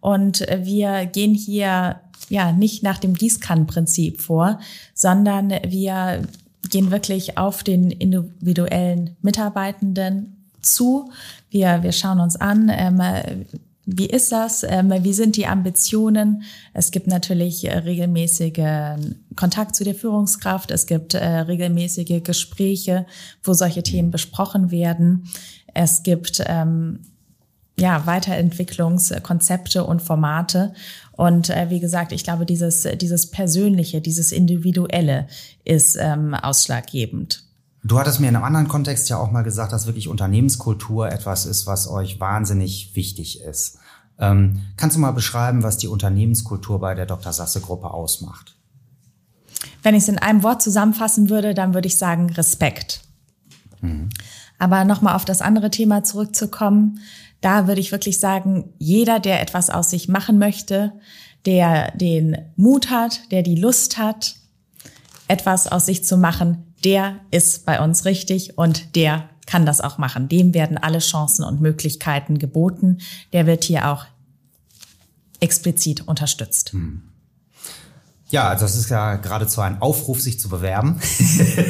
Und 0.00 0.46
wir 0.62 1.04
gehen 1.04 1.34
hier 1.34 2.00
ja 2.30 2.52
nicht 2.52 2.82
nach 2.82 2.98
dem 2.98 3.14
Gießkannenprinzip 3.14 4.22
vor, 4.22 4.60
sondern 4.94 5.50
wir 5.50 6.22
gehen 6.68 6.90
wirklich 6.90 7.38
auf 7.38 7.62
den 7.62 7.90
individuellen 7.90 9.16
Mitarbeitenden 9.22 10.46
zu. 10.60 11.10
Wir, 11.50 11.82
wir 11.82 11.92
schauen 11.92 12.20
uns 12.20 12.36
an, 12.36 12.70
ähm, 12.72 13.00
wie 13.90 14.06
ist 14.06 14.32
das? 14.32 14.64
Ähm, 14.68 14.92
wie 15.02 15.14
sind 15.14 15.36
die 15.36 15.46
Ambitionen? 15.46 16.42
Es 16.74 16.90
gibt 16.90 17.06
natürlich 17.06 17.64
äh, 17.64 17.78
regelmäßige 17.78 18.98
Kontakt 19.34 19.76
zu 19.76 19.82
der 19.82 19.94
Führungskraft. 19.94 20.70
Es 20.70 20.86
gibt 20.86 21.14
äh, 21.14 21.24
regelmäßige 21.24 22.22
Gespräche, 22.22 23.06
wo 23.42 23.54
solche 23.54 23.82
Themen 23.82 24.10
besprochen 24.10 24.70
werden. 24.70 25.24
Es 25.72 26.02
gibt 26.02 26.42
ähm, 26.46 27.00
ja 27.80 28.06
Weiterentwicklungskonzepte 28.06 29.84
und 29.84 30.02
Formate. 30.02 30.74
Und 31.12 31.50
äh, 31.50 31.70
wie 31.70 31.80
gesagt, 31.80 32.12
ich 32.12 32.24
glaube, 32.24 32.46
dieses 32.46 32.86
dieses 33.00 33.30
Persönliche, 33.30 34.00
dieses 34.00 34.32
Individuelle 34.32 35.26
ist 35.64 35.96
ähm, 36.00 36.34
ausschlaggebend. 36.34 37.44
Du 37.84 37.98
hattest 37.98 38.20
mir 38.20 38.28
in 38.28 38.36
einem 38.36 38.44
anderen 38.44 38.68
Kontext 38.68 39.08
ja 39.08 39.18
auch 39.18 39.30
mal 39.30 39.42
gesagt, 39.42 39.72
dass 39.72 39.86
wirklich 39.86 40.08
Unternehmenskultur 40.08 41.10
etwas 41.10 41.46
ist, 41.46 41.66
was 41.66 41.88
euch 41.88 42.20
wahnsinnig 42.20 42.94
wichtig 42.94 43.40
ist. 43.40 43.78
Ähm, 44.18 44.62
kannst 44.76 44.96
du 44.96 45.00
mal 45.00 45.12
beschreiben, 45.12 45.62
was 45.62 45.78
die 45.78 45.86
Unternehmenskultur 45.86 46.80
bei 46.80 46.94
der 46.94 47.06
Dr. 47.06 47.32
Sasse 47.32 47.60
Gruppe 47.60 47.90
ausmacht? 47.92 48.56
Wenn 49.82 49.94
ich 49.94 50.02
es 50.02 50.08
in 50.08 50.18
einem 50.18 50.42
Wort 50.42 50.60
zusammenfassen 50.60 51.30
würde, 51.30 51.54
dann 51.54 51.72
würde 51.72 51.86
ich 51.86 51.98
sagen 51.98 52.30
Respekt. 52.30 53.02
Mhm. 53.80 54.08
Aber 54.58 54.84
nochmal 54.84 55.14
auf 55.14 55.24
das 55.24 55.40
andere 55.40 55.70
Thema 55.70 56.02
zurückzukommen, 56.02 57.00
da 57.40 57.66
würde 57.68 57.80
ich 57.80 57.92
wirklich 57.92 58.18
sagen, 58.18 58.72
jeder, 58.78 59.20
der 59.20 59.40
etwas 59.40 59.70
aus 59.70 59.90
sich 59.90 60.08
machen 60.08 60.38
möchte, 60.38 60.92
der 61.46 61.92
den 61.92 62.36
Mut 62.56 62.90
hat, 62.90 63.30
der 63.30 63.42
die 63.42 63.54
Lust 63.54 63.98
hat, 63.98 64.36
etwas 65.28 65.66
aus 65.66 65.86
sich 65.86 66.04
zu 66.04 66.16
machen, 66.16 66.74
der 66.84 67.20
ist 67.30 67.66
bei 67.66 67.82
uns 67.82 68.04
richtig 68.04 68.58
und 68.58 68.96
der 68.96 69.28
kann 69.46 69.66
das 69.66 69.80
auch 69.80 69.98
machen. 69.98 70.28
Dem 70.28 70.52
werden 70.54 70.78
alle 70.78 70.98
Chancen 70.98 71.44
und 71.44 71.60
Möglichkeiten 71.60 72.38
geboten. 72.38 72.98
Der 73.32 73.46
wird 73.46 73.64
hier 73.64 73.88
auch 73.90 74.04
explizit 75.40 76.06
unterstützt. 76.06 76.72
Hm. 76.72 77.07
Ja, 78.30 78.48
also 78.48 78.66
das 78.66 78.76
ist 78.76 78.90
ja 78.90 79.16
geradezu 79.16 79.62
ein 79.62 79.80
Aufruf, 79.80 80.20
sich 80.20 80.38
zu 80.38 80.50
bewerben. 80.50 81.00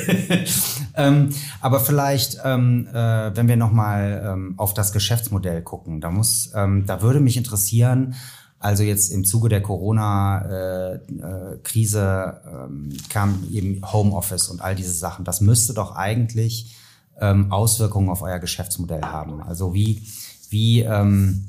ähm, 0.94 1.32
aber 1.60 1.78
vielleicht, 1.78 2.38
ähm, 2.44 2.88
äh, 2.92 3.36
wenn 3.36 3.46
wir 3.46 3.56
nochmal 3.56 4.24
ähm, 4.26 4.54
auf 4.56 4.74
das 4.74 4.90
Geschäftsmodell 4.92 5.62
gucken, 5.62 6.00
da 6.00 6.10
muss, 6.10 6.50
ähm, 6.54 6.84
da 6.84 7.00
würde 7.00 7.20
mich 7.20 7.36
interessieren, 7.36 8.16
also 8.58 8.82
jetzt 8.82 9.12
im 9.12 9.24
Zuge 9.24 9.48
der 9.48 9.62
Corona-Krise 9.62 12.40
äh, 12.44 12.48
äh, 12.48 12.96
kam 13.08 13.44
eben 13.52 13.80
Homeoffice 13.92 14.48
und 14.48 14.60
all 14.60 14.74
diese 14.74 14.94
Sachen. 14.94 15.24
Das 15.24 15.40
müsste 15.40 15.74
doch 15.74 15.94
eigentlich 15.94 16.74
ähm, 17.20 17.52
Auswirkungen 17.52 18.08
auf 18.08 18.22
euer 18.22 18.40
Geschäftsmodell 18.40 19.02
haben. 19.02 19.40
Also 19.42 19.74
wie, 19.74 20.02
wie 20.50 20.80
ähm, 20.80 21.46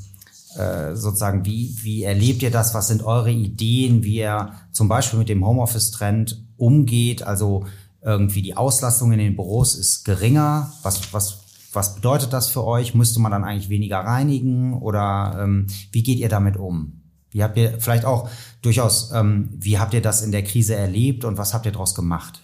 äh, 0.60 0.96
sozusagen, 0.96 1.46
wie, 1.46 1.76
wie 1.82 2.04
erlebt 2.04 2.42
ihr 2.44 2.52
das? 2.52 2.74
Was 2.74 2.88
sind 2.88 3.04
eure 3.04 3.32
Ideen, 3.32 4.04
wie 4.04 4.18
ihr 4.18 4.52
zum 4.72 4.90
Beispiel 4.90 5.20
mit 5.20 5.30
dem 5.30 5.46
Homeoffice-Trend 5.46 6.46
umgeht? 6.58 7.24
Also 7.24 7.66
irgendwie 8.02 8.42
die 8.42 8.58
Auslastung 8.58 9.12
in 9.12 9.20
den 9.20 9.36
Büros 9.36 9.76
ist 9.76 10.04
geringer. 10.06 10.72
Was, 10.84 11.14
was, 11.14 11.40
was 11.74 11.96
bedeutet 11.96 12.34
das 12.34 12.50
für 12.50 12.66
euch? 12.66 12.94
Müsste 12.94 13.20
man 13.20 13.32
dann 13.32 13.44
eigentlich 13.44 13.70
weniger 13.70 14.00
reinigen 14.00 14.74
oder 14.74 15.40
ähm, 15.42 15.68
wie 15.92 16.04
geht 16.04 16.20
ihr 16.20 16.30
damit 16.30 16.58
um? 16.58 17.02
Wie 17.32 17.44
habt 17.44 17.58
ihr 17.58 17.80
vielleicht 17.80 18.06
auch 18.06 18.30
durchaus, 18.62 19.12
ähm, 19.14 19.50
wie 19.54 19.78
habt 19.78 19.94
ihr 19.94 20.02
das 20.02 20.22
in 20.22 20.32
der 20.32 20.44
Krise 20.44 20.76
erlebt 20.76 21.26
und 21.26 21.38
was 21.38 21.54
habt 21.54 21.66
ihr 21.66 21.72
daraus 21.72 21.94
gemacht? 21.94 22.42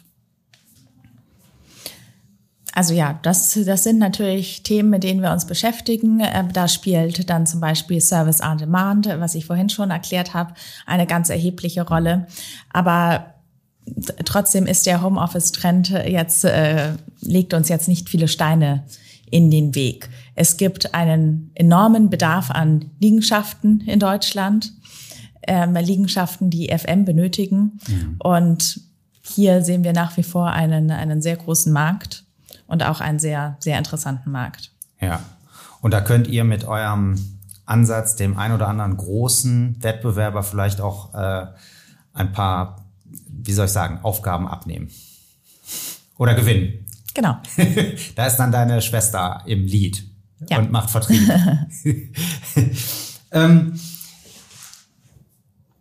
Also 2.76 2.94
ja, 2.94 3.18
das, 3.22 3.58
das 3.66 3.84
sind 3.86 4.00
natürlich 4.00 4.62
Themen, 4.62 4.90
mit 4.90 5.04
denen 5.04 5.22
wir 5.22 5.32
uns 5.32 5.46
beschäftigen. 5.46 6.20
Ähm, 6.22 6.52
da 6.52 6.68
spielt 6.68 7.30
dann 7.30 7.48
zum 7.48 7.62
Beispiel 7.62 8.02
Service 8.02 8.42
on 8.42 8.58
Demand, 8.58 9.08
was 9.08 9.34
ich 9.34 9.46
vorhin 9.46 9.70
schon 9.70 9.92
erklärt 9.92 10.34
habe, 10.34 10.54
eine 10.86 11.08
ganz 11.08 11.30
erhebliche 11.30 11.88
Rolle. 11.88 12.28
Aber 12.74 13.34
trotzdem 14.26 14.66
ist 14.66 14.86
der 14.86 15.02
Homeoffice-Trend 15.02 15.90
jetzt, 15.90 16.44
äh, 16.44 16.92
legt 17.22 17.54
uns 17.54 17.70
jetzt 17.70 17.88
nicht 17.88 18.10
viele 18.10 18.28
Steine 18.28 18.84
in 19.32 19.50
den 19.50 19.74
Weg. 19.74 20.10
Es 20.36 20.58
gibt 20.58 20.94
einen 20.94 21.52
enormen 21.56 22.10
Bedarf 22.10 22.52
an 22.52 22.92
Liegenschaften 23.00 23.82
in 23.88 24.00
Deutschland, 24.00 24.74
ähm, 25.48 25.76
Liegenschaften, 25.76 26.50
die 26.50 26.68
FM 26.78 27.06
benötigen. 27.06 27.80
Mhm. 27.88 28.16
Und 28.20 28.82
hier 29.22 29.62
sehen 29.62 29.86
wir 29.86 29.94
nach 29.94 30.18
wie 30.18 30.24
vor 30.24 30.52
einen, 30.52 30.92
einen 30.92 31.22
sehr 31.22 31.38
großen 31.38 31.72
Markt 31.72 32.25
und 32.68 32.84
auch 32.84 33.01
einen 33.01 33.20
sehr, 33.20 33.57
sehr 33.59 33.78
interessanten 33.78 34.32
Markt. 34.32 34.72
Ja. 34.99 35.20
Und 35.82 35.91
da 35.91 36.01
könnt 36.01 36.28
ihr 36.28 36.43
mit 36.43 36.66
eurem 36.66 37.39
Ansatz 37.66 38.16
dem 38.16 38.38
ein 38.38 38.51
oder 38.51 38.68
anderen 38.68 38.97
großen 38.97 39.82
Wettbewerber 39.82 40.43
vielleicht 40.43 40.82
auch 40.82 41.13
äh, 41.13 41.47
ein 42.13 42.32
paar, 42.32 42.86
wie 43.03 43.53
soll 43.53 43.66
ich 43.66 43.72
sagen, 43.72 43.99
Aufgaben 44.03 44.47
abnehmen. 44.47 44.89
Oder 46.18 46.34
gewinnen. 46.34 46.86
Genau. 47.13 47.38
da 48.16 48.26
ist 48.26 48.38
dann 48.38 48.51
deine 48.51 48.82
Schwester 48.82 49.41
im 49.45 49.66
Lied 49.66 50.05
ja. 50.49 50.59
und 50.59 50.72
macht 50.72 50.89
Vertrieb. 50.89 51.22
ähm, 53.32 53.80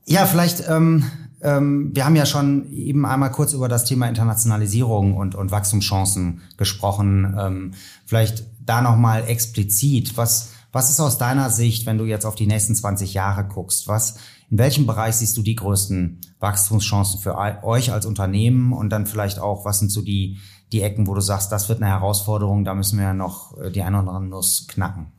ja, 0.06 0.26
vielleicht, 0.26 0.68
ähm, 0.68 1.04
wir 1.44 2.04
haben 2.06 2.16
ja 2.16 2.24
schon 2.24 2.72
eben 2.72 3.04
einmal 3.04 3.30
kurz 3.30 3.52
über 3.52 3.68
das 3.68 3.84
Thema 3.84 4.08
Internationalisierung 4.08 5.14
und, 5.14 5.34
und 5.34 5.50
Wachstumschancen 5.50 6.40
gesprochen. 6.56 7.36
Ähm, 7.38 7.74
vielleicht 8.06 8.44
da 8.64 8.80
nochmal 8.80 9.28
explizit, 9.28 10.16
was, 10.16 10.52
was 10.72 10.90
ist 10.90 11.00
aus 11.00 11.18
deiner 11.18 11.50
Sicht, 11.50 11.84
wenn 11.84 11.98
du 11.98 12.04
jetzt 12.04 12.24
auf 12.24 12.34
die 12.34 12.46
nächsten 12.46 12.74
20 12.74 13.12
Jahre 13.12 13.44
guckst, 13.44 13.88
was 13.88 14.16
In 14.50 14.56
welchem 14.56 14.86
Bereich 14.86 15.16
siehst 15.16 15.36
du 15.36 15.42
die 15.42 15.54
größten 15.54 16.20
Wachstumschancen 16.40 17.20
für 17.20 17.36
euch 17.36 17.92
als 17.92 18.06
Unternehmen 18.06 18.72
und 18.72 18.88
dann 18.88 19.06
vielleicht 19.06 19.38
auch, 19.38 19.66
was 19.66 19.80
sind 19.80 19.90
so 19.90 20.00
die, 20.00 20.38
die 20.72 20.80
Ecken, 20.80 21.06
wo 21.06 21.14
du 21.14 21.20
sagst, 21.20 21.52
das 21.52 21.68
wird 21.68 21.82
eine 21.82 21.90
Herausforderung, 21.90 22.64
da 22.64 22.74
müssen 22.74 22.98
wir 22.98 23.04
ja 23.04 23.14
noch 23.14 23.58
äh, 23.58 23.70
die 23.70 23.82
ein 23.82 23.94
oder 23.94 24.12
andere 24.12 24.24
Nuss 24.24 24.66
knacken? 24.66 25.12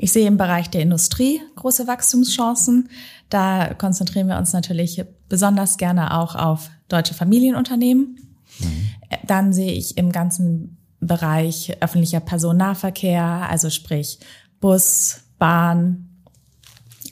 Ich 0.00 0.12
sehe 0.12 0.28
im 0.28 0.36
Bereich 0.36 0.70
der 0.70 0.80
Industrie 0.80 1.42
große 1.56 1.88
Wachstumschancen. 1.88 2.88
Da 3.28 3.74
konzentrieren 3.74 4.28
wir 4.28 4.38
uns 4.38 4.52
natürlich 4.52 5.04
besonders 5.28 5.76
gerne 5.76 6.16
auch 6.16 6.36
auf 6.36 6.70
deutsche 6.88 7.14
Familienunternehmen. 7.14 8.20
Mhm. 8.60 8.88
Dann 9.26 9.52
sehe 9.52 9.72
ich 9.72 9.98
im 9.98 10.12
ganzen 10.12 10.78
Bereich 11.00 11.76
öffentlicher 11.80 12.20
Personennahverkehr, 12.20 13.24
also 13.50 13.70
sprich 13.70 14.20
Bus, 14.60 15.20
Bahn, 15.38 16.08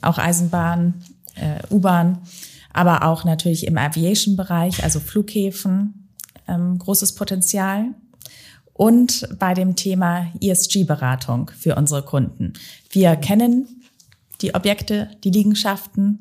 auch 0.01 0.17
Eisenbahn, 0.17 1.03
äh, 1.35 1.61
U-Bahn, 1.69 2.19
aber 2.71 3.03
auch 3.03 3.25
natürlich 3.25 3.67
im 3.67 3.77
Aviation-Bereich, 3.77 4.83
also 4.83 5.01
Flughäfen, 5.01 6.09
ähm, 6.47 6.77
großes 6.79 7.15
Potenzial. 7.15 7.95
Und 8.77 9.27
bei 9.39 9.55
dem 9.55 9.75
Thema 9.75 10.27
ESG-Beratung 10.39 11.51
für 11.57 11.75
unsere 11.75 12.03
Kunden. 12.03 12.53
Wir 12.91 13.15
kennen 13.15 13.67
die 14.41 14.53
Objekte, 14.53 15.09
die 15.23 15.31
Liegenschaften 15.31 16.19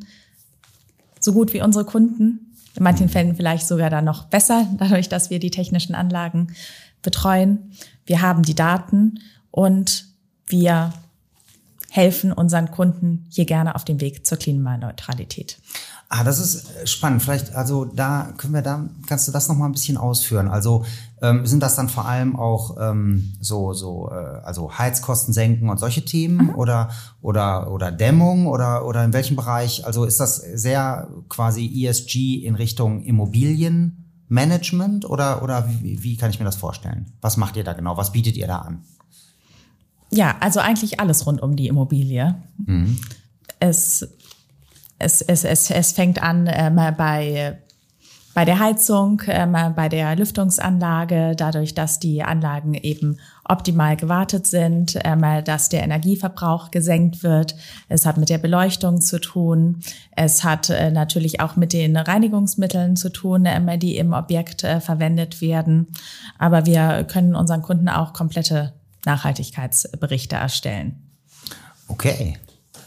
so 1.20 1.34
gut 1.34 1.52
wie 1.52 1.60
unsere 1.60 1.84
Kunden. 1.84 2.54
In 2.74 2.82
manchen 2.82 3.10
Fällen 3.10 3.36
vielleicht 3.36 3.66
sogar 3.66 3.90
dann 3.90 4.06
noch 4.06 4.24
besser, 4.24 4.66
dadurch, 4.78 5.08
dass 5.08 5.28
wir 5.28 5.38
die 5.38 5.50
technischen 5.50 5.94
Anlagen 5.94 6.54
betreuen. 7.02 7.72
Wir 8.06 8.22
haben 8.22 8.42
die 8.42 8.54
Daten 8.54 9.20
und 9.50 10.06
wir 10.46 10.94
helfen 11.90 12.32
unseren 12.32 12.70
Kunden 12.70 13.26
hier 13.30 13.44
gerne 13.44 13.74
auf 13.74 13.84
dem 13.84 14.00
Weg 14.00 14.26
zur 14.26 14.38
Klimaneutralität. 14.38 15.58
Ah, 16.08 16.22
das 16.22 16.38
ist 16.38 16.70
äh, 16.76 16.86
spannend. 16.86 17.20
Vielleicht, 17.22 17.52
also 17.54 17.84
da 17.84 18.32
können 18.36 18.54
wir 18.54 18.62
da, 18.62 18.88
kannst 19.08 19.26
du 19.26 19.32
das 19.32 19.48
noch 19.48 19.56
mal 19.56 19.66
ein 19.66 19.72
bisschen 19.72 19.96
ausführen? 19.96 20.46
Also 20.48 20.84
ähm, 21.20 21.44
sind 21.46 21.64
das 21.64 21.74
dann 21.74 21.88
vor 21.88 22.06
allem 22.06 22.36
auch 22.36 22.76
ähm, 22.80 23.32
so, 23.40 23.72
so, 23.72 24.08
äh, 24.12 24.38
also 24.44 24.78
Heizkosten 24.78 25.34
senken 25.34 25.68
und 25.68 25.78
solche 25.78 26.04
Themen 26.04 26.48
mhm. 26.48 26.54
oder 26.54 26.90
oder 27.22 27.72
oder 27.72 27.90
Dämmung 27.90 28.46
oder 28.46 28.86
oder 28.86 29.04
in 29.04 29.12
welchem 29.12 29.34
Bereich? 29.34 29.84
Also 29.84 30.04
ist 30.04 30.20
das 30.20 30.36
sehr 30.36 31.08
quasi 31.28 31.84
ESG 31.84 32.44
in 32.44 32.54
Richtung 32.54 33.02
Immobilienmanagement 33.02 35.06
oder 35.06 35.42
oder 35.42 35.68
wie, 35.68 36.04
wie 36.04 36.16
kann 36.16 36.30
ich 36.30 36.38
mir 36.38 36.44
das 36.44 36.56
vorstellen? 36.56 37.06
Was 37.20 37.36
macht 37.36 37.56
ihr 37.56 37.64
da 37.64 37.72
genau? 37.72 37.96
Was 37.96 38.12
bietet 38.12 38.36
ihr 38.36 38.46
da 38.46 38.58
an? 38.58 38.84
Ja, 40.10 40.36
also 40.38 40.60
eigentlich 40.60 41.00
alles 41.00 41.26
rund 41.26 41.42
um 41.42 41.56
die 41.56 41.66
Immobilie. 41.66 42.36
Mhm. 42.64 42.96
Es, 43.58 44.06
es, 44.98 45.20
es, 45.22 45.44
es, 45.44 45.70
es 45.70 45.92
fängt 45.92 46.22
an 46.22 46.48
ähm, 46.50 46.80
bei, 46.96 47.58
bei 48.34 48.44
der 48.44 48.58
Heizung, 48.58 49.22
ähm, 49.28 49.56
bei 49.74 49.88
der 49.88 50.16
Lüftungsanlage, 50.16 51.34
dadurch, 51.36 51.74
dass 51.74 51.98
die 51.98 52.22
Anlagen 52.22 52.74
eben 52.74 53.18
optimal 53.44 53.96
gewartet 53.96 54.46
sind, 54.46 54.98
ähm, 55.04 55.22
dass 55.44 55.68
der 55.68 55.82
Energieverbrauch 55.82 56.70
gesenkt 56.70 57.22
wird. 57.22 57.54
Es 57.88 58.06
hat 58.06 58.16
mit 58.16 58.28
der 58.28 58.38
Beleuchtung 58.38 59.00
zu 59.00 59.20
tun. 59.20 59.80
Es 60.12 60.44
hat 60.44 60.70
äh, 60.70 60.90
natürlich 60.90 61.40
auch 61.40 61.56
mit 61.56 61.72
den 61.72 61.96
Reinigungsmitteln 61.96 62.96
zu 62.96 63.10
tun, 63.10 63.44
ähm, 63.46 63.78
die 63.78 63.96
im 63.96 64.12
Objekt 64.12 64.64
äh, 64.64 64.80
verwendet 64.80 65.40
werden. 65.40 65.88
Aber 66.38 66.66
wir 66.66 67.04
können 67.04 67.34
unseren 67.34 67.62
Kunden 67.62 67.88
auch 67.88 68.12
komplette 68.12 68.72
Nachhaltigkeitsberichte 69.04 70.36
erstellen. 70.36 70.96
Okay. 71.88 72.36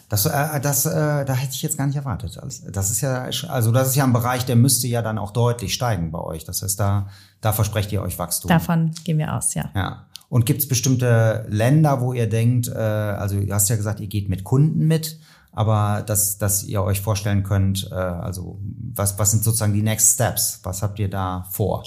Das, 0.10 0.26
äh, 0.26 0.60
das, 0.60 0.88
äh, 0.88 1.24
da 1.24 1.34
hätte 1.34 1.54
ich 1.54 1.62
jetzt 1.62 1.78
gar 1.78 1.86
nicht 1.86 1.96
erwartet. 1.96 2.40
Das 2.72 2.92
ist 2.92 3.02
ja, 3.02 3.30
also 3.48 3.72
das 3.72 3.90
ist 3.90 3.96
ja 3.96 4.04
ein 4.04 4.14
Bereich, 4.14 4.44
der 4.44 4.56
müsste 4.56 4.88
ja 4.88 5.04
dann 5.04 5.20
auch 5.20 5.32
deutlich 5.32 5.74
steigen 5.74 6.12
bei 6.12 6.20
euch. 6.20 6.44
Das 6.44 6.64
heißt, 6.64 6.80
da, 6.80 7.08
da 7.42 7.54
versprecht 7.54 7.92
ihr 7.92 8.02
euch 8.02 8.18
Wachstum. 8.18 8.50
Davon 8.50 8.92
gehen 9.04 9.20
wir 9.20 9.36
aus, 9.36 9.54
ja. 9.54 9.70
Ja. 9.76 10.06
Und 10.28 10.46
gibt 10.46 10.62
es 10.62 10.68
bestimmte 10.68 11.46
Länder, 11.48 12.02
wo 12.02 12.14
ihr 12.14 12.28
denkt, 12.28 12.68
äh, 12.68 12.74
also 12.74 13.40
du 13.40 13.54
hast 13.54 13.70
ja 13.70 13.76
gesagt, 13.76 14.00
ihr 14.00 14.08
geht 14.08 14.30
mit 14.30 14.44
Kunden 14.44 14.88
mit, 14.88 15.20
aber 15.52 16.04
dass, 16.06 16.38
dass 16.38 16.64
ihr 16.64 16.84
euch 16.84 17.02
vorstellen 17.02 17.44
könnt, 17.44 17.90
äh, 17.92 17.96
also 17.96 18.60
was, 18.94 19.18
was 19.20 19.32
sind 19.32 19.44
sozusagen 19.44 19.74
die 19.74 19.82
Next 19.84 20.16
Steps? 20.16 20.60
Was 20.64 20.82
habt 20.82 20.98
ihr 21.00 21.10
da 21.10 21.48
vor? 21.52 21.84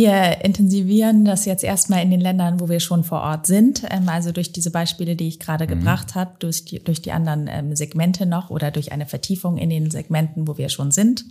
Wir 0.00 0.42
intensivieren 0.46 1.26
das 1.26 1.44
jetzt 1.44 1.62
erstmal 1.62 2.02
in 2.02 2.10
den 2.10 2.22
Ländern, 2.22 2.58
wo 2.58 2.70
wir 2.70 2.80
schon 2.80 3.04
vor 3.04 3.20
Ort 3.20 3.44
sind. 3.44 3.82
Ähm, 3.90 4.08
also 4.08 4.32
durch 4.32 4.50
diese 4.50 4.70
Beispiele, 4.70 5.14
die 5.14 5.28
ich 5.28 5.38
gerade 5.38 5.66
mhm. 5.66 5.68
gebracht 5.68 6.14
habe, 6.14 6.36
durch 6.38 6.64
die, 6.64 6.82
durch 6.82 7.02
die 7.02 7.12
anderen 7.12 7.48
ähm, 7.48 7.76
Segmente 7.76 8.24
noch 8.24 8.48
oder 8.48 8.70
durch 8.70 8.92
eine 8.92 9.04
Vertiefung 9.04 9.58
in 9.58 9.68
den 9.68 9.90
Segmenten, 9.90 10.48
wo 10.48 10.56
wir 10.56 10.70
schon 10.70 10.90
sind. 10.90 11.26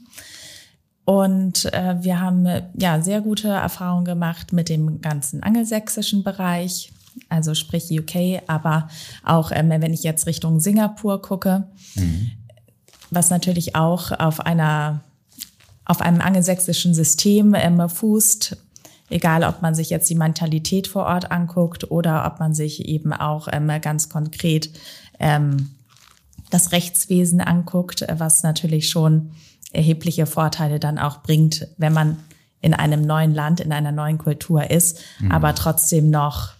Und 1.03 1.65
äh, 1.73 1.95
wir 2.03 2.21
haben 2.21 2.47
ja 2.77 3.01
sehr 3.01 3.21
gute 3.21 3.47
Erfahrungen 3.47 4.05
gemacht 4.05 4.53
mit 4.53 4.69
dem 4.69 5.01
ganzen 5.01 5.41
angelsächsischen 5.41 6.23
Bereich, 6.23 6.91
also 7.27 7.55
sprich 7.55 7.89
UK, 7.89 8.43
aber 8.45 8.87
auch 9.23 9.51
ähm, 9.51 9.71
wenn 9.71 9.93
ich 9.93 10.03
jetzt 10.03 10.27
Richtung 10.27 10.59
Singapur 10.59 11.23
gucke, 11.23 11.67
mhm. 11.95 12.29
was 13.09 13.31
natürlich 13.31 13.75
auch 13.75 14.11
auf 14.11 14.41
einer 14.41 15.01
auf 15.89 16.01
einem 16.01 16.21
angelsächsischen 16.21 16.93
System 16.93 17.55
ähm, 17.55 17.89
fußt, 17.89 18.55
egal 19.09 19.43
ob 19.43 19.63
man 19.63 19.73
sich 19.73 19.89
jetzt 19.89 20.07
die 20.07 20.15
Mentalität 20.15 20.87
vor 20.87 21.07
Ort 21.07 21.31
anguckt 21.31 21.89
oder 21.89 22.27
ob 22.27 22.39
man 22.39 22.53
sich 22.53 22.87
eben 22.87 23.11
auch 23.11 23.47
ähm, 23.51 23.71
ganz 23.81 24.07
konkret 24.07 24.69
ähm, 25.19 25.71
das 26.51 26.73
Rechtswesen 26.73 27.41
anguckt, 27.41 28.05
was 28.07 28.43
natürlich 28.43 28.87
schon 28.89 29.31
erhebliche 29.73 30.27
Vorteile 30.27 30.79
dann 30.79 30.99
auch 30.99 31.23
bringt, 31.23 31.67
wenn 31.77 31.93
man 31.93 32.17
in 32.61 32.75
einem 32.75 33.01
neuen 33.01 33.33
Land, 33.33 33.59
in 33.59 33.71
einer 33.71 33.91
neuen 33.91 34.19
Kultur 34.19 34.69
ist, 34.69 34.99
mhm. 35.19 35.31
aber 35.31 35.55
trotzdem 35.55 36.11
noch, 36.11 36.53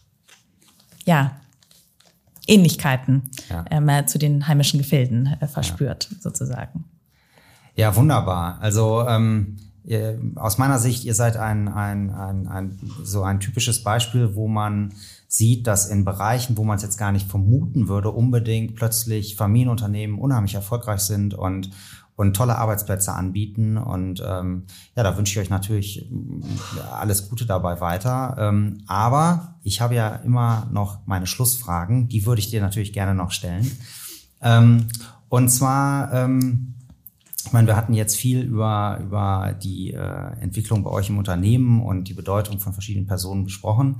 ja, 1.05 1.39
Ähnlichkeiten 2.47 3.29
ja. 3.47 3.63
Ähm, 3.69 4.07
zu 4.07 4.17
den 4.17 4.47
heimischen 4.47 4.79
Gefilden 4.79 5.37
äh, 5.39 5.45
verspürt, 5.45 6.07
ja. 6.09 6.17
sozusagen. 6.19 6.85
Ja, 7.79 7.95
wunderbar. 7.95 8.57
Also 8.59 9.05
ähm, 9.07 9.55
aus 10.35 10.57
meiner 10.57 10.79
Sicht, 10.79 11.05
ihr 11.05 11.15
seid 11.15 11.37
ein, 11.37 11.69
ein, 11.69 12.09
ein, 12.09 12.47
ein, 12.47 12.79
so 13.05 13.23
ein 13.23 13.39
typisches 13.39 13.83
Beispiel, 13.83 14.35
wo 14.35 14.49
man 14.49 14.93
sieht, 15.29 15.65
dass 15.65 15.87
in 15.87 16.03
Bereichen, 16.03 16.57
wo 16.57 16.65
man 16.65 16.75
es 16.75 16.83
jetzt 16.83 16.97
gar 16.97 17.13
nicht 17.13 17.29
vermuten 17.29 17.87
würde, 17.87 18.11
unbedingt 18.11 18.75
plötzlich 18.75 19.37
Familienunternehmen 19.37 20.19
unheimlich 20.19 20.55
erfolgreich 20.55 20.99
sind 20.99 21.33
und 21.33 21.69
und 22.17 22.35
tolle 22.35 22.57
Arbeitsplätze 22.57 23.13
anbieten. 23.13 23.77
Und 23.77 24.21
ähm, 24.27 24.65
ja, 24.93 25.03
da 25.03 25.15
wünsche 25.15 25.31
ich 25.31 25.45
euch 25.45 25.49
natürlich 25.49 26.11
alles 26.91 27.29
Gute 27.29 27.45
dabei 27.45 27.79
weiter. 27.79 28.35
Ähm, 28.37 28.83
aber 28.87 29.55
ich 29.63 29.79
habe 29.79 29.95
ja 29.95 30.15
immer 30.15 30.67
noch 30.69 30.99
meine 31.05 31.27
Schlussfragen, 31.27 32.09
die 32.09 32.25
würde 32.25 32.41
ich 32.41 32.49
dir 32.49 32.59
natürlich 32.59 32.91
gerne 32.91 33.15
noch 33.15 33.31
stellen. 33.31 33.71
Ähm, 34.41 34.87
und 35.29 35.47
zwar 35.47 36.11
ähm, 36.11 36.73
ich 37.49 37.53
meine, 37.53 37.65
wir 37.65 37.75
hatten 37.75 37.95
jetzt 37.95 38.15
viel 38.15 38.41
über, 38.41 38.99
über 39.01 39.55
die 39.59 39.91
äh, 39.91 40.39
Entwicklung 40.39 40.83
bei 40.83 40.91
euch 40.91 41.09
im 41.09 41.17
Unternehmen 41.17 41.81
und 41.81 42.03
die 42.03 42.13
Bedeutung 42.13 42.59
von 42.59 42.73
verschiedenen 42.73 43.07
Personen 43.07 43.43
besprochen. 43.43 43.95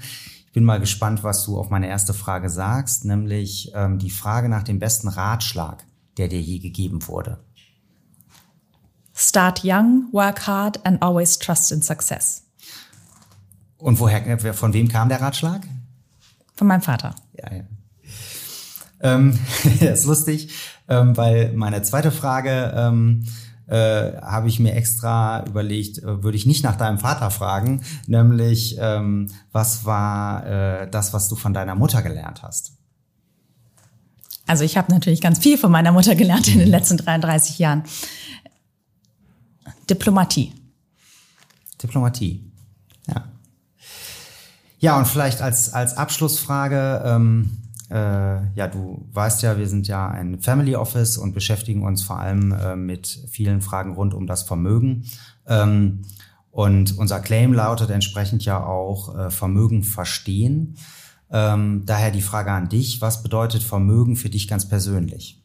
Ich 0.45 0.51
bin 0.51 0.63
mal 0.63 0.79
gespannt, 0.79 1.23
was 1.23 1.45
du 1.45 1.57
auf 1.57 1.71
meine 1.71 1.87
erste 1.87 2.13
Frage 2.13 2.51
sagst, 2.51 3.05
nämlich 3.05 3.71
ähm, 3.73 3.97
die 3.97 4.11
Frage 4.11 4.49
nach 4.49 4.61
dem 4.61 4.77
besten 4.77 5.07
Ratschlag, 5.07 5.83
der 6.17 6.27
dir 6.27 6.39
je 6.39 6.59
gegeben 6.59 7.07
wurde. 7.07 7.39
Start 9.15 9.61
young, 9.63 10.09
work 10.11 10.45
hard 10.45 10.85
and 10.85 11.01
always 11.01 11.39
trust 11.39 11.71
in 11.71 11.81
success. 11.81 12.43
Und 13.79 13.99
woher, 13.99 14.53
von 14.53 14.73
wem 14.73 14.89
kam 14.89 15.09
der 15.09 15.21
Ratschlag? 15.21 15.61
Von 16.53 16.67
meinem 16.67 16.83
Vater. 16.83 17.15
Ja, 17.35 17.51
ja. 17.51 17.63
Ähm, 19.01 19.39
das 19.79 20.01
ist 20.01 20.05
lustig 20.05 20.51
ähm, 20.89 21.15
weil 21.15 21.53
meine 21.53 21.81
zweite 21.83 22.11
Frage 22.11 22.73
ähm, 22.75 23.25
äh, 23.67 24.19
habe 24.21 24.47
ich 24.47 24.59
mir 24.59 24.73
extra 24.73 25.45
überlegt, 25.45 25.99
äh, 25.99 26.23
würde 26.23 26.35
ich 26.35 26.45
nicht 26.45 26.63
nach 26.63 26.75
deinem 26.75 26.97
Vater 26.97 27.29
fragen, 27.29 27.81
nämlich 28.07 28.77
ähm, 28.79 29.29
was 29.51 29.85
war 29.85 30.45
äh, 30.45 30.89
das, 30.89 31.13
was 31.13 31.29
du 31.29 31.35
von 31.35 31.53
deiner 31.53 31.75
Mutter 31.75 32.01
gelernt 32.01 32.41
hast? 32.41 32.73
Also 34.47 34.63
ich 34.63 34.77
habe 34.77 34.91
natürlich 34.91 35.21
ganz 35.21 35.37
viel 35.37 35.59
von 35.59 35.71
meiner 35.71 35.91
Mutter 35.91 36.15
gelernt 36.15 36.47
in 36.47 36.57
den 36.57 36.69
letzten 36.69 36.97
33 36.97 37.59
Jahren. 37.59 37.83
Diplomatie. 39.87 40.53
Diplomatie, 41.81 42.51
ja. 43.07 43.25
Ja, 44.79 44.97
und 44.97 45.07
vielleicht 45.07 45.41
als, 45.41 45.73
als 45.73 45.95
Abschlussfrage, 45.95 47.03
ähm, 47.05 47.51
äh, 47.89 48.53
ja, 48.53 48.67
du 48.67 49.07
weißt 49.11 49.41
ja, 49.41 49.57
wir 49.57 49.67
sind 49.67 49.87
ja 49.87 50.07
ein 50.07 50.39
Family 50.39 50.75
Office 50.75 51.17
und 51.17 51.33
beschäftigen 51.33 51.83
uns 51.83 52.03
vor 52.03 52.19
allem 52.19 52.51
äh, 52.51 52.75
mit 52.75 53.07
vielen 53.29 53.61
Fragen 53.61 53.93
rund 53.93 54.13
um 54.13 54.27
das 54.27 54.43
Vermögen. 54.43 55.05
Ähm, 55.47 56.03
und 56.51 56.97
unser 56.97 57.19
Claim 57.19 57.53
lautet 57.53 57.89
entsprechend 57.89 58.45
ja 58.45 58.63
auch 58.63 59.17
äh, 59.17 59.29
Vermögen 59.31 59.83
verstehen. 59.83 60.77
Ähm, 61.31 61.83
daher 61.85 62.11
die 62.11 62.21
Frage 62.21 62.51
an 62.51 62.69
dich, 62.69 63.01
was 63.01 63.23
bedeutet 63.23 63.63
Vermögen 63.63 64.15
für 64.15 64.29
dich 64.29 64.47
ganz 64.47 64.67
persönlich? 64.67 65.43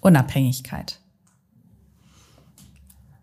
Unabhängigkeit. 0.00 1.00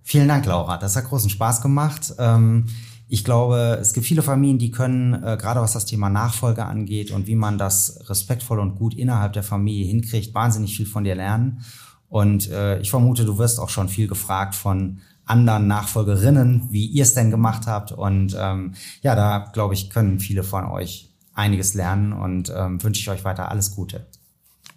Vielen 0.04 0.28
Dank, 0.28 0.46
Laura. 0.46 0.78
Das 0.78 0.96
hat 0.96 1.06
großen 1.06 1.30
Spaß 1.30 1.62
gemacht. 1.62 2.14
Ähm, 2.18 2.68
ich 3.10 3.24
glaube, 3.24 3.78
es 3.80 3.94
gibt 3.94 4.06
viele 4.06 4.22
Familien, 4.22 4.58
die 4.58 4.72
können, 4.72 5.14
äh, 5.14 5.38
gerade 5.40 5.62
was 5.62 5.74
das 5.74 5.86
Thema 5.86 6.10
Nachfolge 6.10 6.66
angeht 6.66 7.12
und 7.12 7.28
wie 7.28 7.36
man 7.36 7.58
das 7.58 8.00
respektvoll 8.10 8.60
und 8.60 8.76
gut 8.76 8.94
innerhalb 8.94 9.34
der 9.34 9.44
Familie 9.44 9.86
hinkriegt, 9.86 10.34
wahnsinnig 10.34 10.76
viel 10.76 10.86
von 10.86 11.04
dir 11.04 11.16
lernen. 11.16 11.62
Und 12.10 12.50
äh, 12.50 12.80
ich 12.80 12.90
vermute, 12.90 13.26
du 13.26 13.38
wirst 13.38 13.60
auch 13.60 13.70
schon 13.70 13.90
viel 13.90 14.08
gefragt 14.08 14.56
von 14.56 15.00
anderen 15.26 15.68
Nachfolgerinnen, 15.68 16.68
wie 16.72 16.86
ihr 16.86 17.04
es 17.04 17.14
denn 17.14 17.32
gemacht 17.32 17.68
habt. 17.68 17.92
Und 17.92 18.36
ähm, 18.40 18.76
ja, 19.02 19.16
da 19.16 19.50
glaube 19.54 19.74
ich, 19.74 19.90
können 19.90 20.20
viele 20.20 20.44
von 20.44 20.66
euch 20.66 21.10
einiges 21.34 21.74
lernen 21.74 22.14
und 22.14 22.52
ähm, 22.56 22.82
wünsche 22.84 23.02
ich 23.02 23.10
euch 23.10 23.24
weiter 23.24 23.50
alles 23.50 23.76
Gute. 23.76 24.08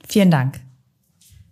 Vielen 0.08 0.30
Dank. 0.30 0.60